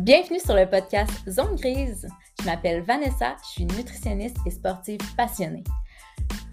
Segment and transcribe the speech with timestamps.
[0.00, 2.06] Bienvenue sur le podcast Zone Grise.
[2.38, 5.64] Je m'appelle Vanessa, je suis nutritionniste et sportive passionnée.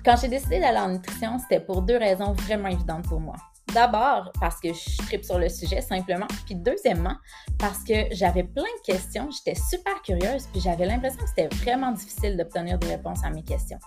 [0.06, 3.35] Quand j'ai décidé d'aller en nutrition, c'était pour deux raisons vraiment évidentes pour moi.
[3.74, 6.26] D'abord, parce que je tripe sur le sujet simplement.
[6.46, 7.17] Puis deuxièmement,
[7.60, 11.92] parce que j'avais plein de questions, j'étais super curieuse, puis j'avais l'impression que c'était vraiment
[11.92, 13.80] difficile d'obtenir des réponses à mes questions.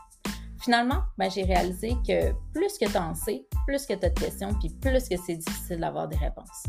[0.61, 4.20] Finalement, ben, j'ai réalisé que plus que tu en sais, plus que tu as de
[4.20, 6.65] questions, puis plus que c'est difficile d'avoir des réponses.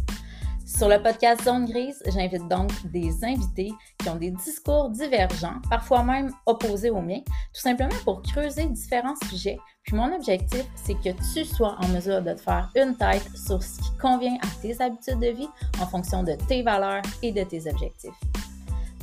[0.67, 6.03] Sur le podcast Zone Grise, j'invite donc des invités qui ont des discours divergents, parfois
[6.03, 7.21] même opposés aux miens,
[7.53, 9.57] tout simplement pour creuser différents sujets.
[9.83, 13.63] Puis mon objectif, c'est que tu sois en mesure de te faire une tête sur
[13.63, 15.47] ce qui convient à tes habitudes de vie
[15.81, 18.19] en fonction de tes valeurs et de tes objectifs.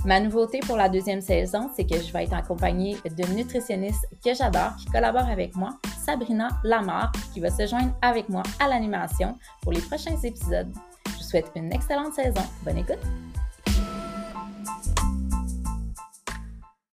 [0.05, 4.35] Ma nouveauté pour la deuxième saison, c'est que je vais être accompagnée d'une nutritionniste que
[4.35, 5.71] j'adore, qui collabore avec moi,
[6.05, 10.71] Sabrina Lamar, qui va se joindre avec moi à l'animation pour les prochains épisodes
[11.35, 12.43] souhaite une excellente saison.
[12.63, 13.01] Bonne écoute!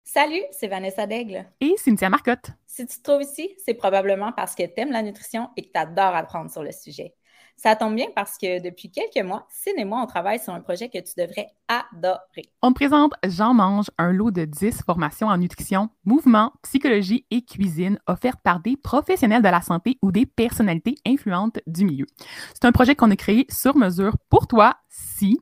[0.05, 1.44] Salut, c'est Vanessa Daigle.
[1.61, 2.53] Et Cynthia Marcotte.
[2.64, 5.72] Si tu te trouves ici, c'est probablement parce que tu aimes la nutrition et que
[5.72, 7.16] tu adores apprendre sur le sujet.
[7.60, 10.60] Ça tombe bien parce que depuis quelques mois, Cine et moi, on travaille sur un
[10.60, 12.44] projet que tu devrais adorer.
[12.62, 17.42] On te présente Jean Mange, un lot de 10 formations en nutrition, mouvement, psychologie et
[17.42, 22.06] cuisine offertes par des professionnels de la santé ou des personnalités influentes du milieu.
[22.54, 25.40] C'est un projet qu'on a créé sur mesure pour toi si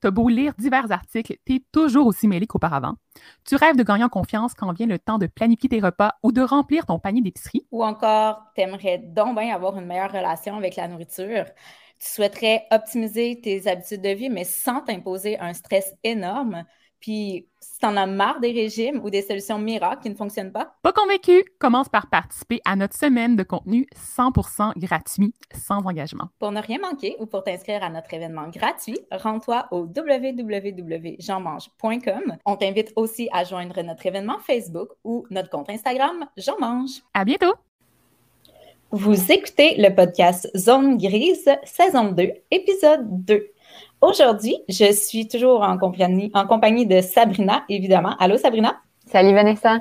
[0.00, 2.94] T'as beau lire divers articles, t'es toujours aussi mêlé qu'auparavant.
[3.44, 6.32] Tu rêves de gagner en confiance quand vient le temps de planifier tes repas ou
[6.32, 7.66] de remplir ton panier d'épicerie.
[7.72, 11.44] Ou encore, t'aimerais donc bien avoir une meilleure relation avec la nourriture.
[11.98, 16.64] Tu souhaiterais optimiser tes habitudes de vie, mais sans t'imposer un stress énorme.
[17.00, 20.74] Puis, si t'en as marre des régimes ou des solutions miracles qui ne fonctionnent pas?
[20.82, 21.42] Pas convaincu?
[21.58, 26.28] Commence par participer à notre semaine de contenu 100% gratuit, sans engagement.
[26.38, 32.36] Pour ne rien manquer ou pour t'inscrire à notre événement gratuit, rends-toi au www.jeanmange.com.
[32.44, 37.02] On t'invite aussi à joindre notre événement Facebook ou notre compte Instagram Jean Mange.
[37.14, 37.54] À bientôt!
[38.92, 43.50] Vous écoutez le podcast Zone Grise, saison 2, épisode 2.
[44.00, 48.14] Aujourd'hui, je suis toujours en compagnie, de Sabrina, évidemment.
[48.18, 48.76] Allô, Sabrina?
[49.10, 49.80] Salut, Vanessa.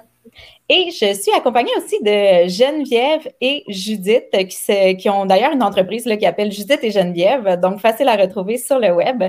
[0.68, 6.06] Et je suis accompagnée aussi de Geneviève et Judith, qui, qui ont d'ailleurs une entreprise
[6.18, 9.24] qui appelle Judith et Geneviève, donc facile à retrouver sur le web,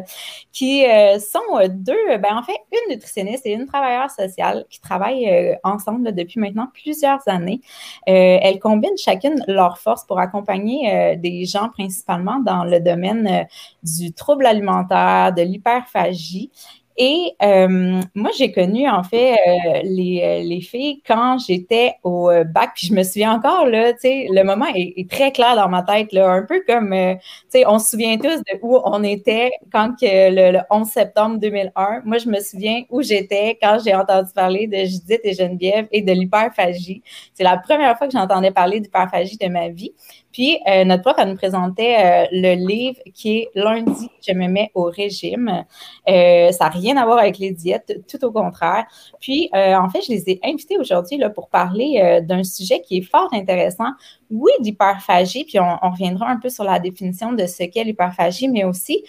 [0.51, 5.29] qui euh, sont deux, ben, en fait, une nutritionniste et une travailleuse sociale qui travaillent
[5.29, 7.61] euh, ensemble depuis maintenant plusieurs années.
[8.09, 13.47] Euh, elles combinent chacune leurs forces pour accompagner des gens principalement dans le domaine
[13.83, 16.51] du trouble alimentaire, de l'hyperphagie
[16.99, 22.31] et euh, moi, j'ai connu en fait euh, les, euh, les, filles quand j'étais au
[22.47, 25.69] bac, puis je me souviens encore, là, tu sais, le moment est, très clair dans
[25.69, 27.19] ma tête, là, un peu comme, tu
[27.51, 32.03] sais, on se souvient tous de où on était quand que le, 11 septembre 2001.
[32.05, 36.01] Moi, je me souviens où j'étais quand j'ai entendu parler de Judith et Geneviève et
[36.01, 37.03] de l'hyperphagie.
[37.35, 39.93] C'est la première fois que j'entendais parler d'hyperphagie de ma vie.
[40.37, 44.49] Puis, euh, notre prof, elle nous présentait euh, le livre qui est Lundi, je me
[44.49, 45.65] mets au régime.
[46.11, 48.85] Euh, ça n'a rien à voir avec les diètes, tout au contraire.
[49.19, 53.31] Puis, en fait, je les ai invités aujourd'hui pour parler d'un sujet qui est fort
[53.33, 53.93] intéressant.
[54.31, 58.65] Oui, d'hyperphagie, puis on, reviendra un peu sur la définition de ce qu'est l'hyperphagie, mais
[58.65, 59.05] aussi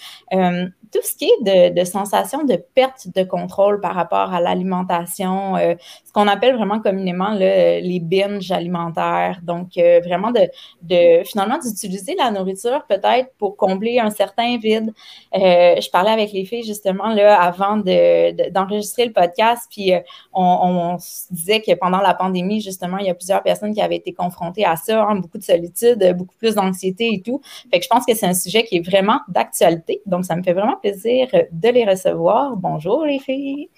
[0.92, 5.56] tout ce qui est de, de, sensation de perte de contrôle par rapport à l'alimentation,
[5.58, 9.40] euh, ce qu'on appelle vraiment communément les binges alimentaires.
[9.44, 14.94] Donc, euh, vraiment de, finalement d'utiliser la nourriture peut-être pour combler un certain vide.
[15.36, 19.94] Euh, je parlais avec les filles justement là avant d'enregistrer le podcast, puis
[20.34, 23.82] on, on, se disait que pendant la pandémie, justement, il y a plusieurs personnes qui
[23.82, 27.42] avaient été confrontées à ça, beaucoup de solitude, beaucoup plus d'anxiété et tout.
[27.72, 30.02] Fait que je pense que c'est un sujet qui est vraiment d'actualité.
[30.06, 32.56] Donc, ça me fait vraiment plaisir de les recevoir.
[32.56, 33.70] Bonjour les filles.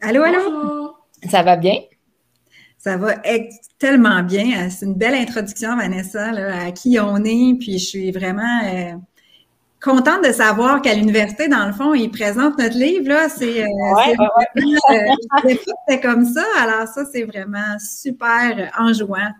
[0.00, 0.94] Allô, allô?
[1.28, 1.78] Ça va bien?
[2.78, 3.14] Ça va
[3.78, 4.70] tellement bien.
[4.70, 6.30] C'est une belle introduction, Vanessa,
[6.66, 7.56] à qui on est.
[7.58, 8.92] Puis je suis vraiment euh,
[9.80, 13.08] contente de savoir qu'à l'université, dans le fond, ils présentent notre livre.
[13.08, 13.28] Là.
[13.28, 13.66] C'est, euh,
[16.02, 16.44] comme ça.
[16.60, 19.32] Alors ça, c'est vraiment super enjouant.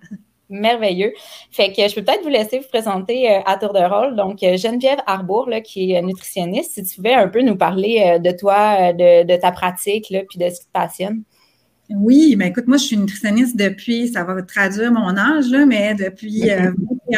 [0.49, 1.13] Merveilleux.
[1.51, 4.15] Fait que je peux peut-être vous laisser vous présenter euh, à tour de rôle.
[4.15, 8.15] Donc, euh, Geneviève Arbour, là, qui est nutritionniste, si tu pouvais un peu nous parler
[8.15, 11.23] euh, de toi, de, ta pratique, là, puis de ce qui te passionne.
[11.91, 15.95] Oui, mais écoute, moi, je suis nutritionniste depuis, ça va traduire mon âge, là, mais
[15.95, 16.51] depuis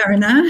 [0.06, 0.42] un an,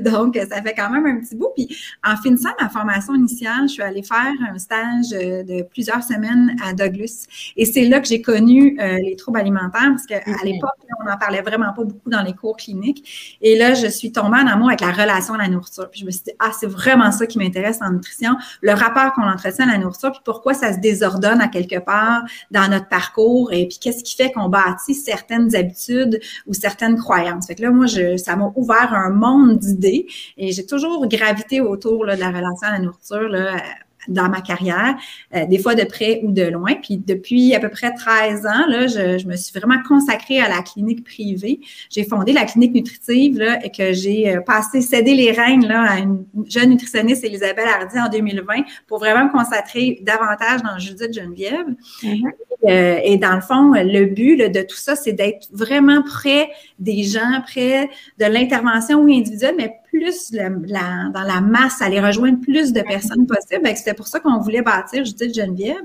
[0.00, 1.50] donc ça fait quand même un petit bout.
[1.56, 6.56] Puis en finissant ma formation initiale, je suis allée faire un stage de plusieurs semaines
[6.64, 7.26] à Douglas.
[7.56, 11.42] Et c'est là que j'ai connu les troubles alimentaires, parce qu'à l'époque, on n'en parlait
[11.42, 13.38] vraiment pas beaucoup dans les cours cliniques.
[13.40, 15.90] Et là, je suis tombée en amour avec la relation à la nourriture.
[15.90, 19.12] Puis je me suis dit, ah, c'est vraiment ça qui m'intéresse en nutrition, le rapport
[19.12, 22.88] qu'on entretient à la nourriture, puis pourquoi ça se désordonne à quelque part dans notre
[22.88, 27.46] parcours, et puis qu'est-ce qui fait qu'on bâtit certaines habitudes ou certaines croyances.
[27.46, 30.06] Fait que là, moi, je, ça m'a ouvert un monde d'idées
[30.36, 33.28] et j'ai toujours gravité autour de la relation à la nourriture.
[33.28, 33.56] Là,
[34.08, 34.96] dans ma carrière,
[35.34, 36.74] euh, des fois de près ou de loin.
[36.74, 40.48] Puis depuis à peu près 13 ans, là, je, je me suis vraiment consacrée à
[40.48, 41.60] la clinique privée.
[41.90, 45.82] J'ai fondé la clinique nutritive là, et que j'ai euh, passé, cédé les rênes là,
[45.82, 51.12] à une jeune nutritionniste, Elisabeth Hardy, en 2020, pour vraiment me consacrer davantage dans Judith
[51.12, 51.66] Geneviève.
[52.02, 52.30] Mm-hmm.
[52.68, 56.48] Euh, et dans le fond, le but de tout ça, c'est d'être vraiment près
[56.78, 57.88] des gens, près
[58.18, 63.68] de l'intervention oui, individuelle, mais plus dans la masse, aller rejoindre plus de personnes possible.
[63.76, 65.84] C'était pour ça qu'on voulait bâtir Judith Geneviève.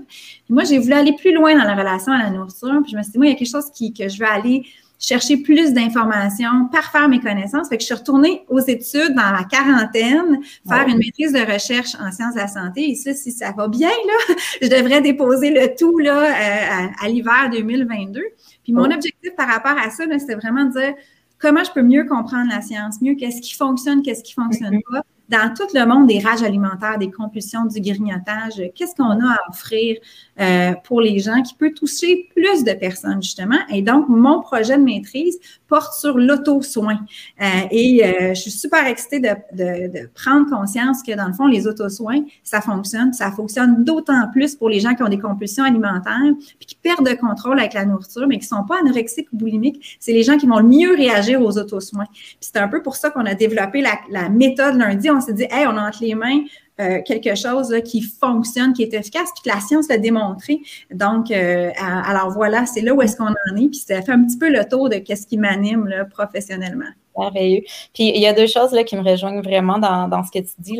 [0.49, 2.79] moi, j'ai voulu aller plus loin dans la relation à la nourriture.
[2.83, 4.27] Puis je me suis dit, moi, il y a quelque chose qui, que je veux
[4.27, 4.63] aller
[4.99, 7.69] chercher plus d'informations, parfaire mes connaissances.
[7.69, 11.95] Fait que je suis retournée aux études dans la quarantaine, faire une maîtrise de recherche
[11.95, 12.89] en sciences de la santé.
[12.89, 17.07] Et ça, si ça va bien, là, je devrais déposer le tout là, euh, à,
[17.09, 18.21] l'hiver 2022.
[18.63, 18.93] Puis mon oh.
[18.93, 20.93] objectif par rapport à ça, c'était vraiment de dire
[21.39, 24.93] comment je peux mieux comprendre la science, mieux qu'est-ce qui fonctionne, qu'est-ce qui fonctionne mm-hmm.
[24.93, 29.33] pas dans tout le monde des rages alimentaires, des compulsions, du grignotage, qu'est-ce qu'on a
[29.33, 29.97] à offrir
[30.39, 33.59] euh, pour les gens qui peut toucher plus de personnes, justement?
[33.69, 35.37] Et donc, mon projet de maîtrise
[35.67, 36.99] porte sur l'auto-soin.
[37.41, 41.67] Euh, et euh, je suis super excitée de, prendre conscience que, dans le fond, les
[41.67, 43.13] auto-soins, ça fonctionne.
[43.13, 47.07] Ça fonctionne d'autant plus pour les gens qui ont des compulsions alimentaires, puis qui perdent
[47.07, 49.97] le contrôle avec la nourriture, mais qui sont pas anorexiques ou boulimiques.
[49.99, 52.05] C'est les gens qui vont le mieux réagir aux auto-soins.
[52.13, 55.09] Puis c'est un peu pour ça qu'on a développé la, la méthode lundi.
[55.09, 56.43] On s'est dit, hey, on a entre les mains
[56.79, 60.59] euh, quelque chose qui fonctionne, qui est efficace, puis que la science l'a démontré.
[60.91, 64.23] Donc, euh, alors voilà, c'est là où est-ce qu'on en est, puis ça fait un
[64.23, 66.85] petit peu le tour de qu'est-ce qui m'anime professionnellement.
[67.31, 70.39] Puis il y a deux choses là, qui me rejoignent vraiment dans, dans ce que
[70.39, 70.79] tu dis.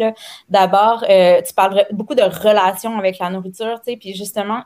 [0.50, 4.62] D'abord, euh, tu parles beaucoup de relations avec la nourriture, tu sais, puis justement,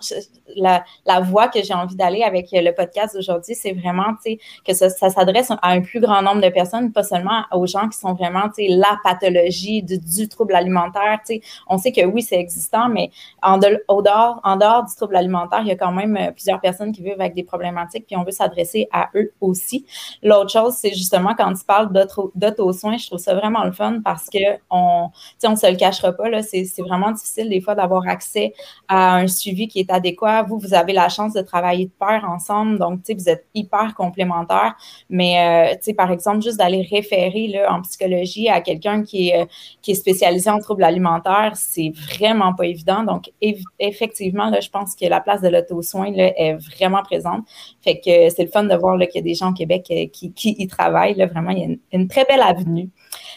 [0.56, 4.39] la, la voie que j'ai envie d'aller avec le podcast d'aujourd'hui, c'est vraiment, tu sais,
[4.65, 7.88] que ça, ça s'adresse à un plus grand nombre de personnes, pas seulement aux gens
[7.88, 11.41] qui sont vraiment, tu sais, la pathologie du, du trouble alimentaire, tu sais.
[11.67, 15.67] On sait que oui, c'est existant, mais en, dehors, en dehors du trouble alimentaire, il
[15.67, 18.31] y a quand même euh, plusieurs personnes qui vivent avec des problématiques, puis on veut
[18.31, 19.85] s'adresser à eux aussi.
[20.24, 21.92] L'autre chose, c'est justement quand parle
[22.36, 25.10] d'auto-soins, je trouve ça vraiment le fun parce que on
[25.44, 28.54] ne se le cachera pas, c'est vraiment difficile des fois d'avoir accès
[28.88, 30.44] à un suivi qui est adéquat.
[30.44, 34.75] Vous, vous avez la chance de travailler de pair ensemble, donc vous êtes hyper complémentaires.
[35.10, 39.46] Mais euh, par exemple, juste d'aller référer là, en psychologie à quelqu'un qui est, euh,
[39.81, 43.04] qui est spécialisé en troubles alimentaires, c'est vraiment pas évident.
[43.04, 43.31] Donc,
[43.80, 47.46] effectivement, là, je pense que la place de l'auto-soin est vraiment présente.
[47.81, 50.06] Fait que c'est le fun de voir qu'il y a des gens au Québec euh,
[50.12, 51.16] qui, qui y travaillent.
[51.16, 52.89] Là, vraiment, il y a une, très belle avenue.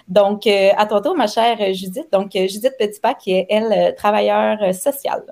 [0.09, 2.07] Donc, euh, à ton tour, ma chère Judith.
[2.13, 5.25] Donc, euh, Judith Petitpas, qui est, elle, travailleure sociale.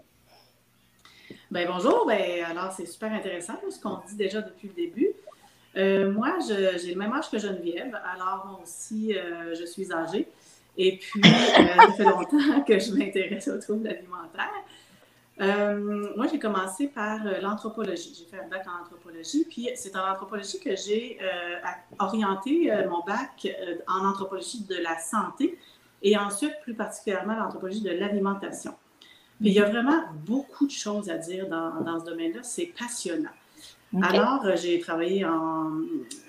[1.50, 2.06] Bien, bonjour.
[2.06, 5.12] Bien, alors, c'est super intéressant ce qu'on dit déjà depuis le début.
[6.14, 7.98] moi, j'ai le même âge que Geneviève.
[8.14, 9.14] Alors, aussi,
[9.52, 10.28] je suis âgée.
[10.76, 14.64] Et puis, ça fait longtemps que je m'intéresse aux troubles alimentaires.
[15.42, 18.14] Euh, moi, j'ai commencé par euh, l'anthropologie.
[18.16, 21.56] J'ai fait un bac en anthropologie, puis c'est en anthropologie que j'ai euh,
[21.98, 23.48] orienté mon bac
[23.88, 25.58] en anthropologie de la santé
[26.02, 28.74] et ensuite, plus particulièrement, l'anthropologie de l'alimentation.
[29.40, 32.42] il y a vraiment beaucoup de choses à dire dans, dans ce domaine-là.
[32.42, 33.30] C'est passionnant.
[34.02, 35.70] Alors, j'ai travaillé en,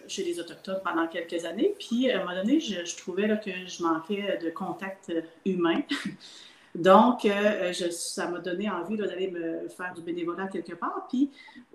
[0.07, 3.37] chez les Autochtones pendant quelques années, puis à un moment donné, je, je trouvais là,
[3.37, 5.13] que je manquais de contact
[5.45, 5.81] humain.
[6.75, 11.05] Donc, euh, je, ça m'a donné envie d'aller me faire du bénévolat quelque part.
[11.07, 11.29] Puis,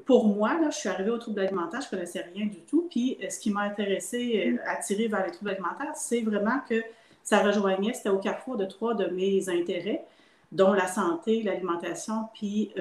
[0.04, 2.88] pour moi, là, je suis arrivée aux troubles alimentaires, je ne connaissais rien du tout.
[2.90, 6.82] Puis, euh, ce qui m'a intéressé, euh, attiré vers les troubles alimentaires, c'est vraiment que
[7.22, 10.04] ça rejoignait, c'était au carrefour de trois de mes intérêts,
[10.50, 12.72] dont la santé, l'alimentation, puis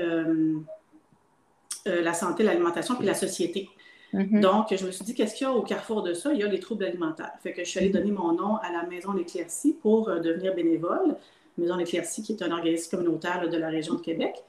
[1.86, 3.70] la santé, l'alimentation, puis la société.
[4.14, 4.40] Mm-hmm.
[4.40, 6.32] Donc, je me suis dit, qu'est-ce qu'il y a au carrefour de ça?
[6.32, 7.34] Il y a les troubles alimentaires.
[7.44, 11.18] Fait que je suis allée donner mon nom à la Maison L'Éclaircie pour devenir bénévole.
[11.58, 14.44] Maison Éclaircie, qui est un organisme communautaire de la région de Québec.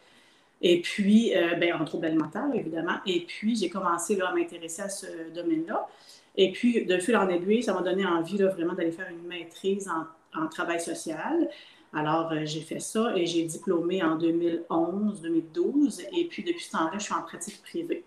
[0.61, 2.97] Et puis, euh, ben, en troubles alimentaires, évidemment.
[3.07, 5.88] Et puis, j'ai commencé là, à m'intéresser à ce domaine-là.
[6.37, 9.27] Et puis, de fil en aiguille, ça m'a donné envie là, vraiment d'aller faire une
[9.27, 11.49] maîtrise en, travail social.
[11.93, 16.03] Alors, euh, j'ai fait ça et j'ai diplômé en 2011, 2012.
[16.17, 18.05] Et puis, depuis ce temps-là, je suis en pratique privée.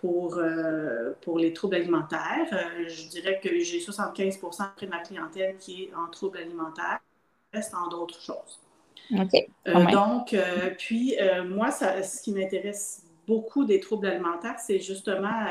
[0.00, 0.40] pour,
[1.20, 2.48] pour les troubles alimentaires.
[2.88, 6.98] je dirais que j'ai 75% de ma clientèle qui est en troubles alimentaires,
[7.52, 8.60] reste en d'autres choses.
[9.92, 10.36] donc,
[10.78, 11.16] puis
[11.48, 15.46] moi, ça, ce qui m'intéresse beaucoup des troubles alimentaires, c'est justement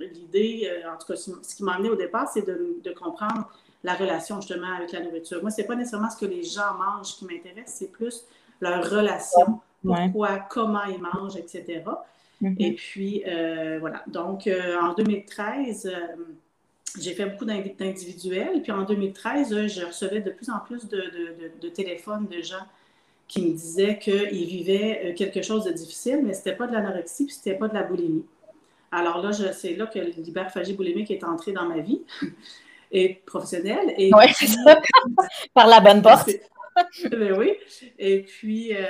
[0.00, 3.48] l'idée, en tout cas, ce qui m'a amené au départ, c'est de, de, comprendre
[3.84, 5.40] la relation justement avec la nourriture.
[5.42, 8.26] Moi, ce n'est pas nécessairement ce que les gens mangent qui m'intéresse, c'est plus
[8.60, 11.82] leur relation, pourquoi, comment ils mangent, etc.
[12.42, 12.56] Mm-hmm.
[12.58, 14.02] Et puis, euh, voilà.
[14.06, 16.16] Donc, euh, en 2013, euh,
[17.00, 18.62] j'ai fait beaucoup d'individuels.
[18.62, 21.02] Puis en 2013, je recevais de plus en plus de,
[21.60, 22.64] de, téléphones de gens
[23.28, 27.26] qui me disaient qu'ils vivaient quelque chose de difficile, mais ce n'était pas de l'anorexie,
[27.26, 28.24] puis ce n'était pas de la boulimie.
[28.92, 32.02] Alors là, c'est là que l'hyperphagie boulimique est entrée dans ma vie
[32.92, 33.94] et professionnelle.
[33.98, 34.80] Oui, c'est ça.
[35.54, 36.30] Par la bonne porte.
[37.10, 37.54] ben oui.
[37.98, 38.80] Et puis euh,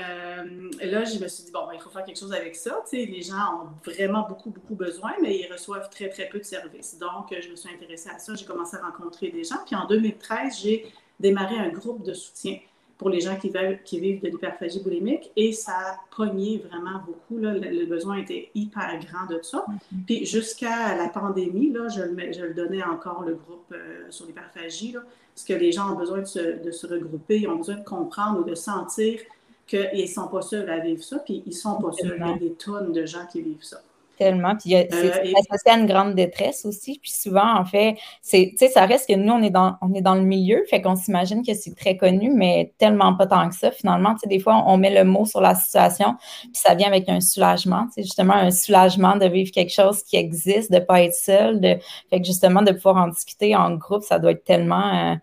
[0.83, 2.83] là, je me suis dit, bon, il faut faire quelque chose avec ça.
[2.93, 6.99] Les gens ont vraiment beaucoup, beaucoup besoin, mais ils reçoivent très, très peu de services.
[6.99, 8.35] Donc, je me suis intéressée à ça.
[8.35, 9.59] J'ai commencé à rencontrer des gens.
[9.64, 10.87] Puis en 2013, j'ai
[11.21, 12.59] démarré un groupe de soutien
[12.99, 13.53] pour les gens qui,
[13.85, 17.37] qui vivent de l'hyperphagie boulimique et ça a pogné vraiment beaucoup.
[17.38, 19.67] Le, besoin était hyper grand de ça.
[19.69, 20.05] Mm-hmm.
[20.07, 24.26] Puis jusqu'à la pandémie, là, je, le, je le donnais encore le groupe euh, sur
[24.26, 24.95] l'hyperphagie,
[25.37, 28.45] parce que les gens ont besoin de se, regrouper, ils ont besoin de comprendre ou
[28.45, 29.21] de sentir
[29.67, 32.17] qu'ils ne sont pas seuls à vivre ça, puis ils ne sont pas seuls.
[32.19, 33.83] Il y a des tonnes de gens qui vivent ça.
[34.16, 34.56] Tellement.
[34.56, 36.99] Puis c'est euh, associé à une grande détresse aussi.
[37.02, 39.92] Puis souvent, en fait, c'est, tu sais, ça reste que nous, on est dans, on
[39.92, 43.49] est dans le milieu, fait qu'on s'imagine que c'est très connu, mais tellement pas tant
[43.49, 43.70] que ça.
[43.70, 46.88] Finalement, tu sais, des fois, on met le mot sur la situation, puis ça vient
[46.88, 47.88] avec un soulagement.
[47.94, 51.76] C'est justement un soulagement de vivre quelque chose qui existe, de pas être seul, de,
[52.08, 55.12] fait que justement, de pouvoir en discuter en groupe, ça doit être tellement.
[55.12, 55.14] Euh,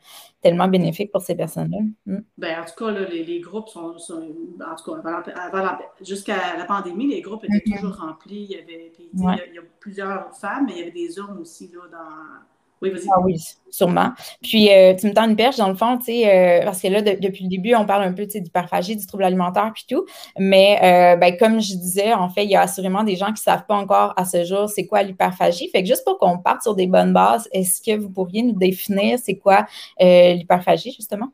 [0.43, 1.79] tellement bénéfique pour ces personnes-là.
[2.05, 2.23] Mm.
[2.37, 7.45] Ben, en tout cas, les, groupes sont, En tout cas, jusqu'à la pandémie, les groupes
[7.45, 7.75] étaient mm-hmm.
[7.75, 8.47] toujours remplis.
[8.49, 11.71] Il y avait il, y a, plusieurs femmes, mais il y avait des hommes aussi
[11.73, 12.43] là, dans,
[12.83, 13.07] oui, vas-y.
[13.15, 14.11] Ah oui, sûrement.
[14.41, 16.89] Puis, euh, tu me tends une perche, dans le fond, tu sais, euh, parce que
[16.89, 20.05] là, depuis le début, on parle un peu d'hyperphagie, du trouble alimentaire, puis tout.
[20.37, 23.33] Mais, euh, ben, comme je disais, en fait, il y a assurément des gens qui
[23.33, 25.69] ne savent pas encore à ce jour c'est quoi l'hyperphagie.
[25.69, 28.53] Fait que juste pour qu'on parte sur des bonnes bases, est-ce que vous pourriez nous
[28.53, 29.65] définir c'est quoi
[29.99, 31.29] l'hyperphagie, justement?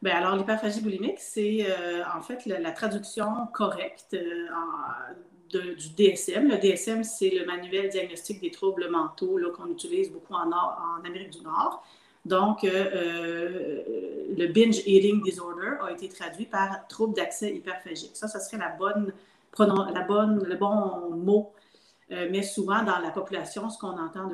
[0.00, 1.66] Bien, alors, l'hyperphagie boulimique, c'est
[2.16, 4.16] en fait la, traduction correcte
[5.52, 6.48] du DSM.
[6.48, 10.50] Le DSM, c'est le manuel diagnostique des troubles mentaux qu'on utilise beaucoup en,
[11.04, 11.84] Amérique du Nord.
[12.24, 13.82] Donc, euh, euh,
[14.36, 18.10] le binge eating disorder a été traduit par trouble d'accès hyperphagique.
[18.14, 19.12] Ça, ça serait la bonne,
[19.58, 21.52] la bonne, le bon mot.
[22.12, 24.32] Euh, mais souvent, dans la population, ce qu'on entend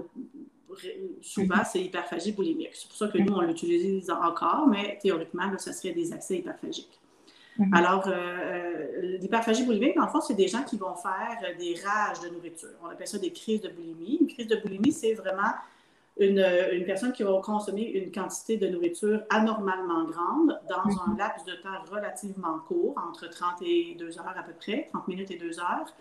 [1.23, 2.75] souvent, c'est hyperphagie boulimique.
[2.75, 6.99] C'est pour ça que nous, on l'utilise encore, mais théoriquement, ça serait des accès hyperphagiques.
[7.59, 7.75] Mhm.
[7.75, 12.21] Alors, euh, euh, l'hyperphagie boulimique, le fond, c'est des gens qui vont faire des rages
[12.21, 12.69] de nourriture.
[12.83, 14.19] On appelle ça des crises de boulimie.
[14.21, 15.53] Une crise de boulimie, c'est vraiment
[16.19, 20.99] une, une, personne qui va consommer une quantité de nourriture anormalement grande dans mhm.
[21.07, 25.09] un laps de temps relativement court, entre 30 et 2 heures à peu près, 30
[25.09, 25.95] minutes et 2 heures.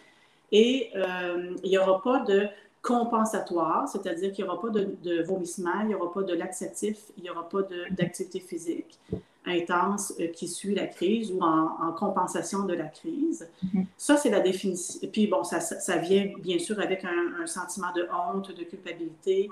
[0.52, 2.48] Et euh, il n'y aura pas de
[2.82, 6.98] compensatoire, c'est-à-dire qu'il n'y aura pas de, de, vomissement, il n'y aura pas de laxatif,
[7.18, 9.00] il n'y aura pas d'activité physique
[9.48, 13.48] intense euh, qui suit la crise ou en, compensation de la crise.
[13.64, 13.86] Mm-hmm.
[13.98, 15.00] Ça, c'est la définition.
[15.02, 19.50] Et puis, bon, ça, ça, vient bien sûr avec un, sentiment de honte, de culpabilité.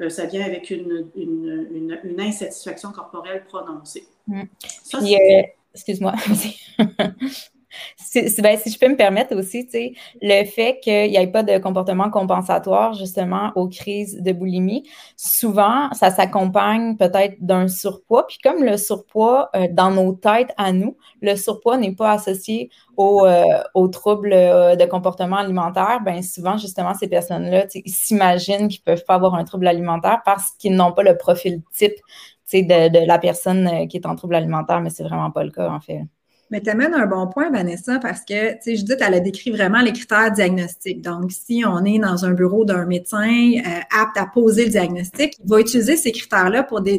[0.00, 4.06] Euh, ça vient avec une, une, une, insatisfaction corporelle prononcée.
[4.26, 4.42] Mm.
[4.94, 5.42] Euh,
[5.74, 6.14] excuse-moi.
[8.14, 9.68] Ben, si, je peux me permettre aussi,
[10.22, 15.92] le fait qu'il n'y ait pas de comportement compensatoire justement aux crises de boulimie, souvent,
[15.92, 18.26] ça s'accompagne peut-être d'un surpoids.
[18.26, 22.70] Puis comme le surpoids, euh, dans nos têtes à nous, le surpoids n'est pas associé
[22.96, 28.82] aux, euh, troubles euh, de comportement alimentaire, ben souvent, justement, ces personnes-là, ils s'imaginent qu'ils
[28.86, 31.94] ne peuvent pas avoir un trouble alimentaire parce qu'ils n'ont pas le profil type
[32.52, 35.70] de, de la personne qui est en trouble alimentaire, mais c'est vraiment pas le cas,
[35.70, 36.02] en fait.
[36.50, 39.50] Mais tu amènes un bon point, Vanessa, parce que, tu sais, Judith, elle a décrit
[39.50, 41.02] vraiment les critères diagnostiques.
[41.02, 45.34] Donc, si on est dans un bureau d'un médecin euh, apte à poser le diagnostic,
[45.42, 46.98] il va utiliser ces critères-là pour dire,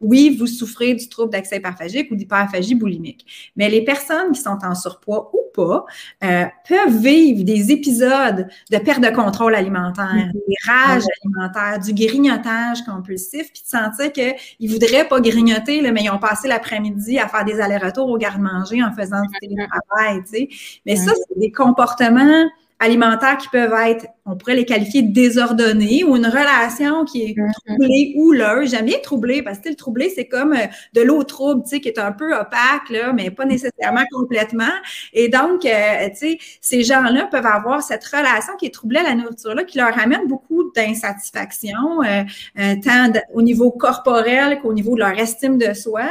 [0.00, 3.52] oui, vous souffrez du trouble d'accès hyperphagique ou d'hyperphagie boulimique.
[3.56, 5.84] Mais les personnes qui sont en surpoids ou pas
[6.24, 10.32] euh, peuvent vivre des épisodes de perte de contrôle alimentaire, mm-hmm.
[10.32, 16.04] des rages alimentaires, du grignotage compulsif, puis de sentir qu'ils voudraient pas grignoter, là, mais
[16.04, 20.28] ils ont passé l'après-midi à faire des allers-retours au garde-manger en faisant du télétravail, tu
[20.28, 20.48] sais.
[20.86, 22.48] Mais ça, c'est des comportements
[22.78, 27.34] alimentaires qui peuvent être, on pourrait les qualifier de désordonnés ou une relation qui est
[27.36, 27.50] Mhm.
[27.66, 28.64] troublée ou là.
[28.64, 31.80] J'aime bien troublée parce que le troublé, c'est comme euh, de l'eau trouble, tu sais,
[31.80, 34.64] qui est un peu opaque, là, mais pas nécessairement complètement.
[35.12, 39.02] Et donc, euh, tu sais, ces gens-là peuvent avoir cette relation qui est troublée à
[39.02, 42.22] la nourriture-là, qui leur amène beaucoup d'insatisfaction, euh,
[42.58, 46.02] euh, tant au niveau corporel qu'au niveau de leur estime de soi,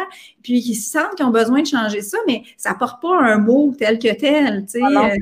[0.43, 3.73] puis qui sentent qu'ils ont besoin de changer ça, mais ça porte pas un mot
[3.77, 4.81] tel que tel, tu sais.
[4.83, 5.15] Ah euh,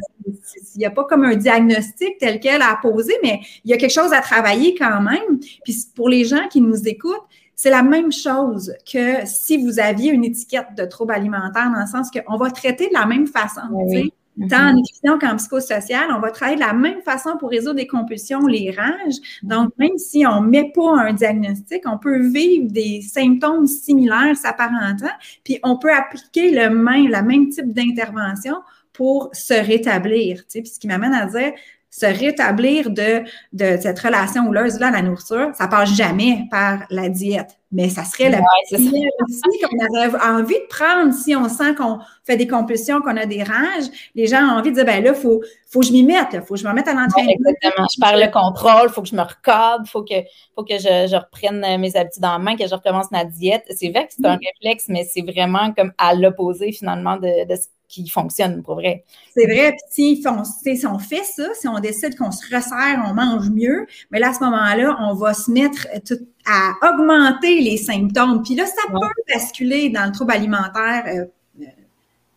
[0.75, 3.77] il n'y a pas comme un diagnostic tel quel à poser, mais il y a
[3.77, 5.39] quelque chose à travailler quand même.
[5.63, 10.11] Puis pour les gens qui nous écoutent, c'est la même chose que si vous aviez
[10.11, 13.61] une étiquette de trouble alimentaire, dans le sens qu'on va traiter de la même façon.
[13.71, 14.47] Oui, oui.
[14.47, 17.87] Tant en nutrition qu'en psychosocial, on va travailler de la même façon pour résoudre des
[17.87, 19.15] compulsions, les rages.
[19.43, 24.37] Donc, même si on ne met pas un diagnostic, on peut vivre des symptômes similaires
[24.37, 25.11] s'apparentant,
[25.43, 28.55] puis on peut appliquer le même, même type d'intervention
[28.93, 30.37] pour se rétablir.
[30.37, 30.61] Tu sais.
[30.61, 31.51] Puis ce qui m'amène à dire,
[31.91, 37.09] se rétablir de, de cette relation houleuse-là à la nourriture, ça passe jamais par la
[37.09, 37.55] diète.
[37.71, 41.75] Mais ça serait la Ouais, première aussi qu'on aurait envie de prendre si on sent
[41.75, 43.85] qu'on fait des compulsions, qu'on a des rages.
[44.15, 46.29] Les gens ont envie de dire, ben là, il faut, faut que je m'y mette,
[46.33, 47.31] il faut que je me mette à Ouais, l'entraînement.
[47.31, 47.85] exactement.
[47.93, 50.15] Je perds le contrôle, il faut que je me il faut que,
[50.55, 53.65] faut que je, je reprenne mes habitudes en main, que je recommence ma diète.
[53.75, 57.55] C'est vrai que c'est un réflexe, mais c'est vraiment comme à l'opposé finalement de, de
[57.55, 59.03] ce qui fonctionne pour vrai.
[59.35, 63.13] C'est vrai, puis si on, si fait ça, si on décide qu'on se resserre, on
[63.15, 67.77] mange mieux, mais là, à ce moment-là, on va se mettre tout- à augmenter les
[67.77, 68.43] symptômes.
[68.43, 68.99] Puis là, ça Ouais.
[69.01, 71.25] peut basculer dans le trouble alimentaire euh,
[71.61, 71.65] euh,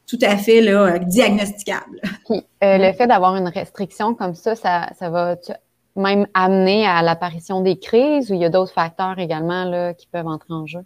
[0.06, 2.00] tout à fait là, euh, diagnosticable.
[2.26, 5.36] Puis, euh, le fait d'avoir une restriction comme ça, ça, ça va
[5.96, 10.06] même amener à l'apparition des crises ou il y a d'autres facteurs également là, qui
[10.06, 10.80] peuvent entrer en jeu?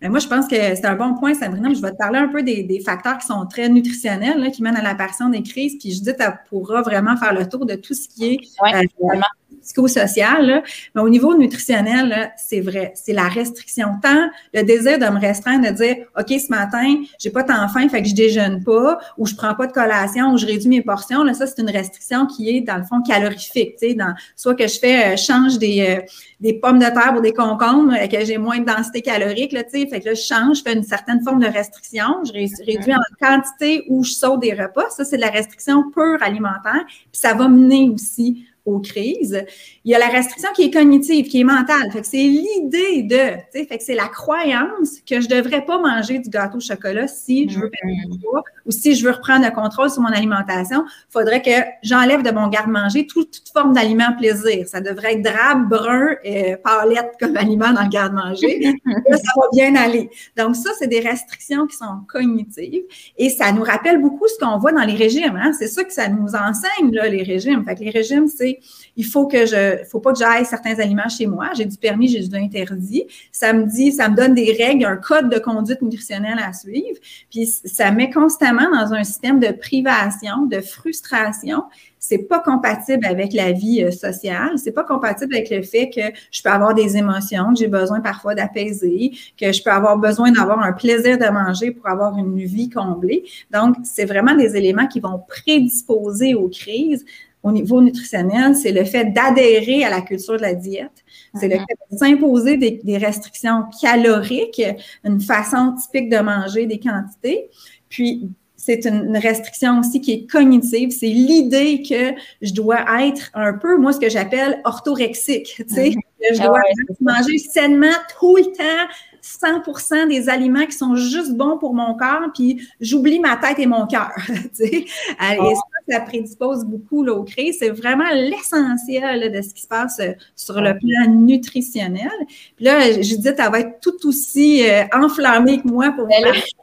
[0.00, 1.72] Mais moi, je pense que c'est un bon point, Sabrina.
[1.72, 4.62] Je vais te parler un peu des, des facteurs qui sont très nutritionnels, là, qui
[4.62, 5.76] mènent à l'apparition des crises.
[5.78, 9.20] Puis Judith, elle pourra vraiment faire le tour de tout ce qui est Ouais, euh.
[9.62, 10.46] Psychosocial.
[10.46, 10.62] là.
[10.94, 13.88] Mais au niveau nutritionnel, c'est vrai, c'est la restriction.
[14.02, 17.88] Tant le désir de me restreindre, de dire, OK, ce matin, j'ai pas tant faim,
[17.88, 20.82] fait que je déjeune pas, ou je prends pas de collation, ou je réduis mes
[20.82, 21.22] portions.
[21.22, 23.76] Là, ça, c'est une restriction qui est, dans le fond, calorifique.
[23.80, 26.02] Tu sais, dans, soit que je fais, euh, change des, euh,
[26.40, 29.64] des pommes de terre ou des concombres, euh, que j'ai moins de densité calorique, là,
[29.64, 29.86] tu sais.
[29.86, 32.24] Fait que là, je change, je fais une certaine forme de restriction.
[32.24, 34.88] Je ré- réduis en quantité ou je saute des repas.
[34.90, 36.84] Ça, c'est de la restriction pure alimentaire.
[36.86, 39.44] Puis ça va mener aussi aux crises.
[39.84, 41.90] Il y a la restriction qui est cognitive, qui est mentale.
[41.92, 46.18] Fait que c'est l'idée de, fait que c'est la croyance que je devrais pas manger
[46.18, 49.44] du gâteau au chocolat si je veux perdre du poids ou si je veux reprendre
[49.44, 50.84] le contrôle sur mon alimentation.
[51.08, 51.50] faudrait que
[51.82, 54.66] j'enlève de mon garde-manger toute, toute forme d'aliment plaisir.
[54.68, 58.74] Ça devrait être drabe, brun, et palette comme aliment dans le garde-manger.
[58.84, 60.10] Là, ça va bien aller.
[60.36, 62.82] Donc ça, c'est des restrictions qui sont cognitives
[63.16, 65.38] et ça nous rappelle beaucoup ce qu'on voit dans les régimes.
[65.40, 65.52] Hein?
[65.58, 67.64] C'est ça que ça nous enseigne, là, les régimes.
[67.64, 68.49] Fait que les régimes, c'est
[68.96, 71.50] il faut que je, faut pas que j'aille certains aliments chez moi.
[71.56, 73.06] J'ai du permis, j'ai du interdit.
[73.32, 76.98] Ça me dit, ça me donne des règles, un code de conduite nutritionnelle à suivre.
[77.30, 81.64] Puis ça met constamment dans un système de privation, de frustration.
[82.02, 84.52] C'est pas compatible avec la vie euh, sociale.
[84.56, 88.00] C'est pas compatible avec le fait que je peux avoir des émotions, que j'ai besoin
[88.00, 92.38] parfois d'apaiser, que je peux avoir besoin d'avoir un plaisir de manger pour avoir une
[92.38, 93.24] vie comblée.
[93.50, 97.04] Donc, c'est vraiment des éléments qui vont prédisposer aux crises
[97.42, 101.04] au niveau nutritionnel, c'est le fait d'adhérer à la culture de la diète.
[101.34, 104.62] C'est le fait de s'imposer des, des, restrictions caloriques,
[105.04, 107.48] une façon typique de manger des quantités.
[107.88, 110.90] Puis, c'est une, restriction aussi qui est cognitive.
[110.90, 115.54] C'est l'idée que je dois être un peu, moi, ce que j'appelle orthorexique.
[115.56, 120.72] Tu sais, que je dois ouais, manger sainement tout le temps, 100% des aliments qui
[120.72, 124.10] sont juste bons pour mon corps, puis j'oublie ma tête et mon cœur.
[124.60, 124.86] Et
[125.18, 127.56] ça, ça prédispose beaucoup là, aux crises.
[127.58, 132.10] C'est vraiment l'essentiel de ce qui se passe euh, sur le plan nutritionnel.
[132.56, 136.08] Puis là, Judith, elle va être tout aussi euh, enflammée que moi pour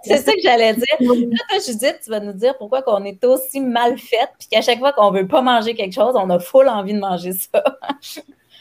[0.03, 0.85] C'est ça que j'allais dire.
[0.99, 1.07] Là,
[1.49, 4.79] toi, Judith, tu vas nous dire pourquoi on est aussi mal faite, puis qu'à chaque
[4.79, 7.63] fois qu'on veut pas manger quelque chose, on a full envie de manger ça.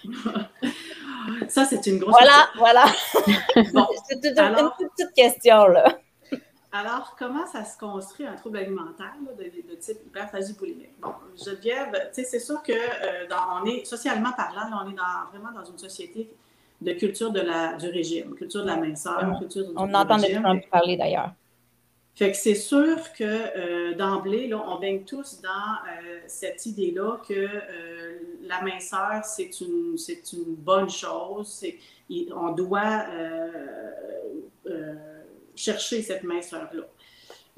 [1.48, 2.84] Ça, c'est une grosse Voilà, voilà.
[3.72, 5.98] bon, c'est une, Alors, une petite question, là.
[6.72, 11.00] Alors, comment ça se construit un trouble alimentaire là, de, de, type hyperphagie boulimique?
[11.00, 11.12] Bon,
[11.42, 14.94] Geneviève, tu sais, c'est sûr que euh, dans, on est, socialement parlant, là, on est
[14.94, 16.28] dans, vraiment dans une société
[16.80, 20.24] de culture de la, du régime, culture de la minceur, culture du, On entend de
[20.24, 21.32] plus en plus parler, d'ailleurs.
[22.16, 27.20] Fait que c'est sûr que euh, d'emblée, là, on baigne tous dans euh, cette idée-là
[27.28, 31.62] que euh, la minceur, c'est une, c'est une bonne chose.
[32.08, 33.04] Il, on doit
[35.54, 36.84] chercher cette minceur-là.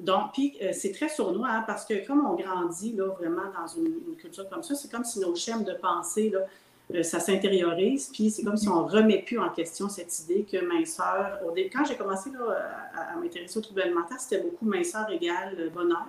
[0.01, 4.16] Donc, puis c'est très sournois hein, parce que comme on grandit là, vraiment dans une,
[4.16, 6.40] culture comme ça, c'est comme si nos chaînes de pensée, là,
[7.03, 10.64] ça s'intériorise, puis c'est comme si on ne remet plus en question cette idée que
[10.64, 11.38] minceur.
[11.72, 12.31] Quand j'ai commencé
[12.94, 16.07] à, m'intéresser aux troubles alimentaires, c'était beaucoup minceur égale bonheur.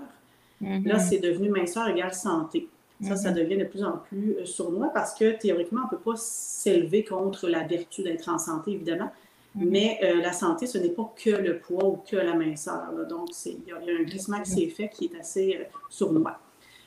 [0.61, 0.87] Mm-hmm.
[0.87, 2.69] Là, c'est devenu minceur égale santé.
[3.01, 3.33] Ça, ça mm-hmm.
[3.33, 7.05] devient de plus en plus euh, sournois parce que théoriquement, on ne peut pas s'élever
[7.05, 9.11] contre la vertu d'être en santé, évidemment.
[9.57, 9.69] Mm-hmm.
[9.69, 12.91] Mais euh, la santé, ce n'est pas que le poids ou que la minceur.
[13.07, 16.39] Donc, il y, a un glissement qui s'est fait qui est assez euh, sournois.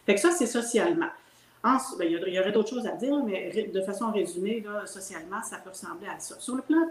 [0.05, 1.09] Fait que ça, c'est socialement.
[1.63, 5.71] Ben, il y, aurait d'autres choses à dire, mais de façon résumée, socialement, ça peut
[5.71, 6.35] ressembler à ça.
[6.41, 6.89] Sur le plan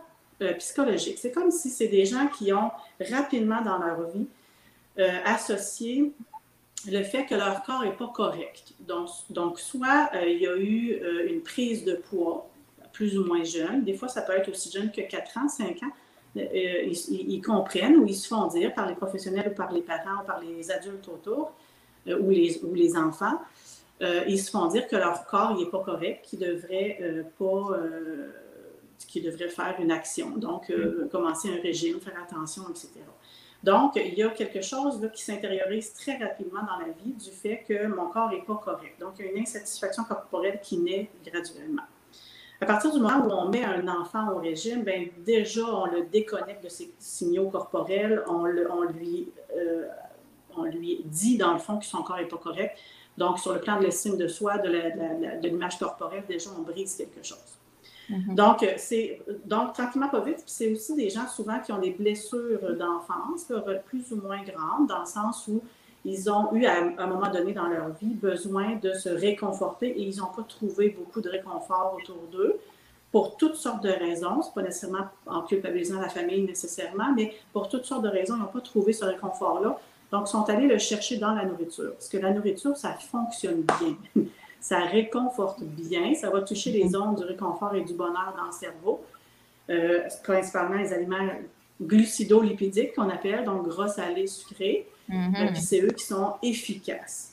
[0.57, 4.27] psychologique, c'est comme si c'est des gens qui ont rapidement dans leur vie
[5.25, 6.13] associé
[6.89, 8.73] le fait que leur corps n'est pas correct.
[8.79, 12.47] Donc, soit euh, il y a eu euh, une prise de poids
[12.93, 15.84] plus ou moins jeune, des fois ça peut être aussi jeune que 4 ans, 5
[15.84, 15.91] ans,
[16.38, 16.41] euh,
[16.84, 20.25] ils, comprennent ou ils se font dire par les professionnels ou par les parents ou
[20.25, 21.51] par les adultes autour
[22.07, 23.39] ou les enfants,
[24.27, 27.69] ils se font dire que leur corps n'est pas correct, qu'ils devraient pas
[29.07, 31.09] qu'ils devraient faire une action, donc mm.
[31.09, 32.89] commencer un régime, faire attention, etc.
[33.63, 37.63] Donc, il y a quelque chose qui s'intériorise très rapidement dans la vie du fait
[37.67, 38.99] que mon corps n'est pas correct.
[38.99, 41.83] Donc, il y a une insatisfaction corporelle qui naît graduellement.
[42.59, 46.03] À partir du moment où on met un enfant au régime, ben déjà, on le
[46.03, 49.87] déconnecte de ses signaux corporels, on, lui, euh,
[50.55, 52.77] on lui dit, dans le fond, que son corps n'est pas correct.
[53.21, 57.23] Donc, sur le plan de l'estime de soi, de l'image corporelle, déjà, on brise quelque
[57.23, 57.51] chose.
[58.10, 58.34] Mhm.
[58.36, 60.41] Donc, euh, c'est donc tranquillement pas vite.
[60.47, 63.45] C'est aussi des gens souvent qui ont des blessures d'enfance,
[63.86, 65.62] plus ou moins grandes, dans le sens où
[66.03, 70.01] ils ont eu à un moment donné dans leur vie besoin de se réconforter et
[70.01, 72.55] ils n'ont pas trouvé beaucoup de réconfort autour d'eux
[73.12, 74.41] pour toutes sortes de raisons.
[74.41, 78.41] C'est pas nécessairement en culpabilisant la famille nécessairement, mais pour toutes sortes de raisons, ils
[78.41, 79.79] n'ont pas trouvé ce réconfort-là.
[80.12, 81.93] Donc, ils sont allés le chercher dans la nourriture.
[81.93, 84.24] Parce que la nourriture, ça fonctionne bien.
[84.60, 88.52] ça réconforte bien, ça va toucher les ondes du réconfort et du bonheur dans le
[88.52, 89.04] cerveau,
[89.69, 91.28] euh, principalement les aliments
[91.82, 94.88] glucido-lipidiques qu'on appelle, donc gras, salé, sucré.
[95.10, 95.36] Mm-hmm.
[95.36, 97.32] Euh, puis c'est eux qui sont efficaces.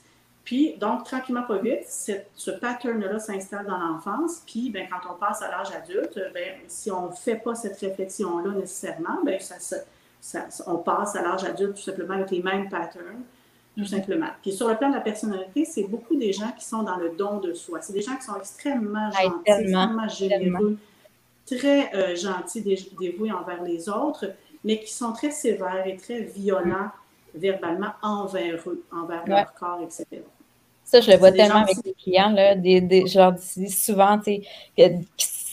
[0.48, 4.42] Puis, donc, tranquillement, pas vite, ce pattern-là s'installe dans l'enfance.
[4.46, 7.78] Puis, ben, quand on passe à l'âge adulte, ben, si on ne fait pas cette
[7.78, 9.76] réflexion-là nécessairement, ben, ça,
[10.66, 13.22] on passe à l'âge adulte tout simplement avec les mêmes patterns
[13.78, 14.26] tout simplement.
[14.42, 17.10] Puis sur le plan de la personnalité, c'est beaucoup des gens qui sont dans le
[17.10, 17.78] don de soi.
[17.80, 20.76] C'est des gens qui sont extrêmement gentils, extrêmement généreux,
[21.46, 22.62] très euh, gentils,
[22.98, 24.32] dévoués envers les autres,
[24.64, 26.90] mais qui sont très sévères et très violents
[27.34, 30.22] verbalement envers eux, envers leur corps, etc.
[30.82, 34.18] Ça, je le vois tellement avec des clients, là, des, des, je leur dis souvent,
[34.18, 34.42] tu
[34.76, 34.98] sais,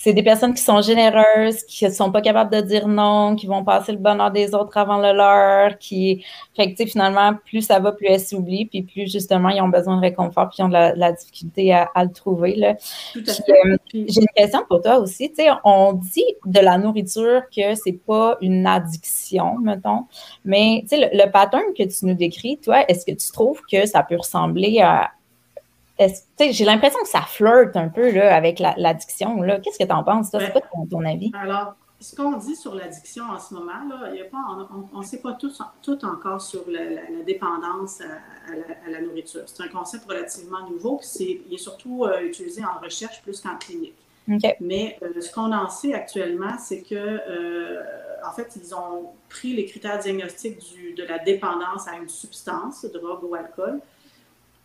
[0.05, 3.47] c'est des personnes qui sont généreuses, qui ne sont pas capables de dire non, qui
[3.47, 6.23] vont passer le bonheur des autres avant le leur, qui.
[6.55, 9.95] Fait que, finalement, plus ça va, plus elles s'oublient, puis plus, justement, ils ont besoin
[9.95, 12.55] de réconfort, puis ils ont de la, difficulté à, le trouver.
[12.55, 12.75] Là.
[13.13, 13.51] Tout à fait.
[13.65, 15.29] Euh, j'ai une question pour toi aussi.
[15.29, 20.05] Tu sais, on dit de la nourriture que c'est pas une addiction, mettons,
[20.43, 23.61] mais, tu sais, le, le pattern que tu nous décris, toi, est-ce que tu trouves
[23.71, 25.09] que ça peut ressembler à,
[25.99, 29.41] j'ai l'impression que ça flirte un peu là, avec l'addiction.
[29.63, 30.29] Qu'est-ce que tu en penses?
[30.31, 31.31] C'est quoi ton, avis?
[31.39, 35.03] Alors, ce qu'on dit sur l'addiction en ce moment, là, y a pas, on ne
[35.03, 39.43] sait pas tout, tout, encore sur la, dépendance à, la, nourriture.
[39.45, 43.55] C'est un concept relativement nouveau, qui il est surtout euh, utilisé en recherche plus qu'en
[43.57, 43.95] clinique.
[44.59, 47.83] Mais euh, ce qu'on en sait actuellement, c'est que, euh,
[48.25, 52.85] en fait, ils ont pris les critères diagnostiques du, de la dépendance à une substance,
[52.85, 53.79] drogue ou alcool,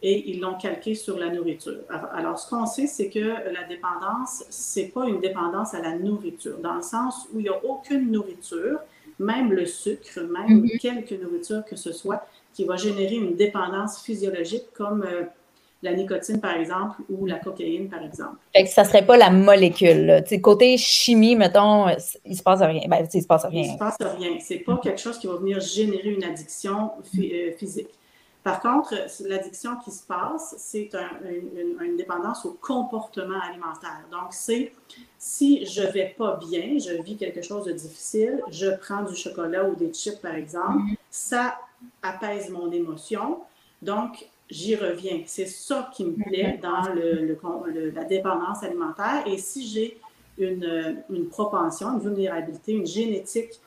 [0.02, 1.78] et ils l'ont calqué sur la nourriture.
[2.14, 6.58] Alors, ce qu'on sait, c'est que la dépendance, c'est pas une dépendance à la nourriture,
[6.58, 8.78] dans le sens où il n'y a aucune nourriture,
[9.18, 10.78] même le sucre, même mm-hmm.
[10.78, 15.24] quelque nourriture que ce soit, qui va générer une dépendance physiologique comme euh,
[15.82, 18.36] la nicotine, par exemple, ou la cocaïne, par exemple.
[18.54, 20.22] Fait que ça serait pas la molécule.
[20.42, 21.86] Côté chimie, mettons,
[22.24, 22.82] il se passe rien.
[22.88, 23.62] Ben, il se passe rien.
[23.62, 24.36] Il se passe rien.
[24.40, 27.88] C'est pas quelque chose qui va venir générer une addiction euh, physique.
[28.42, 28.94] Par contre,
[29.26, 30.90] l'addiction qui se passe, c'est
[31.24, 34.04] une, dépendance au comportement alimentaire.
[34.10, 34.72] Donc, c'est
[35.18, 39.14] si je ne vais pas bien, je vis quelque chose de difficile, je prends du
[39.14, 40.96] chocolat ou des chips, par exemple, mm-hmm.
[41.10, 41.60] ça
[42.02, 43.40] apaise mon émotion.
[43.82, 45.22] Donc, j'y reviens.
[45.26, 46.60] C'est ça qui me plaît mm-hmm.
[46.60, 49.22] dans le, la dépendance alimentaire.
[49.26, 50.00] Et si j'ai
[50.38, 53.60] une, une propension, une vulnérabilité, une génétique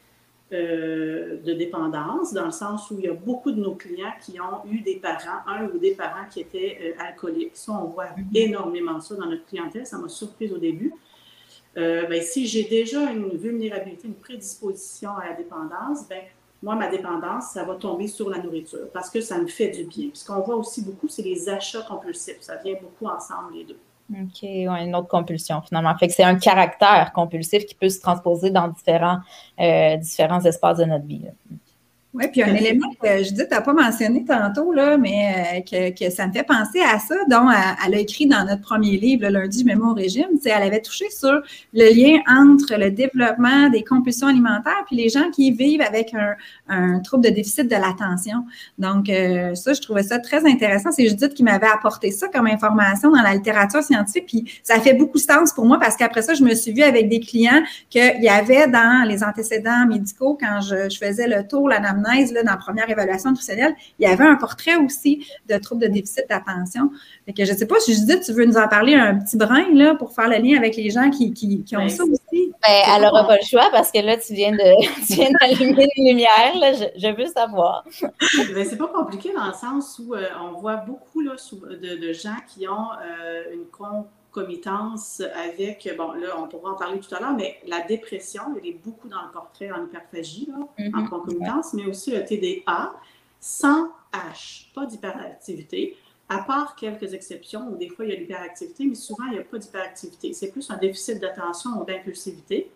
[0.53, 4.39] euh, de dépendance, dans le sens où il y a beaucoup de nos clients qui
[4.39, 7.55] ont eu des parents, un ou des parents qui étaient euh, alcooliques.
[7.55, 8.29] Ça, on voit mhm.
[8.35, 9.87] énormément ça dans notre clientèle.
[9.87, 10.93] Ça m'a surprise au début.
[11.75, 16.21] Euh, ben, si j'ai déjà une vulnérabilité, une prédisposition à la dépendance, ben,
[16.61, 19.85] moi, ma dépendance, ça va tomber sur la nourriture parce que ça me fait du
[19.85, 20.09] bien.
[20.09, 22.41] Puis ce qu'on voit aussi beaucoup, c'est les achats compulsifs.
[22.41, 23.79] Ça vient beaucoup ensemble, les deux.
[24.11, 25.95] OK, ouais, une autre compulsion finalement.
[25.97, 29.19] Fait que c'est un caractère compulsif qui peut se transposer dans différents,
[29.59, 31.25] euh, différents espaces de notre vie.
[32.13, 36.27] Oui, puis un élément que Judith n'a pas mentionné tantôt, là, mais euh, que, ça
[36.27, 39.65] me fait penser à ça, dont elle, a écrit dans notre premier livre, le lundi,
[39.65, 41.41] même au régime, c'est elle avait touché sur
[41.73, 46.13] le lien entre le développement des compulsions alimentaires puis les gens qui vivent avec
[46.69, 48.45] un, trouble de déficit de l'attention.
[48.77, 50.91] Donc, euh, ça, je trouvais ça très intéressant.
[50.91, 54.93] C'est Judith qui m'avait apporté ça comme information dans la littérature scientifique, puis ça fait
[54.93, 57.63] beaucoup de sens pour moi parce qu'après ça, je me suis vue avec des clients
[57.89, 61.69] qu'il y avait dans les antécédents médicaux, quand je, je faisais le tour,
[62.03, 66.25] dans la première évaluation nutritionnelle, il y avait un portrait aussi de troubles de déficit
[66.29, 66.89] d'attention.
[67.35, 69.65] que je ne sais pas si Judith, tu veux nous en parler un petit brin
[69.73, 72.53] là, pour faire le lien avec les gens qui, ont ben, ça aussi.
[72.61, 74.51] Ben, elle n'aura pas le choix parce que là, tu viens
[75.41, 76.55] d'allumer une lumière.
[76.55, 77.85] Là, je, veux savoir.
[78.01, 82.37] ben, c'est pas compliqué dans le sens où euh, on voit beaucoup là, de, gens
[82.47, 87.19] qui ont euh, une con concomitance avec, bon, là, on pourra en parler tout à
[87.19, 91.09] l'heure, mais la dépression, elle est beaucoup dans le portrait en hyperphagie, là, en mhm.
[91.09, 92.93] concomitance, mais aussi le TDA,
[93.39, 95.97] sans H, pas d'hyperactivité,
[96.29, 99.39] à part quelques exceptions où des fois il y a l'hyperactivité, mais souvent il n'y
[99.39, 100.33] a pas d'hyperactivité.
[100.33, 102.71] C'est plus un déficit d'attention ou d'impulsivité.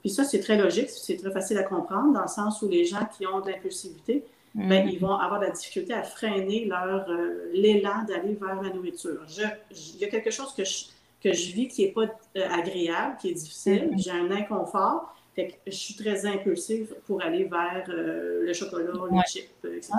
[0.00, 2.84] Puis ça, c'est très logique, c'est très facile à comprendre, dans le sens où les
[2.84, 4.90] gens qui ont de l'impulsivité, ben, mhm.
[4.90, 9.24] ils vont avoir de la difficulté à freiner leur euh, l'élan d'aller vers la nourriture.
[9.70, 10.86] il y a quelque chose que je,
[11.22, 12.02] que je vis qui n'est pas
[12.36, 13.90] euh, agréable, qui est difficile.
[13.92, 14.02] Mm-hmm.
[14.02, 15.14] J'ai un inconfort.
[15.34, 19.76] Fait que je suis très impulsive pour aller vers euh, le chocolat, les chips, euh,
[19.76, 19.92] etc.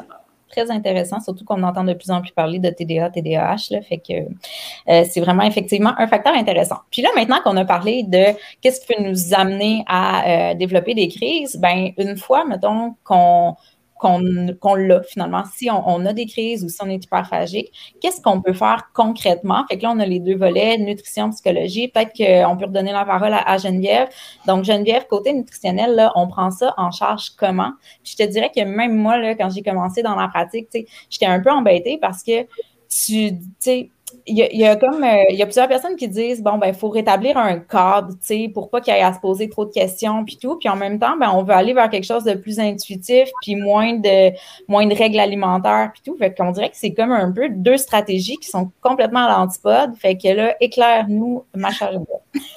[0.50, 3.70] très intéressant, surtout qu'on entend de plus en plus parler de TDA, TDAH.
[3.72, 6.80] Là, fait que c'est vraiment effectivement un facteur intéressant.
[6.92, 11.08] Puis là, maintenant qu'on a parlé de qu'est-ce qui peut nous amener à développer des
[11.08, 13.56] crises, ben une fois, mettons, qu'on
[14.02, 15.44] qu'on l'a finalement.
[15.54, 19.64] Si on, a des crises ou si on est hyperphagique, qu'est-ce qu'on peut faire concrètement?
[19.70, 21.88] Fait que là, on a les deux volets, nutrition, psychologie.
[21.88, 24.10] Peut-être qu'on peut redonner la parole à, Geneviève.
[24.48, 27.74] Donc, Geneviève, côté nutritionnel, là, on prend ça en charge comment?
[28.04, 30.68] Puis je te dirais que même moi, là, quand j'ai commencé dans la pratique,
[31.10, 32.42] j'étais un peu embêtée parce que
[32.90, 33.90] tu sais,
[34.28, 36.74] il y, a, comme euh, il y a plusieurs personnes qui disent bon ben il
[36.74, 39.65] faut rétablir un cadre, tu sais, pour pas qu'il y ait à se poser trop
[39.65, 42.24] de questions puis tout, puis en même temps ben on veut aller vers quelque chose
[42.24, 44.32] de plus intuitif puis moins de
[44.67, 47.78] moins de règles alimentaires puis tout, fait qu'on dirait que c'est comme un peu deux
[47.78, 51.97] stratégies qui sont complètement à l'antipode, fait que là éclaire-nous ma charge.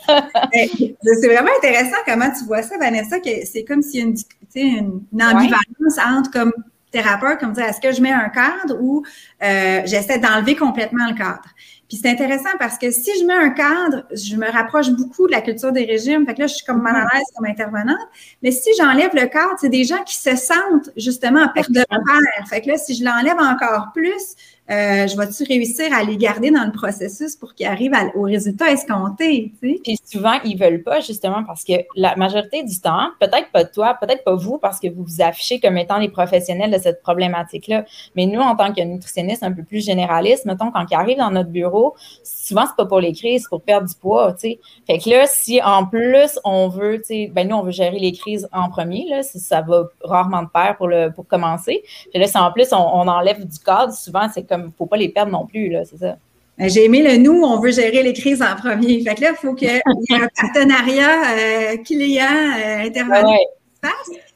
[0.07, 0.69] Ben,
[1.03, 5.03] c'est vraiment intéressant comment tu vois ça Vanessa que c'est comme s'il y a une,
[5.13, 6.53] une, ambivalence entre comme
[6.95, 9.05] thérapeute comme dire est-ce que je mets un cadre ou
[9.43, 11.49] euh, j'essaie d'enlever complètement le cadre?
[11.89, 15.33] Puis c'est intéressant parce que si je mets un cadre, je me rapproche beaucoup de
[15.33, 16.25] la culture des régimes.
[16.25, 18.09] Fait que là, je suis comme mal à l'aise comme intervenante.
[18.43, 21.81] Mais si j'enlève le cadre, c'est des gens qui se sentent justement en perte de
[21.81, 22.49] repère.
[22.49, 24.35] Fait que là, si je l'enlève encore plus,
[24.71, 28.71] euh, je vais-tu réussir à les garder dans le processus pour qu'ils arrivent au résultat
[28.71, 29.53] escompté?
[29.61, 33.97] Puis souvent, ils veulent pas justement parce que la majorité du temps, peut-être pas toi,
[34.01, 37.85] peut-être pas vous, parce que vous vous affichez comme étant les professionnels de cette problématique-là.
[38.17, 41.31] Mais nous, en tant que nutritionnistes un peu plus généralistes, mettons, quand ils arrivent dans
[41.31, 44.35] notre bureau, souvent, c'est pas pour les crises, c'est pour perdre du poids.
[44.39, 44.59] Fait
[44.99, 48.13] que là, si en plus, on veut, tu sais, ben nous, on veut gérer les
[48.13, 51.83] crises en premier, là, ça va rarement de pair pour, le, pour commencer.
[52.11, 54.97] Puis là, si en plus, on, on enlève du cadre, souvent, c'est comme, faut pas
[54.97, 56.17] les perdre non plus, là, c'est ça.
[56.57, 59.03] Ben, j'ai aimé le nous, on veut gérer les crises en premier.
[59.03, 63.37] Fait que là, il faut qu'il y ait un partenariat euh, client euh, intervenant.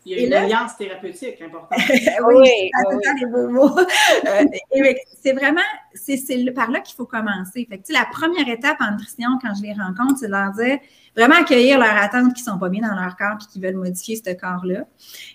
[0.05, 1.79] Il y a une alliance thérapeutique importante.
[2.27, 2.71] oui,
[3.31, 3.79] beaux mots.
[4.27, 4.45] Euh,
[5.23, 5.61] c'est vraiment,
[5.95, 7.67] c'est par là qu'il faut commencer.
[7.69, 10.79] Fait que, la première étape en nutrition, quand je les rencontre, c'est de leur dire,
[11.17, 14.17] vraiment accueillir leurs attentes qui sont pas bien dans leur corps et qui veulent modifier
[14.17, 14.85] ce corps-là.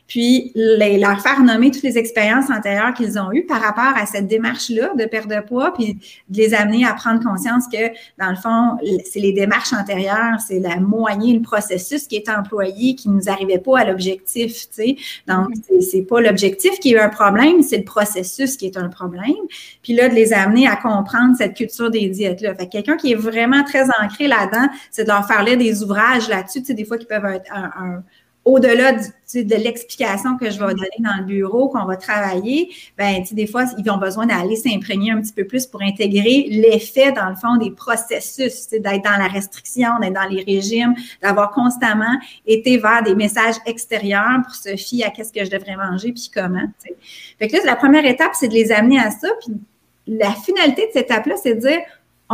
[0.07, 4.05] Puis les, leur faire nommer toutes les expériences antérieures qu'ils ont eues par rapport à
[4.05, 5.97] cette démarche-là de perte de poids, puis
[6.29, 8.77] de les amener à prendre conscience que, dans le fond,
[9.09, 13.59] c'est les démarches antérieures, c'est la moyenne, le processus qui est employé qui nous arrivait
[13.59, 14.95] pas à l'objectif, tu sais.
[15.27, 15.81] Donc, mm-hmm.
[15.81, 19.33] c'est pas l'objectif qui est un problème, c'est le processus qui est un problème.
[19.81, 22.55] Puis là, de les amener à comprendre cette culture des diètes-là.
[22.55, 26.59] Fait quelqu'un qui est vraiment très ancré là-dedans, c'est de leur faire lire ouvrages là-dessus,
[26.61, 27.51] tu sais, des fois qui peuvent être
[28.45, 33.47] au-delà de l'explication que je vais donner dans le bureau, qu'on va travailler, ben, des
[33.47, 37.35] fois, ils ont besoin d'aller s'imprégner un petit peu plus pour intégrer l'effet, dans le
[37.35, 43.01] fond, des processus, d'être dans la restriction, d'être dans les régimes, d'avoir constamment été vers
[43.03, 46.67] des messages extérieurs pour se fier à qu'est-ce que je devrais manger puis comment.
[47.39, 49.29] Fait que là, la première étape, c'est de les amener à ça.
[49.39, 49.53] Puis
[50.05, 51.79] la finalité de cette étape-là, c'est de dire,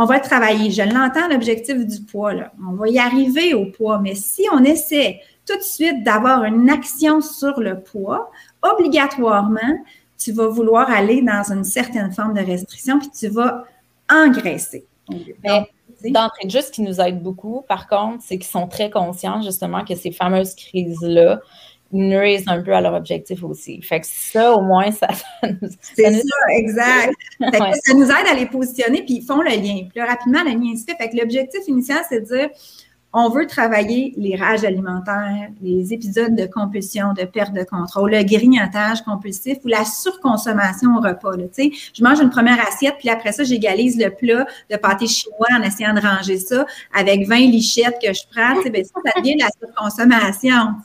[0.00, 0.70] on va travailler.
[0.70, 2.32] Je l'entends, l'objectif du poids.
[2.32, 2.52] Là.
[2.66, 3.98] On va y arriver au poids.
[3.98, 8.30] Mais si on essaie tout de suite d'avoir une action sur le poids,
[8.62, 9.84] obligatoirement,
[10.16, 13.64] tu vas vouloir aller dans une certaine forme de restriction, puis tu vas
[14.10, 14.86] engraisser.
[15.10, 19.42] D'entrée de juste, ce qui nous aide beaucoup, par contre, c'est qu'ils sont très conscients
[19.42, 21.42] justement que ces fameuses crises-là
[21.92, 23.80] nuisent un peu à leur objectif aussi.
[23.82, 25.08] Fait que ça, au moins, ça,
[25.42, 27.12] nous C'est ça, exact.
[27.40, 29.88] Ça nous aide à les positionner, puis ils font le lien.
[29.88, 30.96] Plus rapidement, le lien se fait.
[30.96, 32.48] Fait que l'objectif initial, c'est de dire
[33.12, 38.22] on veut travailler les rages alimentaires, les épisodes de compulsion, de perte de contrôle, le
[38.22, 41.36] grignotage compulsif ou la surconsommation au repas.
[41.36, 45.48] Là, je mange une première assiette, puis après ça, j'égalise le plat de pâté chinois
[45.58, 48.60] en essayant de ranger ça avec 20 lichettes que je prends.
[48.70, 50.76] Ben, ça, devient de la surconsommation.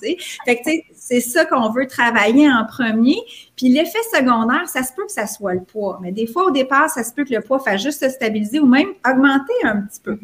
[0.46, 3.18] Fait que, c'est ça qu'on veut travailler en premier.
[3.56, 6.00] Puis l'effet secondaire, ça se peut que ça soit le poids.
[6.02, 8.60] Mais des fois, au départ, ça se peut que le poids fasse juste se stabiliser
[8.60, 10.18] ou même augmenter un petit peu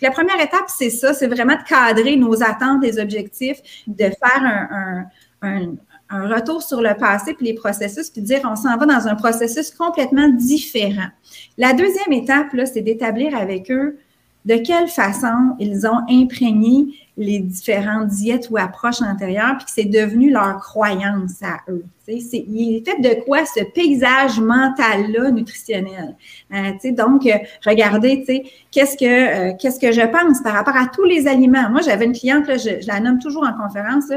[0.00, 4.68] la première étape, c'est ça, c'est vraiment de cadrer nos attentes, des objectifs, de faire
[5.42, 5.76] un,
[6.10, 9.70] retour sur le passé puis les processus, puis dire on s'en va dans un processus
[9.70, 11.06] complètement différent.
[11.56, 13.96] La deuxième étape, là, c'est d'établir avec eux
[14.44, 19.84] de quelle façon ils ont imprégné les différentes diètes ou approches antérieures, puis que c'est
[19.84, 21.84] devenu leur croyance à eux?
[22.06, 26.16] C'est, il est fait de quoi ce paysage mental-là nutritionnel?
[26.52, 28.24] Euh, donc, euh, regardez,
[28.72, 31.70] qu'est-ce que euh, qu'est-ce que je pense par rapport à tous les aliments?
[31.70, 34.10] Moi, j'avais une cliente, là, je, la nomme toujours en conférence,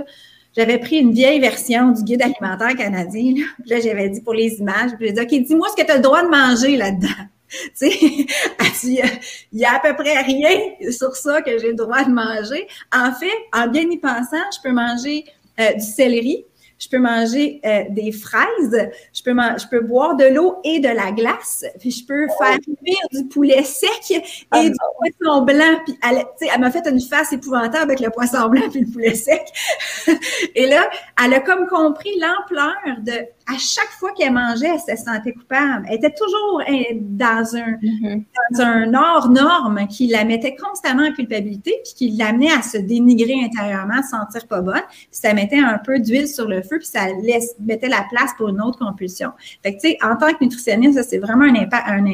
[0.56, 3.34] j'avais pris une vieille version du guide alimentaire canadien.
[3.36, 5.92] Là, là j'avais dit pour les images, puis j'ai dit, OK, dis-moi ce que tu
[5.92, 7.28] as le droit de manger là-dedans.
[7.78, 9.08] Tu sais,
[9.52, 12.68] il y a à peu près rien sur ça que j'ai le droit de manger.
[12.94, 15.26] En fait, en bien y pensant, je peux manger
[15.60, 16.46] euh, du céleri,
[16.84, 20.90] je peux manger euh, des fraises, je peux, je peux boire de l'eau et de
[20.90, 25.80] la glace, puis je peux faire cuire du poulet sec et ah du poisson blanc.
[25.86, 29.16] Puis elle, elle m'a fait une face épouvantable avec le poisson blanc puis le poulet
[29.16, 29.44] sec.
[30.56, 30.90] et là,
[31.24, 33.14] elle a comme compris l'ampleur de
[33.48, 35.86] à chaque fois qu'elle mangeait, elle se sentait coupable.
[35.90, 38.24] Elle était toujours hein, dans un, mm-hmm.
[38.52, 42.78] dans un hors norme qui la mettait constamment en culpabilité, puis qui l'amenait à se
[42.78, 44.84] dénigrer intérieurement, à se sentir pas bonne.
[44.90, 48.32] Puis ça mettait un peu d'huile sur le feu, puis ça laisse, mettait la place
[48.38, 49.32] pour une autre compulsion.
[49.62, 52.06] Fait que, tu sais, en tant que nutritionniste, c'est vraiment un, impact, un,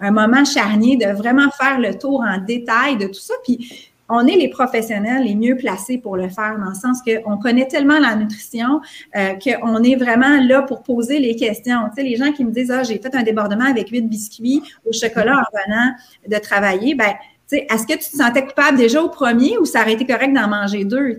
[0.00, 3.34] un moment charnier de vraiment faire le tour en détail de tout ça.
[3.44, 7.38] Puis on est les professionnels les mieux placés pour le faire, dans le sens qu'on
[7.38, 8.80] connaît tellement la nutrition
[9.16, 11.78] euh, qu'on est vraiment là pour poser les questions.
[11.88, 14.62] Tu sais, les gens qui me disent Ah, j'ai fait un débordement avec huit biscuits
[14.86, 15.92] au chocolat en venant
[16.28, 17.12] de travailler, ben
[17.52, 20.48] est-ce que tu te sentais coupable déjà au premier ou ça aurait été correct d'en
[20.48, 21.18] manger deux?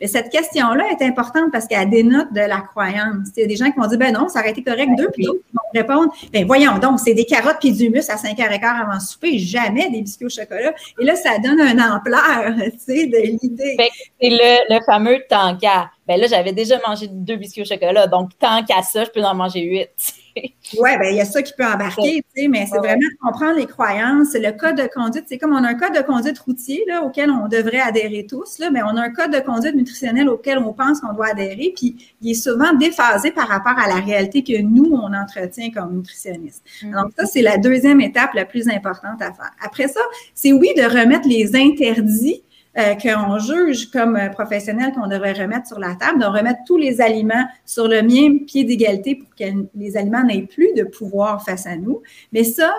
[0.00, 3.28] Mais cette question-là est importante parce qu'elle dénote de la croyance.
[3.36, 4.96] Il y a des gens qui vont dire, ben non, ça aurait été correct ben
[4.96, 8.16] deux, puis d'autres vont répondre, ben voyons donc, c'est des carottes puis du humus à
[8.16, 10.72] 5h15 avant souper, jamais des biscuits au chocolat.
[11.00, 12.54] Et là, ça donne un ampleur,
[12.88, 13.76] de l'idée.
[14.20, 15.90] C'est le, le fameux qu'à.
[16.10, 19.22] Ben là, j'avais déjà mangé deux biscuits au chocolat, donc tant qu'à ça, je peux
[19.22, 20.12] en manger huit.
[20.36, 23.56] oui, ben il y a ça qui peut embarquer, tu sais, mais c'est vraiment comprendre
[23.56, 25.26] les croyances, le code de conduite.
[25.28, 28.58] C'est comme on a un code de conduite routier là, auquel on devrait adhérer tous,
[28.58, 31.72] là, mais on a un code de conduite nutritionnel auquel on pense qu'on doit adhérer,
[31.76, 35.94] puis il est souvent déphasé par rapport à la réalité que nous, on entretient comme
[35.94, 36.64] nutritionniste.
[36.82, 36.90] Mm-hmm.
[36.90, 39.52] Donc, ça, c'est la deuxième étape la plus importante à faire.
[39.64, 40.00] Après ça,
[40.34, 42.42] c'est oui de remettre les interdits
[42.78, 46.76] euh, qu'on juge comme euh, professionnel qu'on devrait remettre sur la table, de remettre tous
[46.76, 51.44] les aliments sur le même pied d'égalité pour que les aliments n'aient plus de pouvoir
[51.44, 52.00] face à nous.
[52.32, 52.72] Mais ça,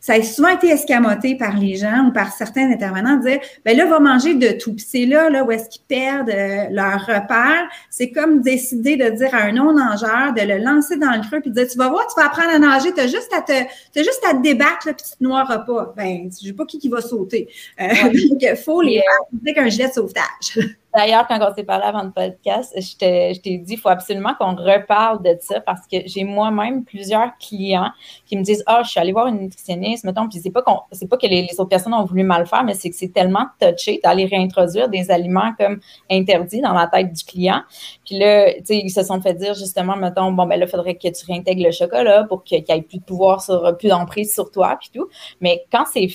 [0.00, 3.76] ça a souvent été escamoté par les gens ou par certains intervenants de dire ben
[3.76, 4.74] là, va manger de tout.
[4.74, 7.68] Puis c'est là, là où est-ce qu'ils perdent euh, leur repère.
[7.90, 11.50] C'est comme décider de dire à un non-nageur de le lancer dans le creux puis
[11.50, 13.52] de dire Tu vas voir, tu vas apprendre à nager, tu as juste à te,
[13.52, 15.92] as juste à te débattre, là, puis tu te noieras pas.
[15.96, 17.48] Ben, je sais pas qui qui va sauter.
[17.80, 19.02] Euh, donc, il faut les
[19.44, 20.58] faire qu'un gilet de sauvetage.
[20.94, 24.56] D'ailleurs, quand on s'est parlé avant le podcast, je t'ai dit qu'il faut absolument qu'on
[24.56, 27.90] reparle de ça parce que j'ai moi-même plusieurs clients
[28.24, 30.62] qui me disent Ah, oh, je suis allée voir une nutritionniste, mettons, puis c'est pas,
[30.62, 34.00] pas que les, autres personnes ont voulu mal faire, mais c'est que c'est tellement touché
[34.02, 35.78] d'aller réintroduire des aliments comme
[36.10, 37.62] interdits dans la tête du client.
[38.08, 40.70] Puis là, tu sais, ils se sont fait dire justement, mettons, bon, ben là, il
[40.70, 43.88] faudrait que tu réintègres le chocolat pour qu'il n'y ait plus de pouvoir sur, plus
[43.88, 45.08] d'emprise sur toi, puis tout.
[45.42, 46.08] Mais quand c'est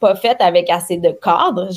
[0.00, 1.68] pas fait avec assez de cadre,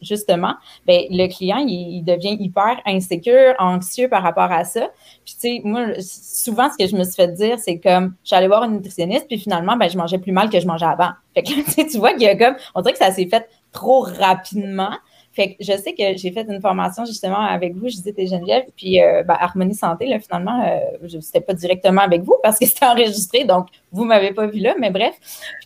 [0.00, 0.54] justement,
[0.86, 4.88] ben le client, il devient hyper insécure, anxieux par rapport à ça.
[5.26, 8.48] Puis, tu sais, moi, souvent, ce que je me suis fait dire, c'est comme, j'allais
[8.48, 11.10] voir une nutritionniste, puis finalement, ben, je mangeais plus mal que je mangeais avant.
[11.34, 14.00] Fait que, tu vois qu'il y a comme, on dirait que ça s'est fait trop
[14.00, 14.92] rapidement.
[15.32, 18.64] Fait que je sais que j'ai fait une formation justement avec vous, Judith et Geneviève,
[18.76, 22.66] puis euh, ben, Harmonie Santé, là, finalement, euh, n'étais pas directement avec vous parce que
[22.66, 25.14] c'était enregistré, donc vous ne m'avez pas vu là, mais bref.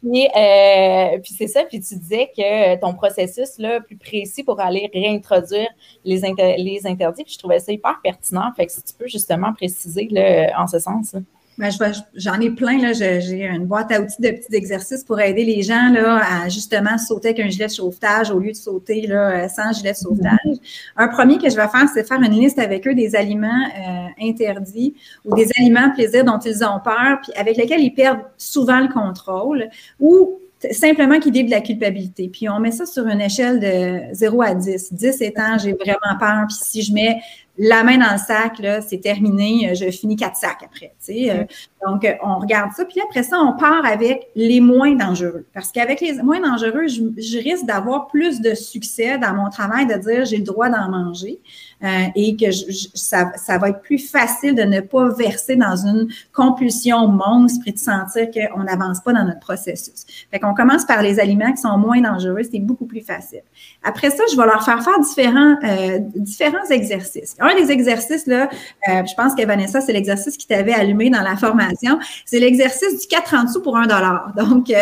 [0.02, 4.90] Puis, euh, c'est ça, puis tu disais que ton processus là, plus précis pour aller
[4.92, 5.68] réintroduire
[6.04, 6.20] les,
[6.58, 8.52] les interdits, puis je trouvais ça hyper pertinent.
[8.56, 11.14] Fait que si tu peux justement préciser là, en ce sens.
[11.14, 11.20] Là.
[11.56, 11.70] Ben,
[12.14, 12.78] j'en ai plein.
[12.78, 12.92] Là.
[12.92, 16.98] J'ai une boîte à outils de petits exercices pour aider les gens là, à justement
[16.98, 20.58] sauter avec un gilet de sauvetage au lieu de sauter là, sans gilet de sauvetage.
[20.96, 24.26] Un premier que je vais faire, c'est faire une liste avec eux des aliments euh,
[24.26, 24.94] interdits
[25.24, 28.88] ou des aliments plaisir dont ils ont peur, puis avec lesquels ils perdent souvent le
[28.88, 29.68] contrôle
[30.00, 30.40] ou
[30.70, 32.28] simplement qui vivent de la culpabilité.
[32.28, 34.92] Puis on met ça sur une échelle de 0 à 10.
[34.92, 37.20] 10 étant j'ai vraiment peur, puis si je mets
[37.56, 40.94] la main dans le sac, là, c'est terminé, je finis quatre sacs après.
[41.04, 41.30] Tu sais.
[41.30, 41.44] Euh,
[41.86, 42.84] donc, on regarde ça.
[42.84, 45.46] Puis après ça, on part avec les moins dangereux.
[45.54, 49.86] Parce qu'avec les moins dangereux, je, je risque d'avoir plus de succès dans mon travail
[49.86, 51.40] de dire j'ai le droit d'en manger.
[51.84, 52.50] Euh, et que
[52.94, 57.72] ça, ça, va être plus facile de ne pas verser dans une compulsion monstre et
[57.72, 60.06] de sentir qu'on n'avance pas dans notre processus.
[60.30, 63.42] Fait qu'on commence par les aliments qui sont moins dangereux, c'est beaucoup plus facile.
[63.82, 67.36] Après ça, je vais leur faire faire différents, euh, différents exercices.
[67.38, 68.48] Un des exercices, là,
[68.88, 72.98] euh, je pense que Vanessa, c'est l'exercice qui t'avait allumé dans la formation, c'est l'exercice
[72.98, 74.32] du 4 en dessous pour un dollar.
[74.36, 74.72] Donc,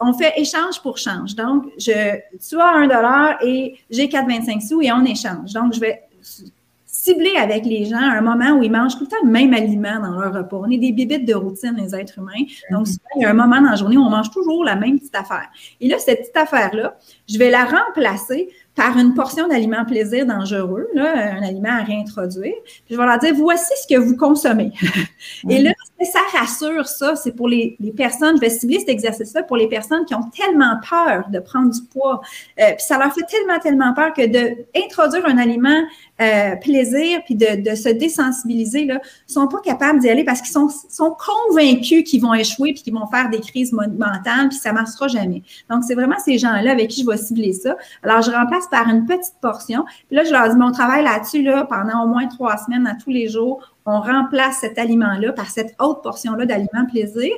[0.00, 1.34] on fait échange pour change.
[1.34, 2.16] Donc, je,
[2.48, 5.52] tu as un dollar et j'ai 4,25 sous et on échange.
[5.52, 5.95] Donc, je vais
[6.86, 9.52] cibler avec les gens à un moment où ils mangent tout le temps le même
[9.52, 10.56] aliment dans leur repas.
[10.56, 12.44] On est des bibites de routine, les êtres humains.
[12.70, 12.96] Donc, mhm.
[13.16, 15.14] il y a un moment dans la journée où on mange toujours la même petite
[15.14, 15.48] affaire.
[15.80, 16.96] Et là, cette petite affaire-là,
[17.28, 22.54] je vais la remplacer par une portion d'aliment plaisir dangereux, là, un aliment à réintroduire.
[22.62, 24.70] Puis je vais leur dire, voici ce que vous consommez.
[25.48, 25.72] Et là,
[26.04, 29.66] ça rassure ça, c'est pour les, les, personnes, je vais cibler cet exercice-là pour les
[29.66, 32.20] personnes qui ont tellement peur de prendre du poids.
[32.60, 35.82] Euh, puis ça leur fait tellement, tellement peur que d'introduire un aliment
[36.20, 40.52] euh, plaisir, puis de, de, se désensibiliser, là, sont pas capables d'y aller parce qu'ils
[40.52, 44.72] sont, sont convaincus qu'ils vont échouer, puis qu'ils vont faire des crises mentales, puis ça
[44.72, 45.42] marchera jamais.
[45.68, 47.76] Donc, c'est vraiment ces gens-là avec qui je vais cibler ça.
[48.02, 49.84] Alors, je remplace par une petite portion.
[50.06, 52.94] Puis là, je leur dis, mon travail là-dessus, là, pendant au moins trois semaines, à
[52.94, 57.30] tous les jours, on remplace cet aliment-là par cette autre portion-là d'aliment plaisir.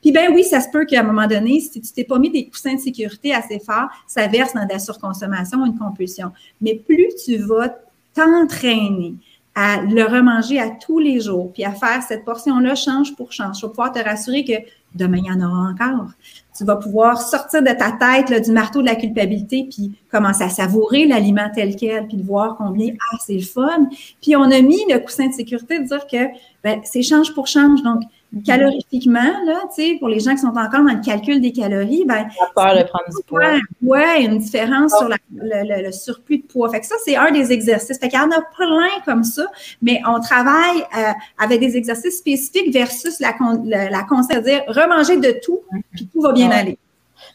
[0.00, 2.30] Puis ben oui, ça se peut qu'à un moment donné, si tu t'es pas mis
[2.30, 6.30] des coussins de sécurité assez forts, ça verse dans de la surconsommation une compulsion.
[6.60, 7.76] Mais plus tu vas
[8.16, 9.14] t'entraîner
[9.54, 13.60] à le remanger à tous les jours, puis à faire cette portion-là change pour change.
[13.60, 14.52] Je vais pouvoir te rassurer que
[14.94, 16.10] demain, il y en aura encore.
[16.56, 20.48] Tu vas pouvoir sortir de ta tête du marteau de la culpabilité, puis commencer à
[20.50, 23.88] savourer l'aliment tel quel, puis de voir combien, ah, c'est le fun.
[24.20, 26.26] Puis on a mis le coussin de sécurité de dire que
[26.62, 27.82] ben, c'est change pour change.
[27.82, 28.02] Donc,
[28.44, 32.04] calorifiquement, là, tu sais, pour les gens qui sont encore dans le calcul des calories,
[32.06, 32.26] ben.
[32.54, 33.58] peur de prendre du poids.
[33.82, 36.70] Ouais, une différence sur le, surplus de poids.
[36.70, 37.98] Fait que ça, c'est un des exercices.
[37.98, 39.46] Fait qu'il y en a plein comme ça,
[39.82, 45.38] mais on travaille euh, avec des exercices spécifiques versus la, la, la c'est-à-dire remanger de
[45.44, 45.60] tout,
[45.92, 46.78] puis tout va bien aller.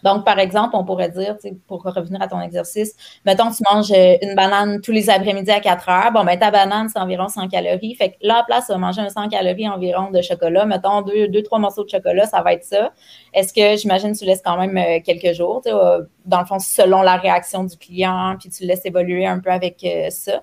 [0.03, 4.17] Donc, par exemple, on pourrait dire, pour revenir à ton exercice, mettons, tu manges euh,
[4.21, 6.11] une banane tous les après-midi à 4 heures.
[6.11, 7.95] Bon, ben, ta banane, c'est environ 100 calories.
[7.95, 10.65] Fait que là, à place, tu manger un 100 calories environ de chocolat.
[10.65, 12.91] Mettons, deux, deux, trois morceaux de chocolat, ça va être ça.
[13.33, 17.01] Est-ce que, j'imagine, tu laisses quand même euh, quelques jours, euh, dans le fond, selon
[17.01, 20.41] la réaction du client, puis tu laisses évoluer un peu avec ça?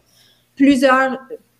[0.56, 1.18] Plusieurs,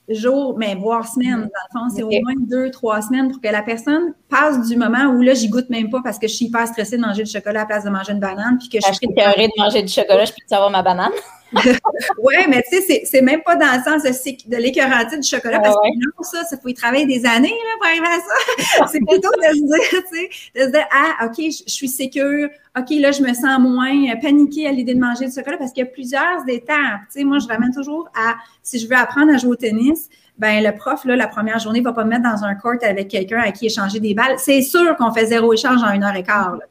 [0.08, 1.40] jours, mais voire semaines.
[1.40, 4.76] Dans le fond, c'est au moins deux, trois semaines pour que la personne passe du
[4.76, 7.24] moment où là, j'y goûte même pas parce que je suis hyper stressée de manger
[7.24, 8.58] du chocolat à la place de manger une banane.
[8.58, 11.12] Puis que je suis de manger du chocolat, je peux avoir ma banane?
[12.18, 15.60] oui, mais tu sais, c'est même pas dans le sens de, de l'écœurantie du chocolat,
[15.60, 18.86] parce que non, ça, ça faut y travailler des années là, pour arriver à ça.
[18.92, 22.50] c'est plutôt de se dire, tu sais, de se dire, ah, OK, je, suis sécure,
[22.76, 25.84] OK, là, je me sens moins paniquée à l'idée de manger du chocolat, parce qu'il
[25.84, 27.00] y a plusieurs étapes.
[27.12, 30.08] Tu sais, moi, je ramène toujours à, si je veux apprendre à jouer au tennis,
[30.38, 33.08] ben le prof, là, la première journée, va pas me mettre dans un court avec
[33.08, 34.36] quelqu'un à qui échanger des balles.
[34.38, 36.56] C'est sûr qu'on fait zéro échange en une heure et quart.
[36.56, 36.64] Là,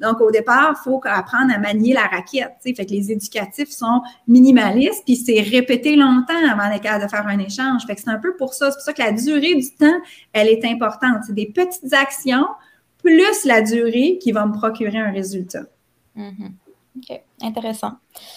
[0.00, 2.52] Donc, au départ, il faut apprendre à manier la raquette.
[2.62, 7.26] Fait que les éducatifs sont minimalistes, puis c'est répété longtemps avant d'être capable de faire
[7.26, 7.86] un échange.
[7.86, 8.70] Fait que c'est un peu pour ça.
[8.70, 10.00] C'est pour ça que la durée du temps,
[10.32, 11.22] elle est importante.
[11.26, 12.46] C'est des petites actions
[13.02, 15.64] plus la durée qui va me procurer un résultat.
[16.16, 16.50] Mm-hmm.
[16.94, 17.92] OK, intéressant.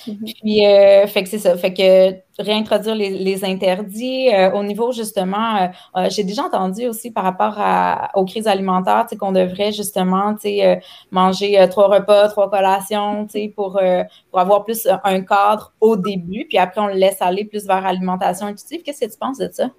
[0.08, 0.26] Mhm.
[0.26, 1.58] Puis, euh, fait que c'est ça.
[1.58, 7.26] Fait que réintroduire les, interdits euh, au niveau, justement, euh, j'ai déjà entendu aussi par
[7.26, 10.36] rapport à, aux crises alimentaires, qu'on devrait justement,
[11.12, 13.80] manger trois repas, trois collations, pour,
[14.32, 17.82] pour avoir plus un cadre au début, puis après, on le laisse aller plus vers
[17.82, 18.84] l'alimentation intuitive.
[18.84, 19.70] Qu'est-ce que tu penses de ça?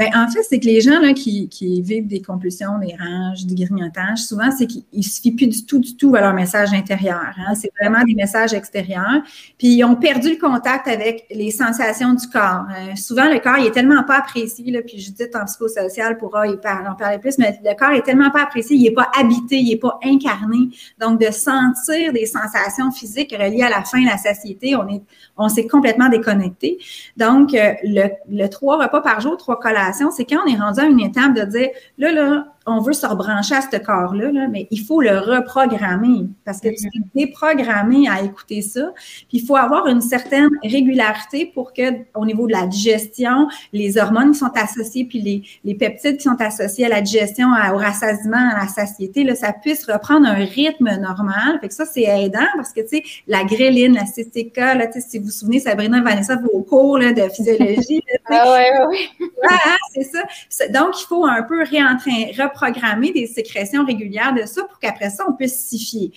[0.00, 3.44] Ben, en fait, c'est que les gens là, qui, qui, vivent des compulsions, des ranges,
[3.44, 6.72] du grignotage, souvent, c'est qu'il ne suffit plus du tout, du tout à leur message
[6.72, 7.34] intérieur.
[7.36, 7.54] Hein.
[7.54, 9.20] C'est vraiment des messages extérieurs.
[9.58, 12.64] Puis, ils ont perdu le contact avec les sensations du corps.
[12.74, 16.46] Euh, souvent, le corps, il est tellement pas apprécié, là, puis Judith, en psychosocial, pourra
[16.46, 19.10] y parler, en parler plus, mais le corps est tellement pas apprécié, il n'est pas
[19.14, 20.70] habité, il n'est pas incarné.
[20.98, 25.02] Donc, de sentir des sensations physiques reliées à la faim, la satiété, on est,
[25.36, 26.78] on s'est complètement déconnecté.
[27.18, 30.80] Donc, euh, le, le trois repas par jour, trois collations, c'est quand on est rendu
[30.80, 31.68] à une étape de dire,
[31.98, 36.28] là, là, on veut se rebrancher à ce corps-là, là, mais il faut le reprogrammer
[36.44, 38.92] parce que tu es déprogrammé à écouter ça.
[39.28, 41.82] Puis il faut avoir une certaine régularité pour que,
[42.14, 46.24] au niveau de la digestion, les hormones qui sont associées, puis les, les peptides qui
[46.24, 50.34] sont associés à la digestion, au rassasiement, à la satiété, là, ça puisse reprendre un
[50.34, 51.58] rythme normal.
[51.60, 55.18] Fait que ça, c'est aidant parce que, tu sais, la gréline, la CCK, là, si
[55.18, 58.02] vous vous souvenez, Sabrina et Vanessa, vos cours là, de physiologie.
[58.26, 59.28] ah ouais, ouais.
[59.48, 60.68] ah, c'est ça.
[60.68, 65.24] Donc, il faut un peu réentrer, programmer des sécrétions régulières de ça pour qu'après ça,
[65.28, 66.10] on puisse s'y fier.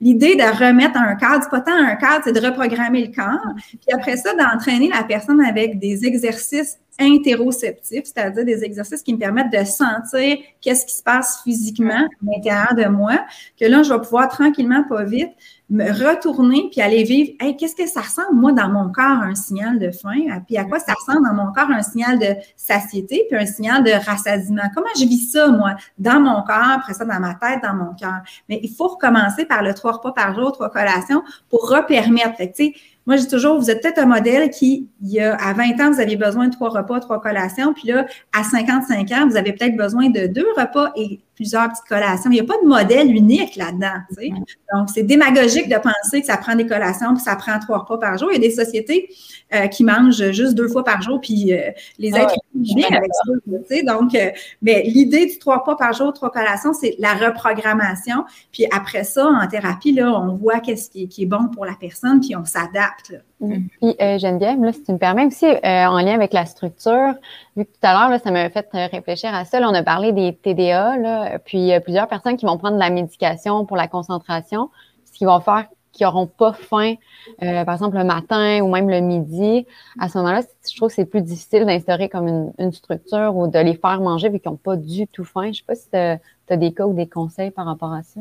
[0.00, 3.54] L'idée de remettre un cadre, pas tant un cadre, c'est de reprogrammer le corps.
[3.68, 9.18] Puis après ça, d'entraîner la personne avec des exercices interoceptifs, c'est-à-dire des exercices qui me
[9.18, 13.24] permettent de sentir qu'est-ce qui se passe physiquement à l'intérieur de moi,
[13.58, 15.30] que là, je vais pouvoir tranquillement, pas vite,
[15.70, 19.36] me retourner puis aller vivre, hey, qu'est-ce que ça ressemble, moi, dans mon corps, un
[19.36, 22.34] signal de faim, ah, puis à quoi ça ressemble dans mon corps, un signal de
[22.56, 24.64] satiété, puis un signal de rassasiement?
[24.74, 27.94] Comment je vis ça, moi, dans mon corps, après ça, dans ma tête, dans mon
[27.94, 28.20] cœur?
[28.48, 32.36] Mais il faut recommencer par le trois repas par jour, trois collations, pour repermettre.
[32.36, 32.74] Fait
[33.10, 35.80] moi, je dis toujours, vous êtes peut-être un modèle qui, il y a, à 20
[35.80, 39.36] ans, vous aviez besoin de trois repas, trois collations, puis là, à 55 ans, vous
[39.36, 42.30] avez peut-être besoin de deux repas et plusieurs petites collations.
[42.30, 43.98] Il n'y a pas de modèle unique là-dedans.
[44.10, 44.28] Tu sais.
[44.74, 47.96] Donc, c'est démagogique de penser que ça prend des collations puis ça prend trois repas
[47.96, 48.28] par jour.
[48.30, 49.08] Il y a des sociétés
[49.54, 53.32] euh, qui mangent juste deux fois par jour, puis euh, les êtres humains avec ça.
[53.46, 53.82] Tu sais.
[53.82, 54.30] Donc, euh,
[54.60, 58.26] mais l'idée du trois repas par jour, trois collations, c'est la reprogrammation.
[58.52, 61.74] Puis après ça, en thérapie, là, on voit qu'est-ce qui, qui, est bon pour la
[61.80, 62.99] personne, puis on s'adapte.
[63.40, 63.66] Mm.
[63.80, 67.14] Puis Geneviève, là, si tu me permets aussi, en lien avec la structure,
[67.56, 69.60] vu que tout à l'heure, ça m'a fait réfléchir à ça.
[69.60, 72.58] Là, on a parlé des TDA, là, puis il y a plusieurs personnes qui vont
[72.58, 74.70] prendre de la médication pour la concentration,
[75.04, 76.94] ce qui vont faire qui n'auront pas faim,
[77.42, 79.66] euh, par exemple le matin ou même le midi.
[79.98, 83.58] À ce moment-là, je trouve que c'est plus difficile d'instaurer comme une, structure ou de
[83.58, 85.44] les faire manger vu qu'ils n'ont pas du tout faim.
[85.44, 88.02] Je ne sais pas si tu as, des cas ou des conseils par rapport à
[88.02, 88.20] ça.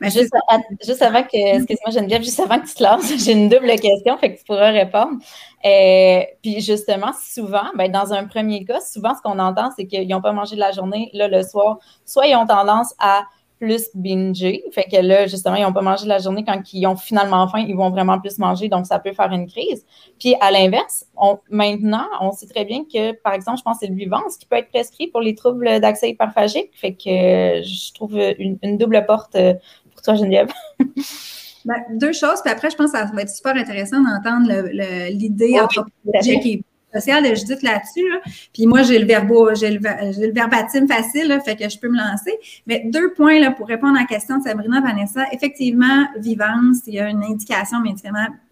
[0.00, 0.32] Mais juste,
[0.84, 4.16] juste, avant que, excuse-moi Geneviève, juste avant que tu te lances, j'ai une double question,
[4.18, 5.18] fait que tu pourras répondre.
[5.64, 10.08] Euh, puis justement, souvent, ben, dans un premier cas, souvent ce qu'on entend, c'est qu'ils
[10.08, 13.24] n'ont pas mangé de la journée, là, le soir, soit ils ont tendance à
[13.58, 16.86] plus binger, fait que là, justement, ils n'ont pas mangé de la journée, quand ils
[16.86, 19.86] ont finalement faim, ils vont vraiment plus manger, donc ça peut faire une crise.
[20.18, 21.06] Puis à l'inverse,
[21.50, 24.46] maintenant, on sait très bien que, par exemple, je pense que c'est le vivance qui
[24.46, 29.04] peut être prescrit pour les troubles d'accès hyperphagique, fait que je trouve une, une double
[29.06, 29.54] porte euh,
[30.04, 30.52] toi, Geneviève?
[31.66, 34.68] Ben, deux choses, puis après, je pense que ça va être super intéressant d'entendre
[35.08, 36.62] l'idée anthropologique et
[36.94, 38.04] sociale de Judith là-dessus.
[38.52, 41.88] Puis moi, j'ai le verbo, j'ai le, le, verbatim facile, là, fait que je peux
[41.88, 42.32] me lancer.
[42.66, 45.24] Mais deux points là, pour répondre à la question de Sabrina Vanessa.
[45.32, 47.78] Effectivement, Vivance, il y a une indication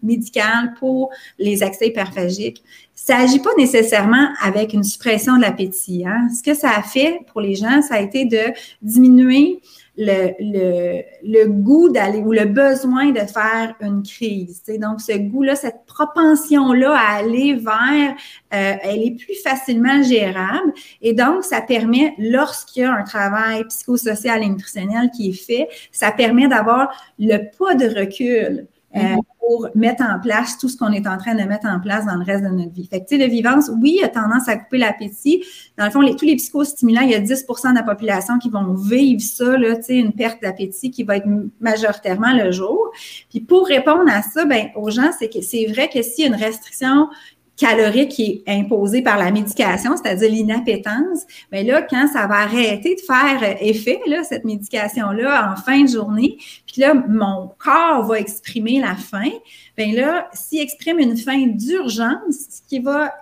[0.01, 2.63] médicale pour les accès hyperphagiques.
[2.93, 6.05] Ça n'agit pas nécessairement avec une suppression de l'appétit.
[6.05, 6.27] Hein.
[6.35, 9.61] Ce que ça a fait pour les gens, ça a été de diminuer
[9.97, 14.63] le, le, le goût d'aller ou le besoin de faire une crise.
[14.79, 18.15] Donc, ce goût-là, cette propension-là à aller vers,
[18.53, 20.73] euh, elle est plus facilement gérable.
[21.01, 25.67] Et donc, ça permet, lorsqu'il y a un travail psychosocial et nutritionnel qui est fait,
[25.91, 28.67] ça permet d'avoir le pas de recul.
[28.95, 31.79] Euh, mm-hmm pour mettre en place tout ce qu'on est en train de mettre en
[31.81, 32.87] place dans le reste de notre vie.
[32.87, 35.43] Fait que, tu sais, le vivance, oui, a tendance à couper l'appétit.
[35.77, 38.49] Dans le fond, les, tous les psychostimulants, il y a 10 de la population qui
[38.49, 41.27] vont vivre ça, là, tu sais, une perte d'appétit qui va être
[41.59, 42.91] majoritairement le jour.
[43.29, 46.27] Puis pour répondre à ça, ben, aux gens, c'est que c'est vrai que s'il y
[46.27, 47.09] a une restriction
[47.57, 52.95] calorique qui est imposée par la médication, c'est-à-dire l'inappétence, mais là, quand ça va arrêter
[52.95, 58.19] de faire effet, là, cette médication-là, en fin de journée, puis là, mon corps va
[58.19, 59.31] exprimer la faim,
[59.77, 63.13] bien là, s'il exprime une faim d'urgence, ce qui va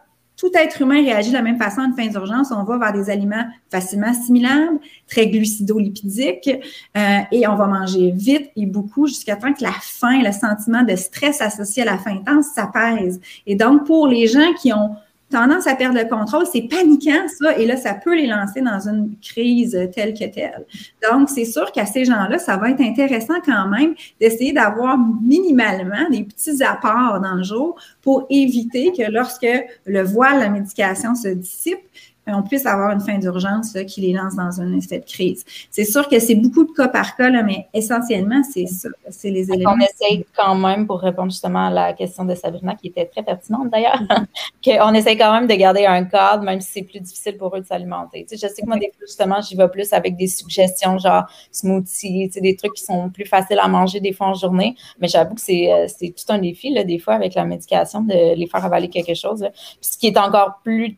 [0.41, 2.51] tout être humain réagit de la même façon à une fin d'urgence.
[2.51, 6.49] On va vers des aliments facilement assimilables, très glucido-lipidiques,
[6.97, 10.81] euh, et on va manger vite et beaucoup jusqu'à temps que la faim, le sentiment
[10.81, 13.21] de stress associé à la faim intense s'apaise.
[13.45, 14.95] Et donc, pour les gens qui ont
[15.31, 18.87] tendance à perdre le contrôle, c'est paniquant, ça, et là, ça peut les lancer dans
[18.87, 20.65] une crise telle que telle.
[21.09, 26.09] Donc, c'est sûr qu'à ces gens-là, ça va être intéressant quand même d'essayer d'avoir minimalement
[26.09, 29.47] des petits apports dans le jour pour éviter que lorsque
[29.85, 31.79] le voile, la médication se dissipe,
[32.27, 35.43] on puisse avoir une fin d'urgence qui les lance dans un effet de crise.
[35.69, 38.89] C'est sûr que c'est beaucoup de cas par cas, là, mais essentiellement, c'est ça.
[39.09, 39.75] C'est les éléments.
[39.75, 43.23] On essaye quand même, pour répondre justement à la question de Sabrina, qui était très
[43.23, 43.99] pertinente d'ailleurs,
[44.63, 47.61] qu'on essaye quand même de garder un cadre, même si c'est plus difficile pour eux
[47.61, 48.25] de s'alimenter.
[48.29, 50.99] Tu sais, je sais que moi, des fois, justement, j'y vais plus avec des suggestions,
[50.99, 54.33] genre smoothie, tu sais, des trucs qui sont plus faciles à manger des fois en
[54.35, 58.01] journée, mais j'avoue que c'est, euh, tout un défi, là, des fois, avec la médication,
[58.01, 59.41] de les faire avaler quelque chose.
[59.41, 60.97] Puis ce qui est encore plus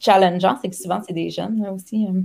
[0.00, 2.06] challengeant, c'est que souvent, c'est des jeunes aussi.
[2.08, 2.20] Euh.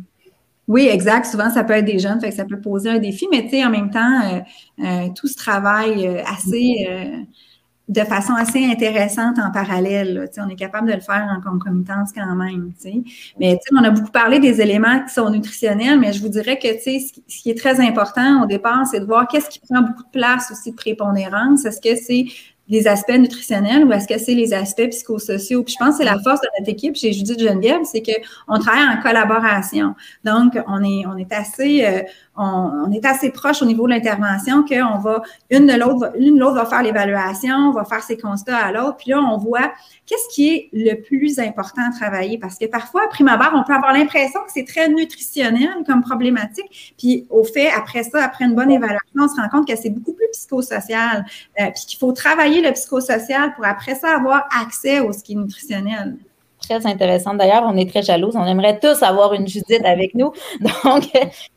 [0.67, 1.27] Oui, exact.
[1.27, 3.69] Souvent, ça peut être des jeunes, ça peut poser un défi, mais tu sais, en
[3.69, 4.39] même temps, euh,
[4.83, 6.87] euh, tout ce travail assez,
[7.87, 10.27] de façon assez intéressante en parallèle.
[10.31, 12.71] sais, on est capable de le faire en concomitance quand même.
[12.79, 13.03] sais.
[13.39, 16.67] Mais on a beaucoup parlé des éléments qui sont nutritionnels, mais je vous dirais que
[16.67, 20.19] ce qui est très important au départ, c'est de voir qu'est-ce qui prend beaucoup de
[20.19, 21.63] place aussi de prépondérance.
[21.65, 22.25] Est-ce que c'est
[22.67, 25.63] les aspects nutritionnels ou est-ce que c'est les aspects psychosociaux?
[25.63, 28.59] Puis je pense que c'est la force de notre équipe chez Judith Geneviève, c'est qu'on
[28.59, 29.95] travaille en collaboration.
[30.23, 32.01] Donc, on est, on est assez, euh,
[32.37, 36.55] on, est assez proche au niveau de l'intervention qu'on va, une de l'autre, l'une l'autre
[36.55, 39.71] va faire l'évaluation, on va faire ses constats à l'autre, puis là, on voit
[40.05, 42.37] qu'est-ce qui est le plus important à travailler.
[42.37, 46.93] Parce que parfois, à prime on peut avoir l'impression que c'est très nutritionnel comme problématique,
[46.97, 49.89] puis au fait, après ça, après une bonne évaluation, on se rend compte que c'est
[49.89, 51.25] beaucoup plus psychosocial,
[51.59, 56.17] euh, puis qu'il faut travailler le psychosocial pour après ça avoir accès au ski nutritionnel
[56.67, 57.37] très intéressante.
[57.37, 58.35] D'ailleurs, on est très jalouses.
[58.35, 60.31] On aimerait tous avoir une Judith avec nous.
[60.61, 61.03] Donc,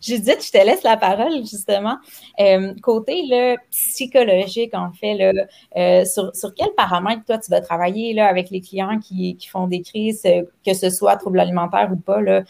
[0.00, 1.96] Judith, je te laisse la parole, justement.
[2.40, 5.32] Euh, côté psychologique, en fait, là,
[5.76, 9.48] euh, sur, sur quels paramètres, toi, tu vas travailler là, avec les clients qui, qui
[9.48, 12.20] font des crises, euh, que ce soit troubles alimentaires ou pas?
[12.20, 12.42] Là,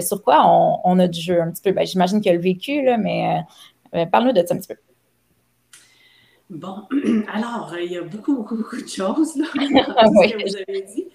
[0.00, 1.72] sur quoi on, on, a du jeu un petit peu?
[1.72, 3.42] Ben, J'imagine qu'il y a le vécu, là, mais
[4.10, 4.76] parle-nous de ça un petit peu.
[6.48, 6.86] Bon,
[7.32, 11.06] alors, il y a beaucoup, beaucoup, beaucoup de choses, là, ce que vous avez dit.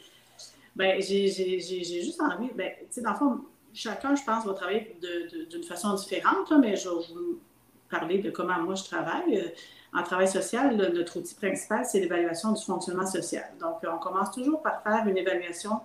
[0.76, 3.42] Ben, j'ai juste envie, ben, tu sais, dans le fond,
[3.74, 4.98] chacun, je pense, va travailler
[5.50, 7.40] d'une façon différente, mais je vais vous
[7.90, 9.38] parler de comment moi je travaille.
[9.38, 9.50] Euh,
[9.94, 13.52] en travail social, notre outil principal, c'est l'évaluation du fonctionnement social.
[13.60, 15.82] Donc, on commence toujours par faire une évaluation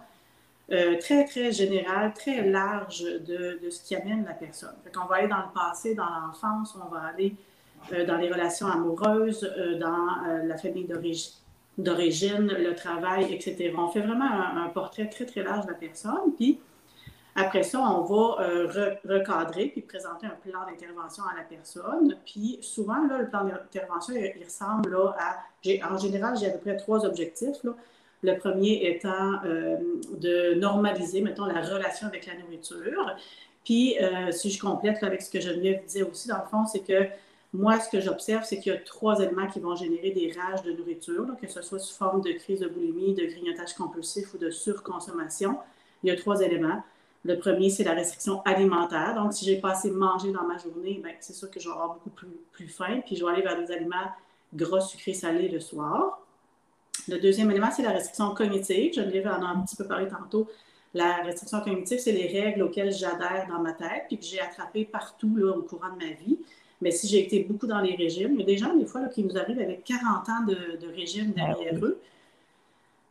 [0.71, 4.77] euh, très, très générale, très large de, de, ce qui amène la personne.
[4.85, 7.35] Fait qu'on va aller dans le passé, dans l'enfance, on va aller
[7.93, 9.41] euh, dans les relations amoureuses,
[9.81, 11.33] dans la famille d'origine
[11.79, 13.75] d'origine, le travail, etc.
[13.77, 16.35] On fait vraiment un, portrait très, très large de la personne.
[16.37, 16.59] Puis
[17.35, 22.17] après ça, on va euh, recadrer puis présenter un plan d'intervention à la personne.
[22.25, 25.93] Puis souvent, là, le plan d'intervention, il, ressemble là, à.
[25.93, 27.63] En général, j'ai à peu près trois objectifs.
[27.63, 27.73] Là.
[28.23, 29.77] Le premier étant euh,
[30.19, 33.15] de normaliser, mettons, la relation avec la nourriture.
[33.65, 36.87] Puis, euh, si je complète avec ce que Geneviève disait aussi, dans le fond, c'est
[36.87, 37.09] que
[37.57, 40.63] moi, ce que j'observe, c'est qu'il y a trois éléments qui vont générer des rages
[40.63, 44.39] de nourriture, que ce soit sous forme de crise de boulimie, de grignotage compulsif ou
[44.39, 45.59] de surconsommation.
[46.03, 46.83] Il y a trois éléments.
[47.25, 49.15] Le premier, c'est la restriction alimentaire.
[49.15, 51.73] Donc, si j'ai pas assez mangé dans ma journée, ben, c'est sûr que je vais
[51.73, 54.11] avoir beaucoup plus, plus faim, puis je vais aller vers des aliments
[54.55, 56.21] gras, sucrés, salés le soir.
[57.09, 58.93] Le deuxième élément, c'est la restriction cognitive.
[58.95, 60.49] Je l'ai en a un petit peu parlé tantôt.
[60.95, 64.85] La restriction cognitive, c'est les règles auxquelles j'adhère dans ma tête, puis que j'ai attrapé
[64.85, 66.39] partout au courant de ma vie.
[66.81, 69.07] Mais si j'ai été beaucoup dans les régimes, il y a des gens, des fois,
[69.09, 72.01] qui nous arrivent avec 40 ans de, de régime ah derrière eux,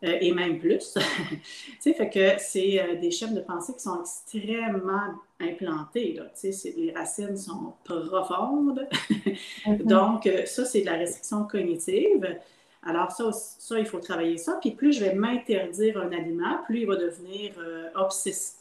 [0.03, 0.93] euh, et même plus.
[1.29, 1.39] tu
[1.79, 6.13] sais, fait que c'est euh, des chaînes de pensée qui sont extrêmement implantées.
[6.13, 6.25] Là.
[6.39, 8.87] Tu sais, les racines sont profondes.
[9.09, 9.83] Mm-hmm.
[9.85, 12.37] Donc, euh, ça, c'est de la restriction cognitive.
[12.83, 14.57] Alors, ça, ça, il faut travailler ça.
[14.61, 17.53] Puis plus je vais m'interdire un aliment, plus il va devenir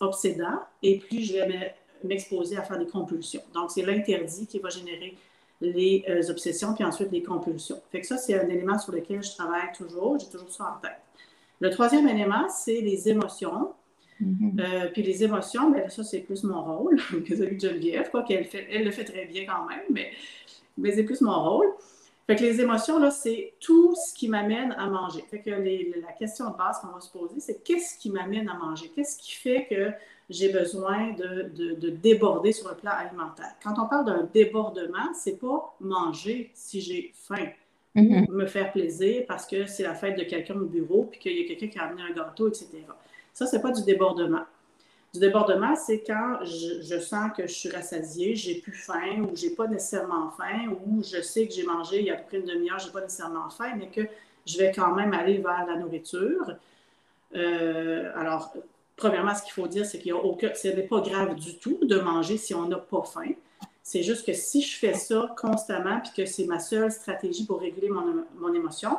[0.00, 3.42] obsédant et plus je vais m'exposer à faire des compulsions.
[3.54, 5.16] Donc, c'est l'interdit qui va générer
[5.60, 7.80] les euh, obsessions, puis ensuite les compulsions.
[7.90, 10.18] Fait que ça, c'est un élément sur lequel je travaille toujours.
[10.18, 10.98] J'ai toujours ça en tête.
[11.60, 13.72] Le troisième élément, c'est les émotions.
[14.22, 14.60] Mm-hmm.
[14.60, 18.22] Euh, puis les émotions, bien, ça, c'est plus mon rôle que celui de Geneviève, quoi
[18.22, 20.10] qu'elle elle le fait très bien quand même, mais,
[20.76, 21.66] mais c'est plus mon rôle.
[22.26, 25.22] Fait que les émotions, là, c'est tout ce qui m'amène à manger.
[25.30, 28.54] Fait que la question de base qu'on va se poser, c'est qu'est-ce qui m'amène à
[28.54, 28.90] manger?
[28.94, 29.90] Qu'est-ce qui fait que
[30.30, 33.54] j'ai besoin de, déborder sur le plan alimentaire.
[33.62, 37.48] Quand on parle d'un débordement, c'est pas manger si j'ai faim,
[37.94, 38.30] mm-hmm.
[38.30, 41.44] me faire plaisir parce que c'est la fête de quelqu'un au bureau puis qu'il y
[41.44, 42.68] a quelqu'un qui a amené un gâteau, etc.
[43.32, 44.44] Ça, c'est pas du débordement.
[45.12, 49.50] Du débordement, c'est quand je, sens que je suis rassasiée, j'ai plus faim ou j'ai
[49.50, 52.38] pas nécessairement faim ou je sais que j'ai mangé il y a à peu près
[52.38, 54.00] une demi-heure, j'ai pas nécessairement faim, mais que
[54.44, 56.56] je vais quand même aller vers la nourriture.
[57.36, 58.52] Euh, alors,
[58.96, 61.58] premièrement, ce qu'il faut dire, c'est qu'il y a aucun, ce n'est pas grave du
[61.58, 63.32] tout de manger si on n'a pas faim.
[63.82, 67.60] C'est juste que si je fais ça constamment, puis que c'est ma seule stratégie pour
[67.60, 68.96] réguler mon, mon, émotion,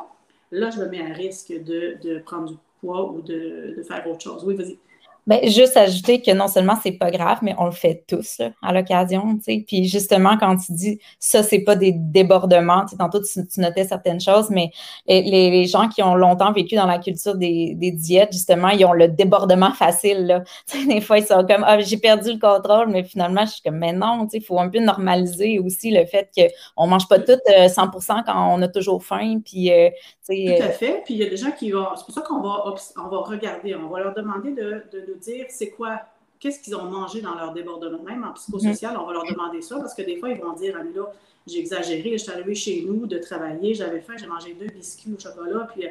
[0.52, 4.20] là, je me mets à risque de, prendre du poids ou de, de, faire autre
[4.20, 4.44] chose.
[4.44, 4.78] Oui, vas-y.
[5.26, 8.72] Ben, juste ajouter que non seulement c'est pas grave, mais on le fait tous à
[8.72, 9.64] l'occasion, tu sais.
[9.66, 14.20] Puis justement, quand tu dis ça, c'est pas des débordements, tu tantôt tu, notais certaines
[14.20, 14.70] choses, mais
[15.08, 18.84] les, les, gens qui ont longtemps vécu dans la culture des, des, diètes, justement, ils
[18.84, 20.44] ont le débordement facile, là.
[20.68, 23.62] Tu des fois, ils sont comme, ah, j'ai perdu le contrôle, mais finalement, je suis
[23.62, 26.30] comme, mais non, tu sais, il faut un peu normaliser aussi le fait
[26.76, 29.90] qu'on mange pas tout 100% quand on a toujours faim, puis, euh,
[30.24, 30.44] tu.
[30.44, 31.02] Tout à fait.
[31.04, 32.64] Puis il y a des gens qui vont, c'est pour ça qu'on va,
[32.96, 36.00] on va regarder, on va leur demander de, de dire c'est quoi,
[36.38, 38.02] qu'est-ce qu'ils ont mangé dans leur débordement.
[38.02, 39.00] Même en psychosocial, mhm.
[39.00, 41.12] on va leur demander ça parce que des fois, ils vont dire, ah, là,
[41.46, 45.14] j'ai exagéré, je suis arrivée chez nous de travailler, j'avais faim, j'ai mangé deux biscuits
[45.16, 45.90] au chocolat, puis euh,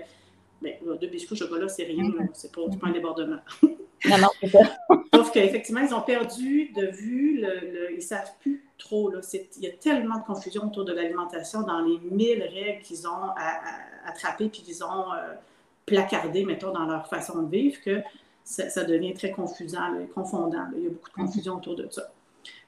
[0.61, 2.30] ben, deux biscuits au chocolat, c'est rien, mhm.
[2.34, 3.39] c'est pas, pas un débordement.
[3.63, 4.59] non, non, c'est ça.
[5.13, 9.09] Sauf qu'effectivement, ils ont perdu de vue, le, ils ne savent plus trop.
[9.09, 13.07] Là, il y a tellement de confusion autour de l'alimentation dans les mille règles qu'ils
[13.07, 13.30] ont
[14.05, 15.34] attrapées puis qu'ils ont euh,
[15.86, 18.01] placardées, mettons, dans leur façon de vivre que
[18.45, 20.67] ça, devient très confusant, confondant.
[20.77, 21.27] Il y a beaucoup de mhm.
[21.27, 22.11] confusion autour de ça.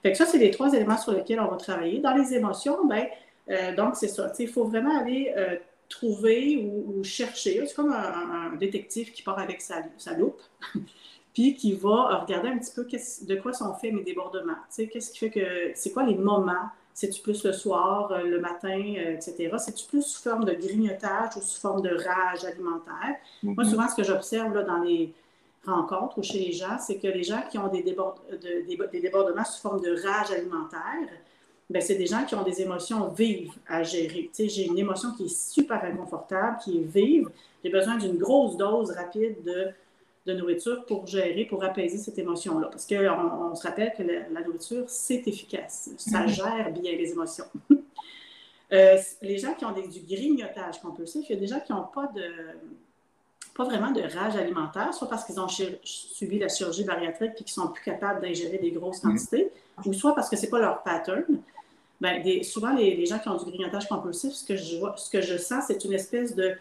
[0.01, 1.99] Fait que ça, c'est les trois éléments sur lesquels on va travailler.
[1.99, 3.05] Dans les émotions, ben,
[3.49, 4.31] euh, donc c'est ça.
[4.39, 5.55] Il faut vraiment aller euh,
[5.87, 7.63] trouver ou, chercher.
[7.65, 9.83] C'est comme un, détective qui part avec sa,
[10.17, 10.41] loupe,
[11.33, 14.57] puis qui va regarder un petit peu de quoi sont faits mes débordements.
[14.75, 15.71] Qu'est-ce qui fait que.
[15.75, 16.69] C'est quoi les moments?
[16.93, 19.55] C'est-tu plus le soir, euh, le matin, etc.
[19.59, 23.17] C'est-tu plus sous forme de grignotage ou sous forme de rage alimentaire?
[23.43, 23.69] Moi, mhm.
[23.69, 25.13] souvent, ce que j'observe dans les
[25.67, 29.61] rencontre ou chez les gens, c'est que les gens qui ont des, des, débordements sous
[29.61, 31.09] forme de rage alimentaire,
[31.69, 34.29] ben, c'est des gens qui ont des émotions vives à gérer.
[34.33, 37.29] Tu sais, j'ai une émotion qui est super inconfortable, qui est vive.
[37.63, 39.67] J'ai besoin d'une grosse dose rapide de,
[40.25, 42.67] de, nourriture pour gérer, pour apaiser cette émotion-là.
[42.67, 45.89] Parce qu'on on se rappelle que la, nourriture, c'est efficace.
[45.97, 46.27] Ça mm-hmm.
[46.27, 47.45] gère bien les émotions.
[48.73, 51.71] Euh, les gens qui ont des, du grignotage compulsif, il y a des gens qui
[51.71, 52.21] n'ont pas de
[53.57, 57.49] pas vraiment de rage alimentaire, soit parce qu'ils ont subi la chirurgie bariatrique et qu'ils
[57.49, 59.09] sont plus capables d'ingérer des grosses mm.
[59.09, 59.51] quantités,
[59.85, 61.25] ou soit parce que c'est pas leur pattern.
[61.99, 65.21] Ben, souvent, les, gens qui ont du grignotage compulsif, ce que je, vois, ce que
[65.21, 66.55] je sens, c'est une espèce de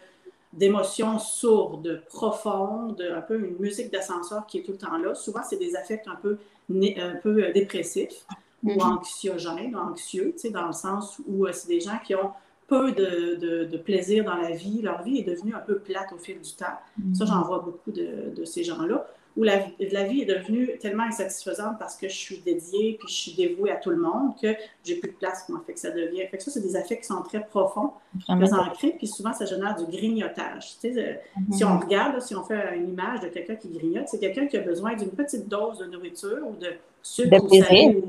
[0.53, 5.13] d'émotions sourdes, profondes, un peu une musique d'ascenseur qui est tout le temps là.
[5.13, 6.39] Souvent, c'est des affects un peu,
[6.71, 8.25] un peu euh, dépressifs
[8.63, 8.81] ou mm-hmm.
[8.81, 12.31] anxiogènes, anxieux, dans le sens où euh, c'est des gens qui ont
[12.67, 14.81] peu de, plaisir dans la vie.
[14.81, 16.65] Leur vie est devenue un peu plate au fil du temps.
[17.13, 19.07] Ça, j'en vois beaucoup de, ces gens-là
[19.37, 19.59] où la,
[19.91, 23.69] la, vie est devenue tellement insatisfaisante parce que je suis dédiée puis je suis dévouée
[23.69, 24.47] à tout le monde que
[24.83, 25.61] j'ai plus de place moi.
[25.65, 26.25] Fait que ça devient.
[26.27, 27.91] Fait que ça, c'est des affects qui sont très profonds,
[28.27, 30.77] très ancrés, puis souvent ça génère du grignotage.
[30.81, 31.13] Tu sais, euh,
[31.51, 34.57] Si on regarde, si on fait une image de quelqu'un qui grignote, c'est quelqu'un qui
[34.57, 36.73] a besoin d'une petite dose de nourriture ou de
[37.03, 38.03] sucre ou salé,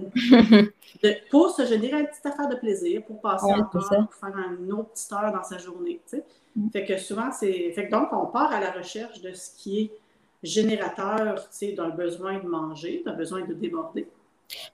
[1.31, 4.91] pour se générer une petite affaire de plaisir, pour passer encore, pour faire une autre
[4.91, 6.01] petite heure dans sa journée.
[6.09, 6.25] Tu sais.
[6.57, 6.71] Mm.
[6.71, 7.71] Fait que souvent, c'est.
[7.73, 9.91] Fait que donc, on part à la recherche de ce qui est
[10.43, 14.09] générateur d'un besoin de manger, d'un besoin de déborder.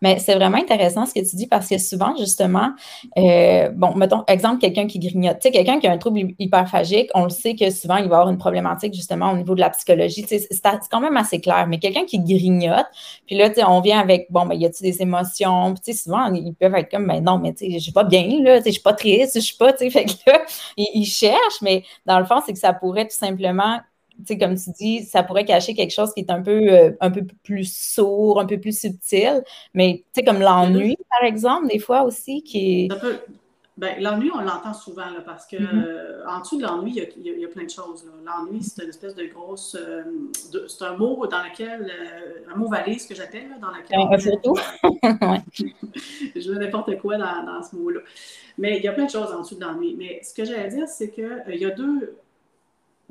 [0.00, 2.70] Mais c'est vraiment intéressant ce que tu dis parce que souvent, justement,
[3.18, 7.10] euh, bon, mettons, exemple, quelqu'un qui grignote, tu sais, quelqu'un qui a un trouble hyperphagique,
[7.14, 9.70] on le sait que souvent, il va avoir une problématique justement au niveau de la
[9.70, 10.48] psychologie, c'est
[10.90, 12.86] quand même assez clair, mais quelqu'un qui grignote,
[13.26, 15.92] puis là, tu sais, on vient avec, bon, ben, y a-t-il des émotions, tu sais,
[15.92, 18.58] souvent, ils peuvent être comme, ben non, mais tu sais, je suis pas bien, là,
[18.58, 20.40] tu sais, je suis pas triste, je suis pas, tu sais, fait que là,
[20.76, 23.80] ils cherchent, mais dans le fond, c'est que ça pourrait tout simplement
[24.38, 27.22] comme tu dis, ça pourrait cacher quelque chose qui est un peu, euh, un peu
[27.42, 29.42] plus sourd, un peu plus subtil.
[29.74, 32.88] Mais tu sais, comme l'ennui, par exemple, des fois aussi, qui est.
[33.76, 35.84] Ben, l'ennui, on l'entend souvent là, parce que mm-hmm.
[35.84, 38.06] euh, en dessous de l'ennui, il, y, a plein de choses.
[38.24, 39.76] L'ennui, c'est une espèce de grosse.
[39.76, 40.04] Euh,
[40.68, 41.90] c'est un mot dans lequel.
[42.48, 43.98] un mot valise que j'appelle, dans lequel.
[43.98, 44.56] Un photo.
[46.36, 47.98] Je veux n'importe quoi dans, dans ce mot-là.
[48.58, 49.96] Mais il y a plein de choses en dessous de l'ennui.
[49.98, 52.16] Mais ce que j'allais dire, c'est qu'il il y a deux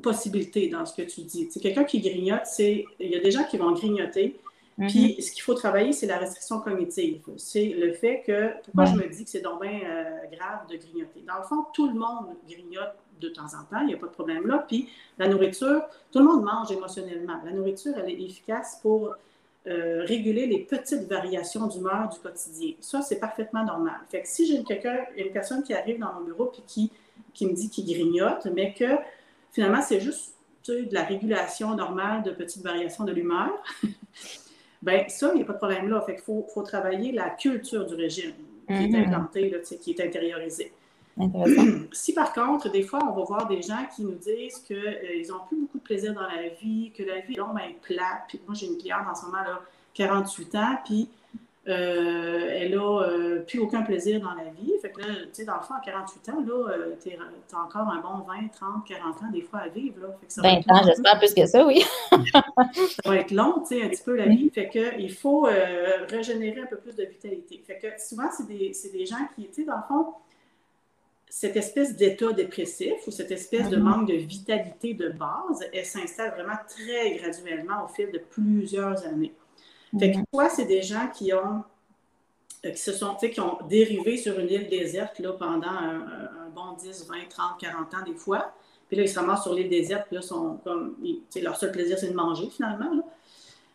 [0.02, 1.48] possibilités dans ce que tu dis.
[1.50, 4.40] C'est quelqu'un qui grignote, c'est il y a des gens qui vont grignoter.
[4.80, 4.88] Mm-hmm.
[4.90, 7.22] Puis ce qu'il faut travailler, c'est la restriction cognitive.
[7.38, 10.78] C'est le fait que pourquoi je me dis que c'est donc bien euh, grave de
[10.78, 11.24] grignoter?
[11.28, 14.08] Dans le fond, tout le monde grignote de temps en temps, il n'y a pas
[14.08, 14.66] de problème là.
[14.68, 17.40] Puis la nourriture, tout le monde mange émotionnellement.
[17.46, 19.16] La nourriture, elle est efficace pour
[19.66, 22.74] euh, réguler les petites variations d'humeur du quotidien.
[22.82, 23.96] Ça, c'est parfaitement normal.
[24.10, 26.92] Fait que si j'ai quelqu'un, une personne qui arrive dans mon bureau puis qui,
[27.34, 28.98] qui me dit qu'il grignote, mais que
[29.54, 30.34] finalement, c'est juste
[30.68, 33.52] de la régulation normale de petites variations de l'humeur.
[34.82, 36.02] ben ça, il n'y a pas de problème là.
[36.02, 38.34] Fait qu'il faut, faut, travailler la culture du régime
[38.68, 39.08] qui est mm-hmm.
[39.08, 40.72] implantée, qui est intériorisée.
[41.92, 45.28] Si par contre, des fois, on va voir des gens qui nous disent qu'ils euh,
[45.30, 48.24] n'ont plus beaucoup de plaisir dans la vie, que la vie est longue, ben, plate.
[48.28, 49.62] Puis moi, j'ai une cliente en ce moment, là,
[49.94, 51.08] 48 ans, puis
[51.66, 54.74] euh, elle a euh, plus aucun plaisir dans la vie.
[54.82, 57.60] Fait que là, tu sais, dans le fond, à 48 ans, là, euh, tu as
[57.60, 60.02] encore un bon 20, 30, 40 ans des fois à vivre.
[60.02, 60.08] Là.
[60.20, 61.82] Fait que ça 20 ans, j'espère plus que ça, oui.
[62.34, 62.44] ça
[63.06, 64.50] va être long, tu sais, un petit peu la vie.
[64.50, 65.48] Fait que il faut
[66.10, 67.64] régénérer un peu plus de vitalité.
[67.66, 70.08] Fait que souvent, c'est des, des, gens qui, tu sais, dans le fond,
[71.30, 73.80] cette espèce d'état dépressif ou cette espèce de mm-hmm.
[73.80, 79.34] manque de vitalité de base, elle s'installe vraiment très graduellement au fil de plusieurs années.
[80.00, 81.64] Fait que toi, c'est des gens qui ont
[82.66, 86.74] euh, qui se sont, qui ont dérivé sur une île déserte là, pendant un, bon
[86.80, 88.54] 10, 20, 30, 40 ans des fois.
[88.88, 90.96] Puis là, ils se ramassent sur l'île déserte, puis là, sont comme,
[91.42, 93.04] leur seul plaisir, c'est de manger finalement.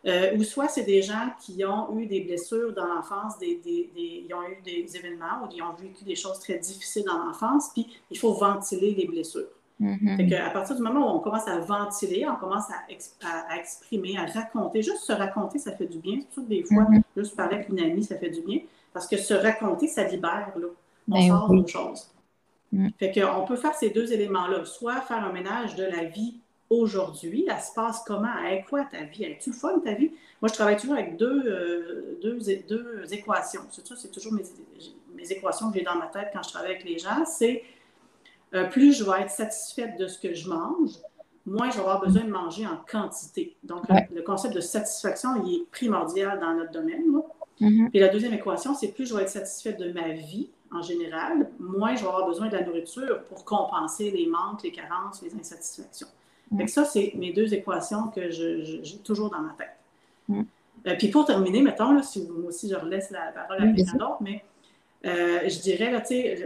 [0.07, 3.61] Euh, ou soit c'est des gens qui ont eu des blessures dans l'enfance, des,
[3.97, 7.71] ils ont eu des événements ou ils ont vécu des choses très difficiles dans l'enfance,
[7.75, 9.51] puis il faut ventiler les blessures.
[9.81, 10.43] Mm-hmm.
[10.43, 14.83] à partir du moment où on commence à ventiler, on commence à, exprimer, à raconter,
[14.83, 16.18] juste se raconter, ça fait du bien.
[16.20, 17.03] C'est sûr que des fois, mm-hmm.
[17.16, 18.61] juste parler avec une amie, ça fait du bien.
[18.93, 20.66] Parce que se raconter, ça libère, là.
[21.11, 22.11] On ben sort d'autres choses.
[22.72, 22.89] Mm.
[22.99, 24.64] Fait qu'on peut faire ces deux éléments-là.
[24.64, 26.37] Soit faire un ménage de la vie
[26.70, 29.24] aujourd'hui, elle se passe comment, avec quoi ta vie?
[29.24, 30.11] Es-tu le fun ta vie?
[30.41, 33.62] Moi, je travaille toujours avec deux, euh, deux, deux équations.
[33.70, 34.43] C'est ça, c'est toujours mes,
[35.16, 37.24] mes, équations que j'ai dans ma tête quand je travaille avec les gens.
[37.24, 37.62] C'est
[38.55, 40.92] euh, plus je vais être satisfaite de ce que je mange,
[41.46, 43.57] moins je vais avoir besoin de manger en quantité.
[43.62, 47.05] Donc, le, concept de satisfaction, il est primordial dans notre domaine.
[47.61, 47.90] Mm-hmm.
[47.94, 51.51] Et la deuxième équation, c'est plus je vais être satisfaite de ma vie en général,
[51.59, 55.34] moins je vais avoir besoin de la nourriture pour compenser les manques, les carences, les
[55.34, 56.09] insatisfactions.
[56.51, 56.66] Mm.
[56.66, 59.76] ça, c'est mes deux équations que j'ai toujours dans ma tête.
[60.28, 60.42] Mm.
[60.86, 63.96] Euh, puis pour terminer, mettons, là, si moi aussi je relaisse la parole à quelqu'un
[63.96, 64.44] d'autre, mais
[65.05, 66.03] euh, je dirais, là,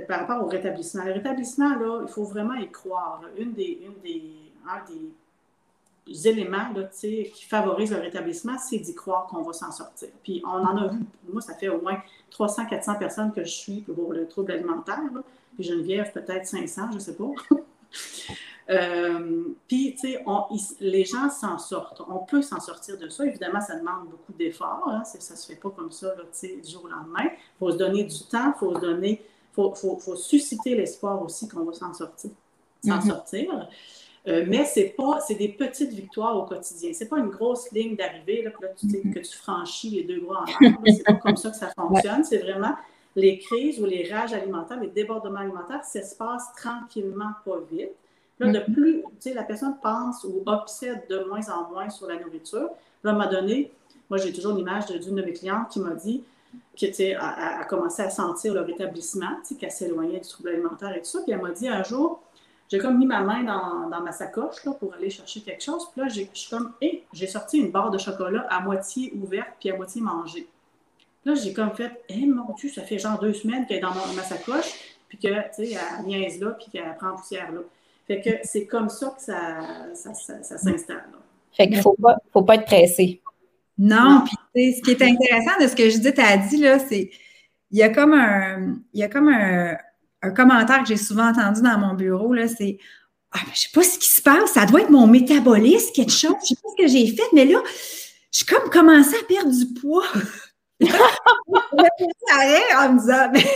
[0.06, 1.04] par rapport au rétablissement.
[1.04, 3.22] Le rétablissement, là, il faut vraiment y croire.
[3.38, 4.22] Une des, une des,
[4.68, 10.08] un des éléments là, qui favorisent le rétablissement, c'est d'y croire qu'on va s'en sortir.
[10.22, 10.98] Puis on en a vu,
[11.30, 15.00] moi, ça fait au moins 300-400 personnes que je suis pour le trouble alimentaire.
[15.14, 15.22] Là.
[15.54, 17.30] Puis Geneviève, peut-être 500, je ne sais pas.
[18.70, 20.24] Euh, puis, tu sais,
[20.80, 22.02] les gens s'en sortent.
[22.08, 23.26] On peut s'en sortir de ça.
[23.26, 24.88] Évidemment, ça demande beaucoup d'efforts.
[24.88, 25.02] Hein.
[25.04, 27.24] Ça ne se fait pas comme ça, tu sais, du jour au lendemain.
[27.24, 31.22] Il faut se donner du temps, il faut se donner, faut, faut, faut susciter l'espoir
[31.22, 32.30] aussi qu'on va s'en sortir.
[32.84, 33.08] S'en mm-hmm.
[33.08, 33.68] sortir.
[34.28, 36.92] Euh, mais c'est pas, c'est des petites victoires au quotidien.
[36.94, 39.14] C'est pas une grosse ligne d'arrivée là, que, tu, mm-hmm.
[39.14, 40.78] que tu franchis les deux bras en l'air.
[40.86, 42.22] C'est pas comme ça que ça fonctionne.
[42.22, 42.74] C'est vraiment
[43.16, 47.90] les crises ou les rages alimentaires, les débordements alimentaires, ça se passe tranquillement, pas vite.
[48.42, 48.72] Là, de mm-hmm.
[48.72, 52.68] plus, tu sais, la personne pense ou obsède de moins en moins sur la nourriture.
[53.04, 53.72] Là, à un moment donné,
[54.10, 56.22] moi, j'ai toujours l'image d'une de mes clientes qui m'a dit
[56.76, 61.06] qu'elle a, a, commencé à sentir le rétablissement, qu'elle s'éloignait du trouble alimentaire et tout
[61.06, 61.20] ça.
[61.22, 62.20] Puis elle m'a dit un jour,
[62.68, 65.88] j'ai comme mis ma main dans, dans ma sacoche là, pour aller chercher quelque chose.
[65.92, 69.50] Puis là, je suis comme, hé, j'ai sorti une barre de chocolat à moitié ouverte
[69.60, 70.48] puis à moitié mangée.
[71.24, 73.94] Là, j'ai comme fait, hé, mon Dieu, ça fait genre deux semaines qu'elle est dans
[74.16, 77.60] ma sacoche, puis que, tu sais, elle niaise là, puis qu'elle prend poussière là.
[78.12, 81.04] Fait que c'est comme ça que ça, ça, ça, s'installe.
[81.52, 83.22] Fait qu'il ne faut pas, faut pas être pressé.
[83.78, 87.10] Non, puis ce qui est intéressant de ce que Judith a dit, là, c'est
[87.70, 89.78] il y a comme un, il y a comme un,
[90.20, 92.78] un commentaire que j'ai souvent entendu dans mon bureau, là, c'est
[93.32, 96.12] ah, ben, je sais pas ce qui se passe, ça doit être mon métabolisme, quelque
[96.12, 97.62] chose, je sais pas ce que j'ai fait, mais là,
[98.30, 100.04] j'ai comme commencé à perdre du poids.
[100.80, 103.46] je me en me disant, mais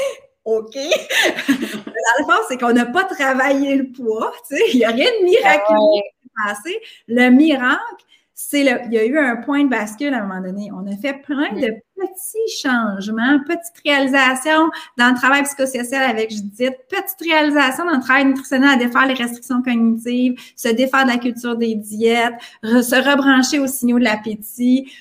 [0.47, 0.75] OK?
[1.49, 4.33] Dans le fond, c'est qu'on n'a pas travaillé le poids.
[4.49, 6.81] Tu sais, il n'y a rien de miraculeux qui s'est passé.
[7.09, 8.06] Le miracle,
[8.39, 10.71] c'est le, il y a eu un point de bascule à un moment donné.
[10.71, 14.69] On a fait plein de petits changements, petites réalisations
[14.99, 19.15] dans le travail psychosocial avec Judith, petites réalisations dans le travail nutritionnel à défaire les
[19.15, 24.93] restrictions cognitives, se défaire de la culture des diètes, se rebrancher aux signaux de l'appétit,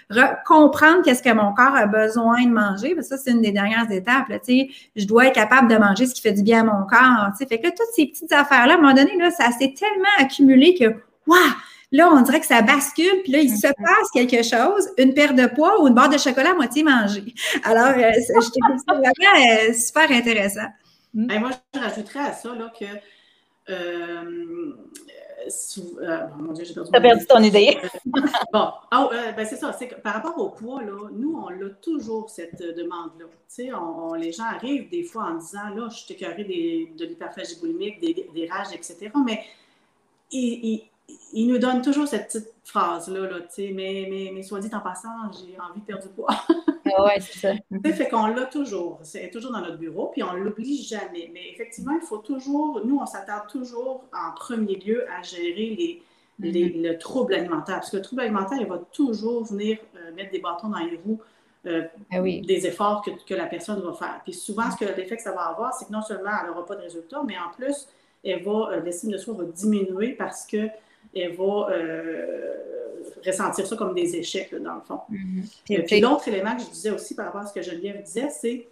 [0.46, 2.96] comprendre qu'est-ce que mon corps a besoin de manger.
[2.96, 4.30] Parce que ça, c'est une des dernières étapes.
[4.30, 7.32] Là, je dois être capable de manger ce qui fait du bien à mon corps.
[7.38, 10.74] Fait que toutes ces petites affaires-là, à un moment donné, là, ça s'est tellement accumulé
[10.74, 10.86] que,
[11.28, 11.38] waouh!
[11.96, 15.34] Là, on dirait que ça bascule, puis là, il se passe quelque chose, une paire
[15.34, 17.34] de poids ou une barre de chocolat à moitié mangée.
[17.64, 20.68] Alors, euh, je trouve ça vraiment euh, super intéressant.
[21.14, 21.40] Mm.
[21.40, 22.86] moi, je rajouterais à ça là, que.
[23.70, 24.74] Euh,
[26.38, 26.92] mon Dieu, j'ai perdu.
[26.92, 27.78] Tu as perdu ton idée.
[28.52, 29.72] bon, oh, ben, c'est ça.
[29.72, 33.26] C'est que par rapport au poids, là, nous, on a toujours cette demande-là.
[33.26, 37.06] Tu sais, on, les gens arrivent des fois en disant là, je suis écœurée de
[37.06, 39.12] l'hyperphagie boulimique, des, des, rages, etc.
[39.26, 39.46] Mais
[40.32, 40.90] ils,
[41.34, 45.10] il nous donne toujours cette petite phrase-là, là, mais, mais, mais soit dit en passant,
[45.34, 46.30] j'ai envie de perdre du poids.
[46.86, 47.54] ah ouais, c'est ça.
[47.94, 49.00] fait qu'on l'a toujours.
[49.04, 51.30] C'est toujours dans notre bureau, puis on ne l'oublie jamais.
[51.34, 56.04] Mais effectivement, il faut toujours, nous, on s'attarde toujours en premier lieu à gérer les,
[56.40, 56.88] les, mm-hmm.
[56.88, 57.76] le trouble alimentaire.
[57.76, 61.00] Parce que le trouble alimentaire, il va toujours venir euh, mettre des bâtons dans les
[61.06, 61.20] roues
[62.12, 64.22] ah des efforts que, que, la personne va faire.
[64.24, 66.64] Puis souvent, ce que l'effet que ça va avoir, c'est que non seulement elle n'aura
[66.64, 67.88] pas de résultat, mais en plus,
[68.24, 70.68] elle va, l'estime de soi va diminuer parce que
[71.16, 71.70] elle va
[73.26, 75.00] ressentir ça comme des échecs, dans le fond.
[75.12, 75.86] Mm-hmm.
[75.86, 78.68] Puis, l'autre élément que je disais aussi par rapport à ce que Geneviève disait, c'est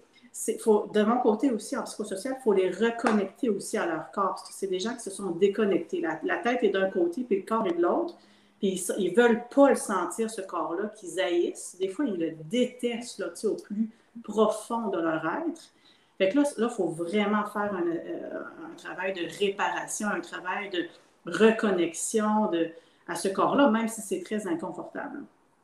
[0.59, 4.29] faut, de mon côté aussi, en psychosocial, il faut les reconnecter aussi à leur corps,
[4.29, 6.01] parce que c'est des gens qui se sont déconnectés.
[6.23, 8.15] La, tête est d'un côté, puis le corps est de l'autre.
[8.59, 11.75] Puis ils ne veulent pas le sentir, ce corps-là, qu'ils haïssent.
[11.79, 13.89] Des fois, ils le détestent là, au plus
[14.23, 15.71] profond de leur être.
[16.17, 18.39] Fait que là, il faut vraiment faire un, euh,
[18.71, 20.85] un, travail de réparation, un travail de
[21.25, 22.69] reconnexion de,
[23.07, 25.23] à ce corps-là, même si c'est très inconfortable.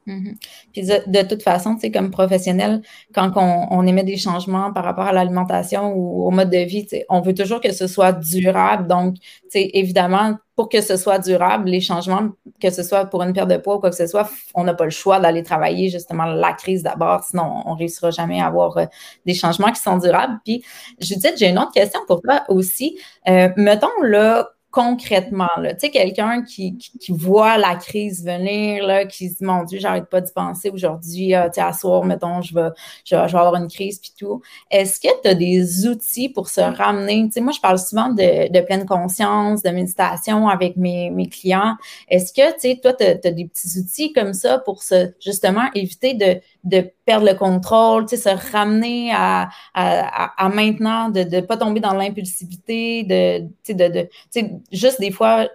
[0.10, 0.38] Mhm.
[0.74, 2.82] Puis de, toute façon, tu sais, comme professionnel,
[3.14, 6.90] quand on, émet des changements par rapport à l'alimentation ou au mode de vie, tu
[6.90, 8.88] sais, on veut toujours que ce soit durable.
[8.88, 12.30] Donc, tu sais, évidemment, pour que ce soit durable, les changements,
[12.60, 14.74] que ce soit pour une perte de poids ou quoi que ce soit, on n'a
[14.74, 18.48] pas le choix d'aller travailler justement la crise d'abord, sinon on ne réussira jamais à
[18.48, 18.86] avoir euh,
[19.26, 20.40] des changements qui sont durables.
[20.44, 20.64] Puis,
[21.00, 22.98] Judith, j'ai une autre question pour toi aussi.
[23.28, 25.50] Euh, mettons là, concrètement.
[25.58, 29.80] Tu sais, quelqu'un qui, qui, voit la crise venir, là, qui se dit, mon Dieu,
[29.80, 32.70] j'arrête pas d'y penser aujourd'hui, euh, tu sais, à soir, mettons, je vais,
[33.04, 34.42] je, vais, avoir une crise, puis tout.
[34.70, 37.26] Est-ce que tu as des outils pour se ramener?
[37.26, 41.28] Tu sais, moi, je parle souvent de, de pleine conscience, de méditation avec mes, mes
[41.28, 41.76] clients.
[42.08, 45.66] Est-ce que, tu sais, toi, tu as, des petits outils comme ça pour se, justement,
[45.74, 51.42] éviter de, de perdre le contrôle, tu sais, se ramener à, à, maintenant, de ne
[51.42, 55.48] pas tomber dans l'impulsivité, de, tu sais, de, de tu sais, juste des fois,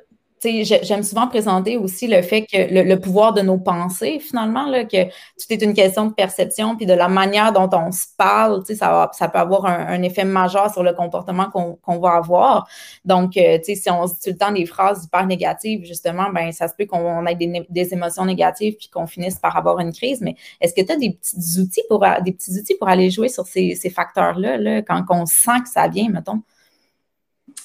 [0.65, 5.05] j'aime souvent présenter aussi le fait que le, pouvoir de nos pensées, finalement, là, que
[5.05, 9.11] tout est une question de perception, puis de la manière dont on se parle, ça,
[9.13, 12.69] ça peut avoir un, effet majeur sur le comportement qu'on va avoir.
[13.05, 16.53] Donc, euh, si on se dit tout le temps des phrases hyper négatives, justement, ben
[16.53, 20.21] ça se peut qu'on ait des, émotions négatives puis qu'on finisse par avoir une crise.
[20.21, 23.29] Mais est-ce que tu as des petits outils pour des petits outils pour aller jouer
[23.29, 26.43] sur ces, facteurs-là, là, quand on sent que ça vient, mettons?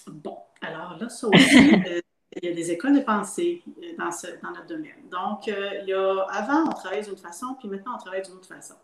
[0.08, 2.02] Bon, alors là, ça aussi, euh,
[2.36, 4.94] il y a des écoles de pensée euh, dans, ce, dans notre domaine.
[5.10, 8.36] Donc, euh, il y a, avant, on travaillait d'une façon, puis maintenant, on travaille d'une
[8.36, 8.76] autre façon.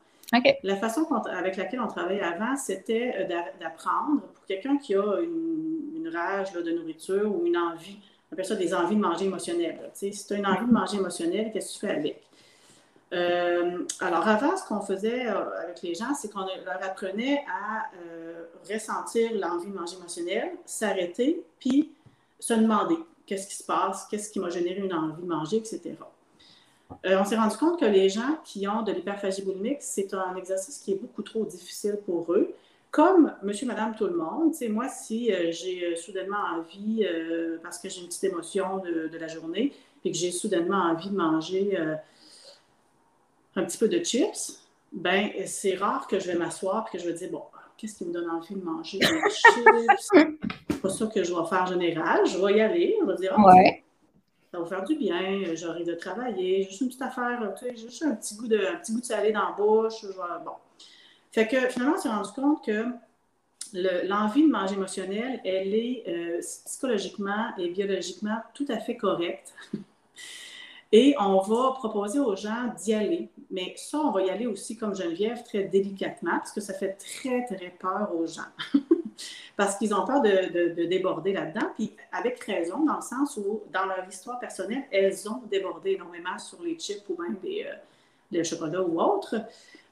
[0.64, 6.10] La façon avec laquelle on travaillait avant, c'était euh, d'apprendre pour quelqu'un qui a une,
[6.14, 7.98] rage de nourriture ou une envie,
[8.30, 9.90] on appelle ça des envies de manger émotionnelles.
[9.94, 12.22] Si tu as une envie de manger émotionnelle, qu'est-ce que tu fais avec?
[14.02, 17.90] alors, avant, ce qu'on faisait avec les gens, c'est qu'on leur apprenait à
[18.72, 21.92] ressentir l'envie de manger émotionnelle, s'arrêter, puis
[22.40, 25.96] se demander qu'est-ce qui se passe, qu'est-ce qui m'a généré une envie de manger, etc.
[27.06, 30.36] Euh, on s'est rendu compte que les gens qui ont de l'hyperphagie boulimique, c'est un
[30.36, 32.54] exercice qui est beaucoup trop difficile pour eux.
[32.92, 37.06] Comme monsieur, madame, tout le monde, moi, si euh, j'ai euh, soudainement envie,
[37.64, 39.74] parce que j'ai une petite émotion de, la journée,
[40.04, 41.78] et que j'ai soudainement envie de manger
[43.56, 44.62] un petit peu de chips,
[44.92, 47.42] ben c'est rare que je vais m'asseoir et que je vais dire, bon,
[47.78, 49.00] qu'est-ce qui me donne envie de manger?
[49.00, 50.40] Des chips?
[50.70, 52.26] C'est pas ça que je vais faire en général.
[52.26, 52.98] Je vais y aller.
[53.02, 53.54] On va dire, ah,
[54.52, 55.54] ça va faire du bien.
[55.54, 56.64] J'arrive de travailler.
[56.64, 59.06] Juste une petite affaire, tu sais, juste un petit goût de, un petit goût de
[59.06, 60.06] salé dans la bouche.
[60.44, 60.52] bon.
[61.32, 62.86] Fait que finalement, on s'est rendu compte que
[64.08, 69.54] l'envie de manger émotionnelle, elle est euh, psychologiquement et biologiquement tout à fait correcte.
[70.92, 73.30] Et on va proposer aux gens d'y aller.
[73.52, 76.94] Mais ça, on va y aller aussi comme Geneviève, très délicatement, parce que ça fait
[76.94, 78.42] très, très peur aux gens.
[79.58, 81.68] parce qu'ils ont peur de, déborder là-dedans.
[81.76, 86.38] Puis avec raison, dans le sens où, dans leur histoire personnelle, elles ont débordé énormément
[86.38, 89.36] sur les chips ou même des, euh, chocolat ou autres.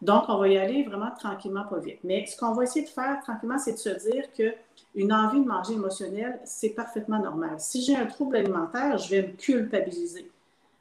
[0.02, 2.00] Donc, on va y aller vraiment tranquillement, pas vite.
[2.04, 4.54] Mais ce qu'on va essayer de faire tranquillement, c'est de se dire que
[4.96, 7.56] une envie de manger émotionnelle, c'est parfaitement normal.
[7.58, 10.30] Si j'ai un trouble alimentaire, je vais me culpabiliser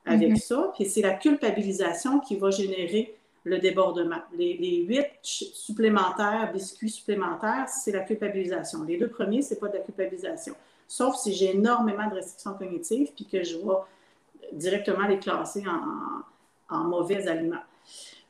[0.05, 0.37] avec mhm.
[0.37, 0.73] ça.
[0.75, 4.23] Puis c'est la culpabilisation qui va générer le débordement.
[4.37, 8.85] Les, huit supplémentaires, biscuits supplémentaires, c'est la culpabilisation.
[8.85, 10.55] Les deux premiers, c'est pas de la culpabilisation.
[10.87, 16.75] Sauf si j'ai énormément de restrictions cognitives puis que je vais directement les classer en,
[16.75, 17.63] en mauvais aliments.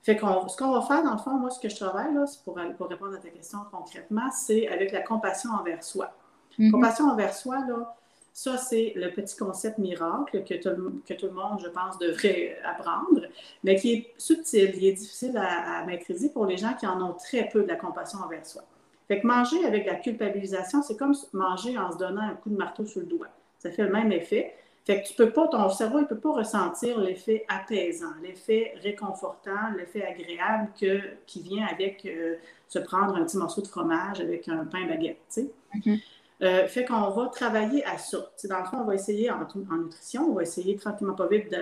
[0.03, 2.25] Fait qu'on, ce qu'on va faire, dans le fond, moi, ce que je travaille, là,
[2.45, 6.13] pour, pour répondre à ta question concrètement, c'est avec la compassion envers soi.
[6.59, 6.73] Mhm.
[6.73, 7.97] Compassion envers soi, là,
[8.33, 12.59] ça, c'est le petit concept miracle que tout, que tout, le monde, je pense, devrait
[12.65, 13.27] apprendre,
[13.63, 17.13] mais qui est subtil, qui est difficile à, maîtriser pour les gens qui en ont
[17.13, 18.63] très peu de la compassion envers soi.
[19.09, 22.57] Fait que manger avec la culpabilisation, c'est comme manger en se donnant un coup de
[22.57, 23.29] marteau sur le doigt.
[23.59, 24.55] Ça fait le même effet.
[24.85, 29.71] Fait que tu peux pas, ton cerveau, il peut pas ressentir l'effet apaisant, l'effet réconfortant,
[29.77, 34.49] l'effet agréable que, qui vient avec euh, se prendre un petit morceau de fromage avec
[34.49, 36.01] un pain baguette, tu sais.
[36.43, 38.19] Euh, fait qu'on va travailler à ça.
[38.45, 39.39] dans le fond, on va essayer en,
[39.79, 41.55] nutrition, on va essayer tranquillement pas vite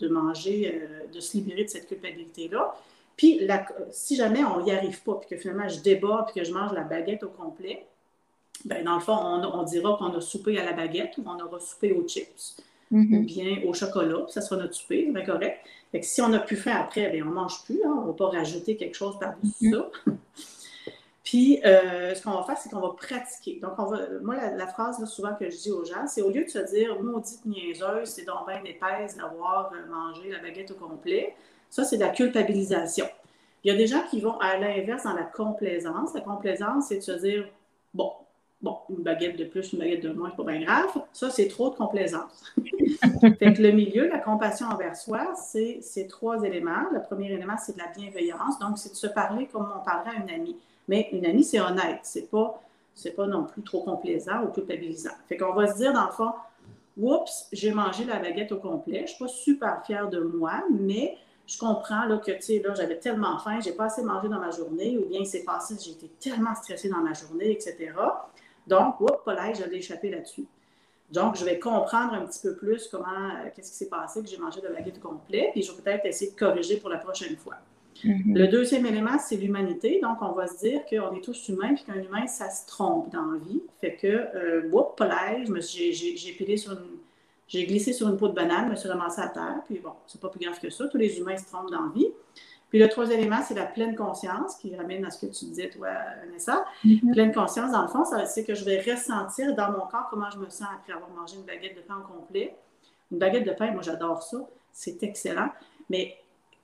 [0.00, 2.74] de, manger, euh, de se libérer de cette culpabilité-là.
[3.16, 3.46] Puis,
[3.90, 6.72] si jamais on n'y arrive pas, puis que finalement je débat, puis que je mange
[6.72, 7.86] la baguette au complet,
[8.64, 11.60] ben dans le fond, on, dira qu'on a soupé à la baguette ou on aura
[11.60, 12.56] soupé aux chips
[12.90, 13.18] mm-hmm.
[13.18, 15.58] ou bien au chocolat, ça sera notre souper, bien correct.
[15.90, 18.00] Fait que si on n'a plus faim après, bien, on ne mange plus, hein, on
[18.02, 19.84] ne va pas rajouter quelque chose par-dessus mm-hmm.
[20.06, 20.12] ça.
[21.24, 23.60] Puis, euh, ce qu'on va faire, c'est qu'on va pratiquer.
[23.60, 26.44] Donc, on va, moi, la, phrase souvent que je dis aux gens, c'est au lieu
[26.44, 30.74] de se dire maudite niaiseuse, c'est donc bien épaisse d'avoir euh, mangé la baguette au
[30.74, 31.34] complet,
[31.70, 33.06] ça, c'est de la culpabilisation.
[33.64, 36.12] Il y a des gens qui vont à l'inverse dans la complaisance.
[36.12, 37.48] La complaisance, c'est de se dire
[37.94, 38.12] bon,
[38.60, 40.90] bon, une baguette de plus, une baguette de moins, c'est pas bien grave.
[41.12, 42.52] Ça, c'est trop de complaisance.
[43.38, 46.90] fait que le milieu, la compassion envers soi, c'est ces trois éléments.
[46.92, 48.58] Le premier élément, c'est de la bienveillance.
[48.58, 50.56] Donc, c'est de se parler comme on parlerait à une amie.
[50.88, 52.00] Mais une amie, c'est honnête.
[52.02, 52.62] C'est pas,
[52.94, 55.12] c'est pas non plus trop complaisant ou culpabilisant.
[55.28, 56.32] Fait qu'on va se dire, dans le fond,
[56.96, 59.02] oups, j'ai mangé la baguette au complet.
[59.02, 61.16] Je suis pas super fière de moi, mais
[61.46, 64.38] je comprends là, que, tu sais, là, j'avais tellement faim, j'ai pas assez mangé dans
[64.38, 67.92] ma journée, ou bien c'est passé, j'ai été tellement stressée dans ma journée, etc.
[68.66, 70.46] Donc, oups, je l'ai échappé là-dessus.
[71.10, 74.28] Donc, je vais comprendre un petit peu plus comment, euh, qu'est-ce qui s'est passé, que
[74.28, 76.88] j'ai mangé de la baguette au complet, puis je vais peut-être essayer de corriger pour
[76.88, 77.56] la prochaine fois.
[78.04, 78.36] Mm-hmm.
[78.36, 80.00] Le deuxième élément, c'est l'humanité.
[80.02, 83.12] Donc, on va se dire qu'on est tous humains, puis qu'un humain, ça se trompe
[83.12, 83.62] dans la vie.
[83.80, 85.02] Fait que, euh, whoop,
[85.60, 86.98] j'ai pilé sur une.
[87.48, 89.92] J'ai glissé sur une peau de banane, je me suis ramassée à terre, puis bon,
[90.06, 90.86] c'est pas plus grave que ça.
[90.88, 92.08] Tous les humains se trompent dans la vie.
[92.70, 95.68] Puis le troisième élément, c'est la pleine conscience, qui ramène à ce que tu disais,
[95.68, 95.88] toi,
[96.24, 96.64] Vanessa.
[96.82, 97.12] Mm-hmm.
[97.12, 100.38] Pleine conscience, dans le fond, c'est que je vais ressentir dans mon corps comment je
[100.38, 102.56] me sens après avoir mangé une baguette de pain au complet.
[103.10, 104.38] Une baguette de pain, moi, j'adore ça.
[104.72, 105.50] C'est excellent.
[105.90, 106.16] Mais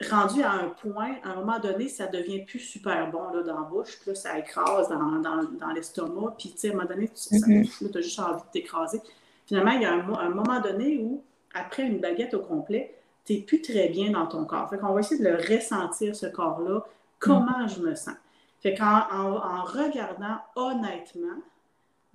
[0.07, 3.61] rendu à un point, à un moment donné, ça devient plus super bon là, dans
[3.61, 6.75] la bouche, puis là, ça écrase dans, dans, dans l'estomac, puis tu sais, à un
[6.75, 7.99] moment donné, tu mm-hmm.
[7.99, 9.01] as juste envie de t'écraser.
[9.47, 11.23] Finalement, il y a un, un, moment donné où,
[11.53, 12.95] après une baguette au complet,
[13.25, 14.71] tu n'es plus très bien dans ton corps.
[14.71, 16.85] Fait qu'on va essayer de le ressentir, ce corps-là,
[17.19, 18.15] comment je me sens?
[18.61, 21.37] Fait qu'en en, regardant honnêtement,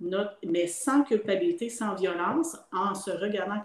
[0.00, 3.62] notre, mais sans culpabilité, sans violence, en se regardant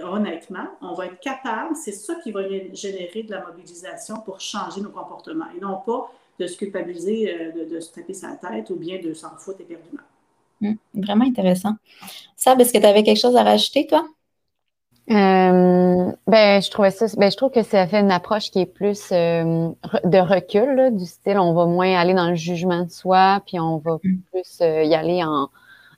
[0.00, 4.80] honnêtement, on va être capable, c'est ça qui va générer de la mobilisation pour changer
[4.80, 8.76] nos comportements et non pas de se culpabiliser, euh, de, se taper sa tête ou
[8.76, 10.02] bien de s'en foutre éperdument.
[10.62, 11.74] Hum, vraiment intéressant.
[12.36, 14.06] Sab, est-ce que tu avais quelque chose à rajouter, toi?
[15.10, 18.66] Euh, ben, je trouvais ça, ben, je trouve que ça fait une approche qui est
[18.66, 19.68] plus euh,
[20.04, 23.78] de recul, du style, on va moins aller dans le jugement de soi, puis on
[23.78, 24.20] va hum.
[24.30, 25.50] plus y aller en,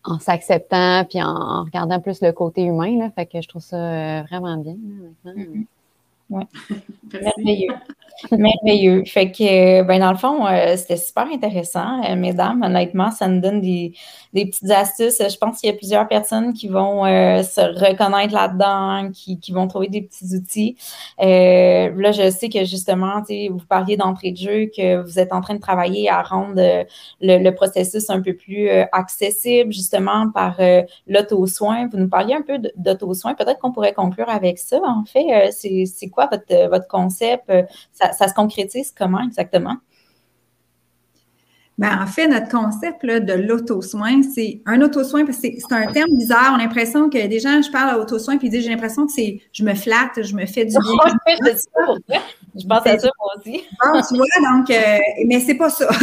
[0.05, 2.99] en s'acceptant puis en, regardant plus le côté humain.
[2.99, 4.77] Là, fait que je trouve ça euh, vraiment bien.
[5.27, 5.67] Mm-hmm.
[6.31, 6.43] Oui.
[7.13, 7.75] Merveilleux.
[8.31, 9.05] Merveilleux.
[9.05, 12.63] Fait que, ben, dans le fond, euh, c'était super intéressant, euh, mesdames.
[12.63, 13.93] Honnêtement, ça nous donne des,
[14.33, 15.21] des petites astuces.
[15.21, 19.53] Je pense qu'il y a plusieurs personnes qui vont euh, se reconnaître là-dedans, qui, qui,
[19.53, 20.77] vont trouver des petits outils.
[21.19, 25.55] là, je sais que justement, vous parliez d'entrée de jeu, que vous êtes en train
[25.55, 26.85] de travailler à rendre le,
[27.21, 30.59] le processus un peu plus accessible, justement, par
[31.07, 31.89] l'auto-soin.
[31.89, 33.35] Vous nous parliez un peu d'auto-soin.
[33.35, 35.51] Peut-être qu'on pourrait conclure avec ça, en fait.
[35.53, 37.53] C'est quoi votre, votre concept?
[37.93, 39.77] ça, se concrétise comment exactement?
[41.77, 46.17] Ben, en fait, notre concept de l'auto-soin, c'est un auto-soin, parce que c'est un terme
[46.17, 46.53] bizarre.
[46.53, 49.13] On a l'impression que des gens, je parle auto-soin, puis ils disent j'ai l'impression que
[49.13, 50.77] c'est je me flatte, je me fais du
[52.09, 52.23] bien.
[52.57, 53.63] Je pense à ça moi aussi.
[54.09, 55.89] tu vois, donc, euh, mais c'est pas ça.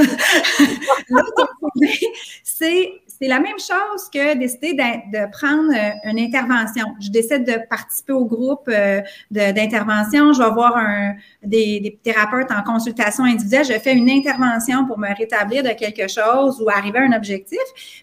[2.43, 6.87] c'est c'est la même chose que décider de, prendre euh, une intervention.
[6.99, 8.99] Je décide de participer au groupe euh,
[9.29, 10.33] d'intervention.
[10.33, 13.65] Je vais voir un, des, thérapeutes en consultation individuelle.
[13.65, 17.59] Je fais une intervention pour me rétablir de quelque chose ou arriver à un objectif.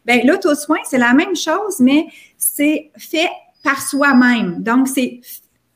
[0.07, 3.29] Bien, l'auto-soin, c'est la même chose, mais c'est fait
[3.65, 4.63] par soi-même.
[4.63, 5.21] Donc, c'est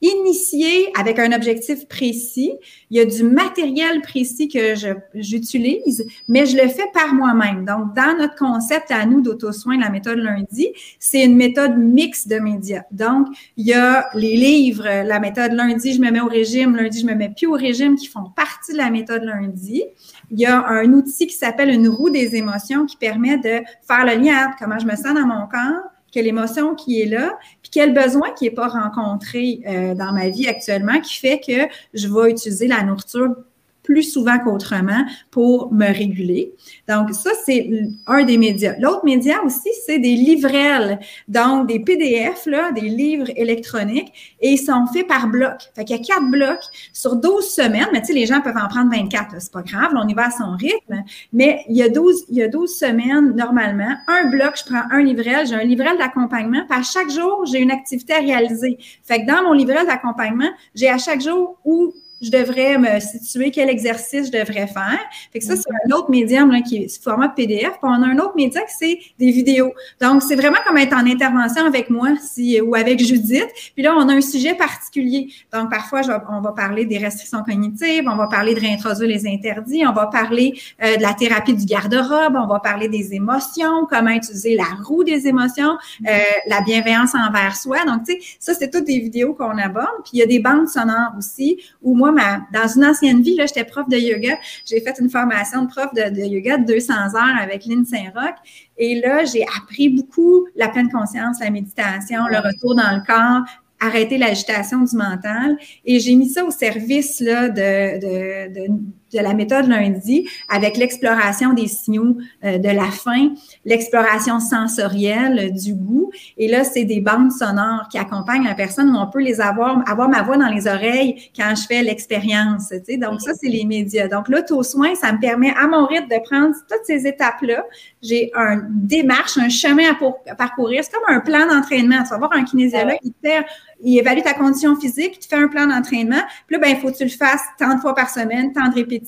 [0.02, 2.52] initié avec un objectif précis.
[2.90, 4.74] Il y a du matériel précis que
[5.14, 7.64] j'utilise, mais je le fais par moi-même.
[7.64, 12.38] Donc, dans notre concept à nous d'auto-soin, la méthode lundi, c'est une méthode mixte de
[12.40, 12.82] médias.
[12.90, 17.00] Donc, il y a les livres, la méthode lundi, je me mets au régime, lundi,
[17.00, 19.84] je me mets plus au régime, qui font partie de la méthode lundi.
[20.30, 24.04] Il y a un outil qui s'appelle une roue des émotions qui permet de faire
[24.04, 27.38] le lien entre comment je me sens dans mon corps, quelle émotion qui est là,
[27.62, 31.66] puis quel besoin qui n'est pas rencontré euh, dans ma vie actuellement qui fait que
[31.94, 33.34] je vais utiliser la nourriture
[33.82, 36.52] plus souvent qu'autrement pour me réguler.
[36.88, 37.68] Donc, ça, c'est
[38.06, 38.74] un des médias.
[38.78, 44.58] L'autre média aussi, c'est des livrelles, donc des PDF, là, des livres électroniques, et ils
[44.58, 45.70] sont faits par bloc.
[45.74, 48.56] Fait qu'il y a quatre blocs sur 12 semaines, mais tu sais, les gens peuvent
[48.56, 51.02] en prendre 24, c'est pas grave, on y va à son rythme,
[51.32, 54.84] mais il y a 12, il y a 12 semaines, normalement, un bloc, je prends
[54.90, 58.78] un livrel, j'ai un livrel d'accompagnement, puis à chaque jour, j'ai une activité à réaliser.
[59.02, 61.92] Fait que dans mon livrel d'accompagnement, j'ai à chaque jour où
[62.22, 65.00] je devrais me situer, quel exercice je devrais faire.
[65.32, 67.70] Fait que ça, c'est un autre médium là, qui est sous format PDF.
[67.70, 69.72] Puis on a un autre média qui c'est des vidéos.
[70.00, 73.48] Donc, c'est vraiment comme être en intervention avec moi si, ou avec Judith.
[73.74, 75.28] Puis là, on a un sujet particulier.
[75.52, 79.84] Donc, parfois, on va parler des restrictions cognitives, on va parler de réintroduire les interdits,
[79.86, 84.10] on va parler euh, de la thérapie du garde-robe, on va parler des émotions, comment
[84.10, 85.76] utiliser la roue des émotions,
[86.06, 87.78] euh, la bienveillance envers soi.
[87.84, 90.02] Donc, tu sais, ça, c'est toutes des vidéos qu'on aborde.
[90.04, 93.34] Puis, il y a des bandes sonores aussi où moi, ma, dans une ancienne vie,
[93.34, 94.36] là, j'étais prof de yoga.
[94.64, 98.36] J'ai fait une formation de prof de, de yoga de 200 heures avec Lynn Saint-Roch.
[98.76, 103.44] Et là, j'ai appris beaucoup la pleine conscience, la méditation, le retour dans le corps,
[103.80, 105.56] arrêter l'agitation du mental.
[105.84, 108.72] Et j'ai mis ça au service là, de, de, de
[109.12, 113.34] de la méthode lundi avec l'exploration des signaux euh, de la faim,
[113.64, 116.10] l'exploration sensorielle du goût.
[116.36, 119.82] Et là, c'est des bandes sonores qui accompagnent la personne où on peut les avoir,
[119.88, 122.68] avoir ma voix dans les oreilles quand je fais l'expérience.
[122.68, 122.96] Tu sais.
[122.96, 124.08] Donc, ça, c'est les médias.
[124.08, 127.64] Donc, l'auto-soin, ça me permet à mon rythme de prendre toutes ces étapes-là.
[128.02, 130.82] J'ai un démarche, un chemin à, parcourir.
[130.84, 132.02] C'est comme un plan d'entraînement.
[132.02, 133.44] Tu vas voir un kinésiologue qui te fait
[133.82, 136.22] il évalue ta condition physique, il te fait un plan d'entraînement.
[136.46, 138.68] Puis là, ben, il faut que tu le fasses tant de fois par semaine, tant
[138.68, 139.02] de répétitions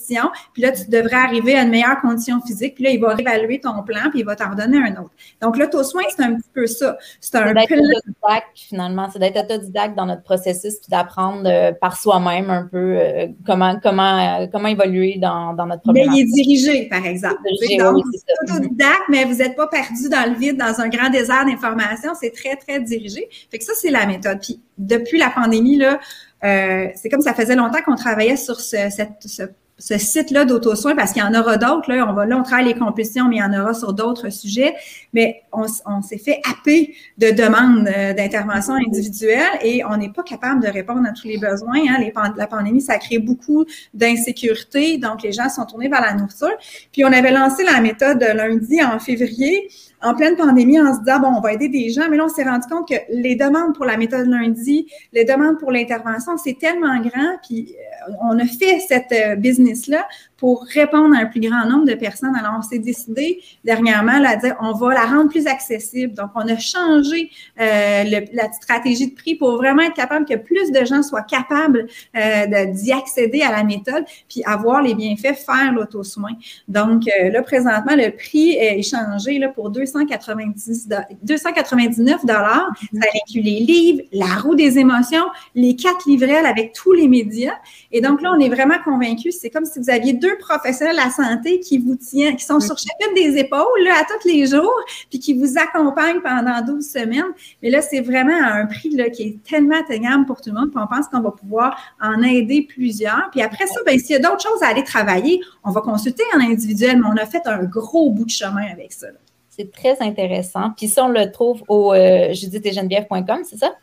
[0.52, 2.74] puis là, tu devrais arriver à une meilleure condition physique.
[2.74, 5.10] Puis là, il va réévaluer ton plan, puis il va t'en redonner un autre.
[5.40, 6.96] Donc, l'auto-soin, c'est un petit peu ça.
[7.20, 9.08] C'est un d'être autodidacte, finalement.
[9.12, 13.78] C'est d'être autodidacte dans notre processus, puis d'apprendre euh, par soi-même un peu euh, comment,
[13.82, 16.10] comment, euh, comment évoluer dans, dans notre problème.
[16.10, 17.42] Mais il est dirigé, par exemple.
[17.78, 21.44] Donc, c'est autodidacte, mais vous n'êtes pas perdu dans le vide, dans un grand désert
[21.44, 22.12] d'informations.
[22.20, 23.28] C'est très, très dirigé.
[23.50, 24.38] Fait que ça, c'est la méthode.
[24.40, 26.00] Puis, depuis la pandémie, là,
[26.42, 28.76] c'est comme ça faisait longtemps qu'on travaillait sur ce,
[29.24, 29.44] ce
[29.78, 31.92] ce site-là d'auto-soin, parce qu'il y en aura d'autres.
[31.92, 34.30] Là, on va là, on travaille les compulsions, mais il y en aura sur d'autres
[34.30, 34.74] sujets.
[35.12, 35.66] Mais on,
[36.02, 41.06] s'est fait happer de demandes euh, d'intervention individuelle et on n'est pas capable de répondre
[41.08, 41.80] à tous les besoins.
[41.88, 42.32] Hein.
[42.36, 46.56] La pandémie, ça crée beaucoup d'insécurité, donc les gens sont tournés vers la nourriture.
[46.92, 49.68] Puis on avait lancé la méthode lundi en février
[50.04, 52.28] en pleine pandémie en se disant, bon, on va aider des gens, mais là, on
[52.28, 56.58] s'est rendu compte que les demandes pour la méthode lundi, les demandes pour l'intervention, c'est
[56.58, 57.74] tellement grand, puis
[58.08, 60.06] euh, on a fait cette euh, business-là
[60.44, 62.36] pour répondre à un plus grand nombre de personnes.
[62.38, 66.12] Alors, on s'est décidé dernièrement là, à dire on va la rendre plus accessible.
[66.12, 70.70] Donc, on a changé euh, la stratégie de prix pour vraiment être capable que plus
[70.70, 75.72] de gens soient capables euh, d'y accéder à la méthode, puis avoir les bienfaits, faire
[75.72, 76.32] l'auto-soin.
[76.68, 80.90] Donc, euh, là, présentement, le prix est changé là, pour 290,
[81.22, 82.68] 299 dollars.
[82.92, 87.56] Ça inclut les livres, la roue des émotions, les quatre livrets avec tous les médias.
[87.92, 89.38] Et donc, là, on est vraiment convaincus.
[89.40, 92.60] C'est comme si vous aviez deux professionnels de la santé qui vous tiennent, qui sont
[92.60, 94.74] sur chacune des épaules là, à tous les jours,
[95.10, 97.32] puis qui vous accompagnent pendant 12 semaines.
[97.62, 100.60] Mais là, c'est vraiment à un prix là, qui est tellement atteignable pour tout le
[100.60, 103.28] monde, puis on pense qu'on va pouvoir en aider plusieurs.
[103.30, 106.24] Puis après ça, ben, s'il y a d'autres choses à aller travailler, on va consulter
[106.34, 109.08] en individuel, mais on a fait un gros bout de chemin avec ça.
[109.50, 110.72] C'est très intéressant.
[110.76, 113.74] Puis ça, on le trouve au euh, judithetgeneviève.com, c'est ça?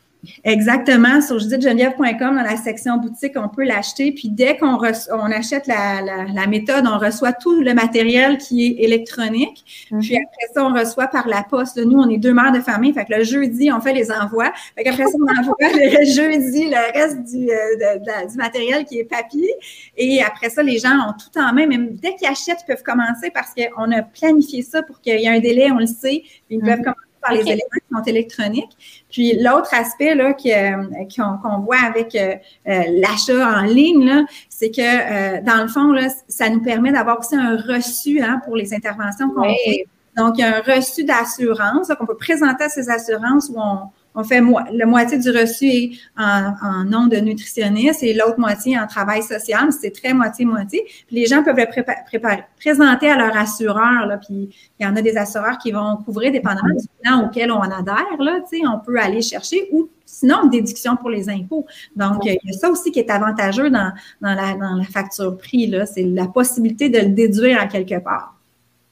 [0.44, 1.20] Exactement.
[1.20, 4.12] Sur judithgeneviève.com, dans la section boutique, on peut l'acheter.
[4.12, 8.84] Puis dès qu'on on achète la, la, méthode, on reçoit tout le matériel qui est
[8.84, 9.64] électronique.
[9.90, 10.00] Mm-hmm.
[10.00, 11.76] Puis après ça, on reçoit par la poste.
[11.78, 12.92] Nous, on est deux mères de famille.
[12.92, 14.52] Fait que le jeudi, on fait les envois.
[14.76, 19.04] Fait qu'après ça, on envoie le jeudi le reste du, euh, du matériel qui est
[19.04, 19.50] papier.
[19.96, 21.66] Et après ça, les gens ont tout en main.
[21.66, 25.24] Même dès qu'ils achètent, ils peuvent commencer parce qu'on a planifié ça pour qu'il y
[25.24, 26.22] ait un délai, on le sait.
[26.46, 26.84] Puis ils peuvent mm-hmm.
[26.84, 29.04] commencer par les éléments qui sont électroniques.
[29.10, 32.34] Puis l'autre aspect là, qu'on, voit avec euh,
[32.68, 37.20] euh, l'achat en ligne, c'est que euh, dans le fond, là, ça nous permet d'avoir
[37.20, 39.86] aussi un reçu hein, pour les interventions qu'on fait.
[40.16, 43.88] Donc, il y a un reçu d'assurance qu'on peut présenter à ces assurances où on,
[44.14, 48.86] on fait la moitié du reçu en, en nom de nutritionniste et l'autre moitié en
[48.86, 49.70] travail social.
[49.72, 50.84] C'est très moitié-moitié.
[51.10, 51.66] Les gens peuvent le
[52.06, 54.06] préparer, présenter à leur assureur.
[54.06, 57.50] Là, puis il y en a des assureurs qui vont couvrir, dépendamment du plan auquel
[57.50, 58.16] on adhère.
[58.18, 61.66] Là, on peut aller chercher ou sinon une déduction pour les impôts.
[61.96, 65.36] Donc, il y a ça aussi qui est avantageux dans, dans, la, dans la facture
[65.38, 65.74] prix.
[65.92, 68.31] C'est la possibilité de le déduire à quelque part.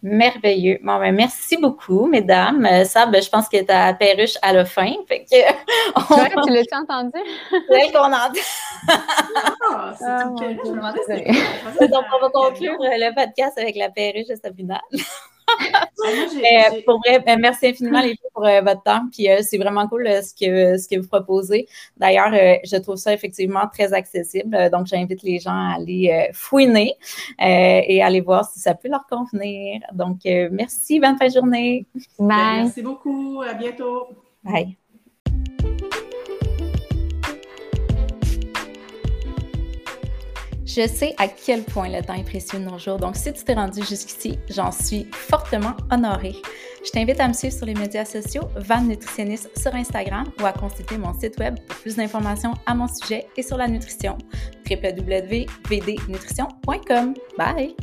[0.02, 0.78] Merveilleux.
[0.82, 2.64] Bon, ben, merci beaucoup, mesdames.
[2.64, 4.92] Euh, ça, ben, je pense que ta perruche à la fin.
[5.06, 5.36] Fait que,
[6.40, 6.42] on...
[6.46, 7.18] tu l'as-tu entendu?
[7.70, 8.32] Oui, qu'on entend.
[8.88, 14.80] Ah, c'est ah, Donc, on va conclure le podcast avec la perruche de Sabrina.
[16.02, 19.02] Ah, euh, pour vrai, ben, merci infiniment les filles pour euh, votre temps.
[19.12, 21.66] Puis euh, c'est vraiment cool ce, que, ce que vous proposez.
[21.96, 22.32] D'ailleurs,
[22.64, 24.70] je trouve ça effectivement très accessible.
[24.70, 26.94] donc, j'invite les gens à aller fouiner
[27.38, 29.80] et aller voir si ça peut leur convenir.
[29.92, 31.00] Donc, merci.
[31.00, 31.86] Bonne fin de journée.
[32.18, 32.62] Bye.
[32.62, 33.42] Merci beaucoup.
[33.46, 34.08] À bientôt.
[34.42, 34.79] Bye.
[40.72, 43.42] Je sais à quel point le temps est précieux de nos jours, donc si tu
[43.42, 46.36] t'es rendu jusqu'ici, j'en suis fortement honorée.
[46.84, 50.52] Je t'invite à me suivre sur les médias sociaux, Van Nutritionniste sur Instagram ou à
[50.52, 54.16] consulter mon site web pour plus d'informations à mon sujet et sur la nutrition,
[54.70, 57.14] www.vdnutrition.com.
[57.36, 57.74] Bye!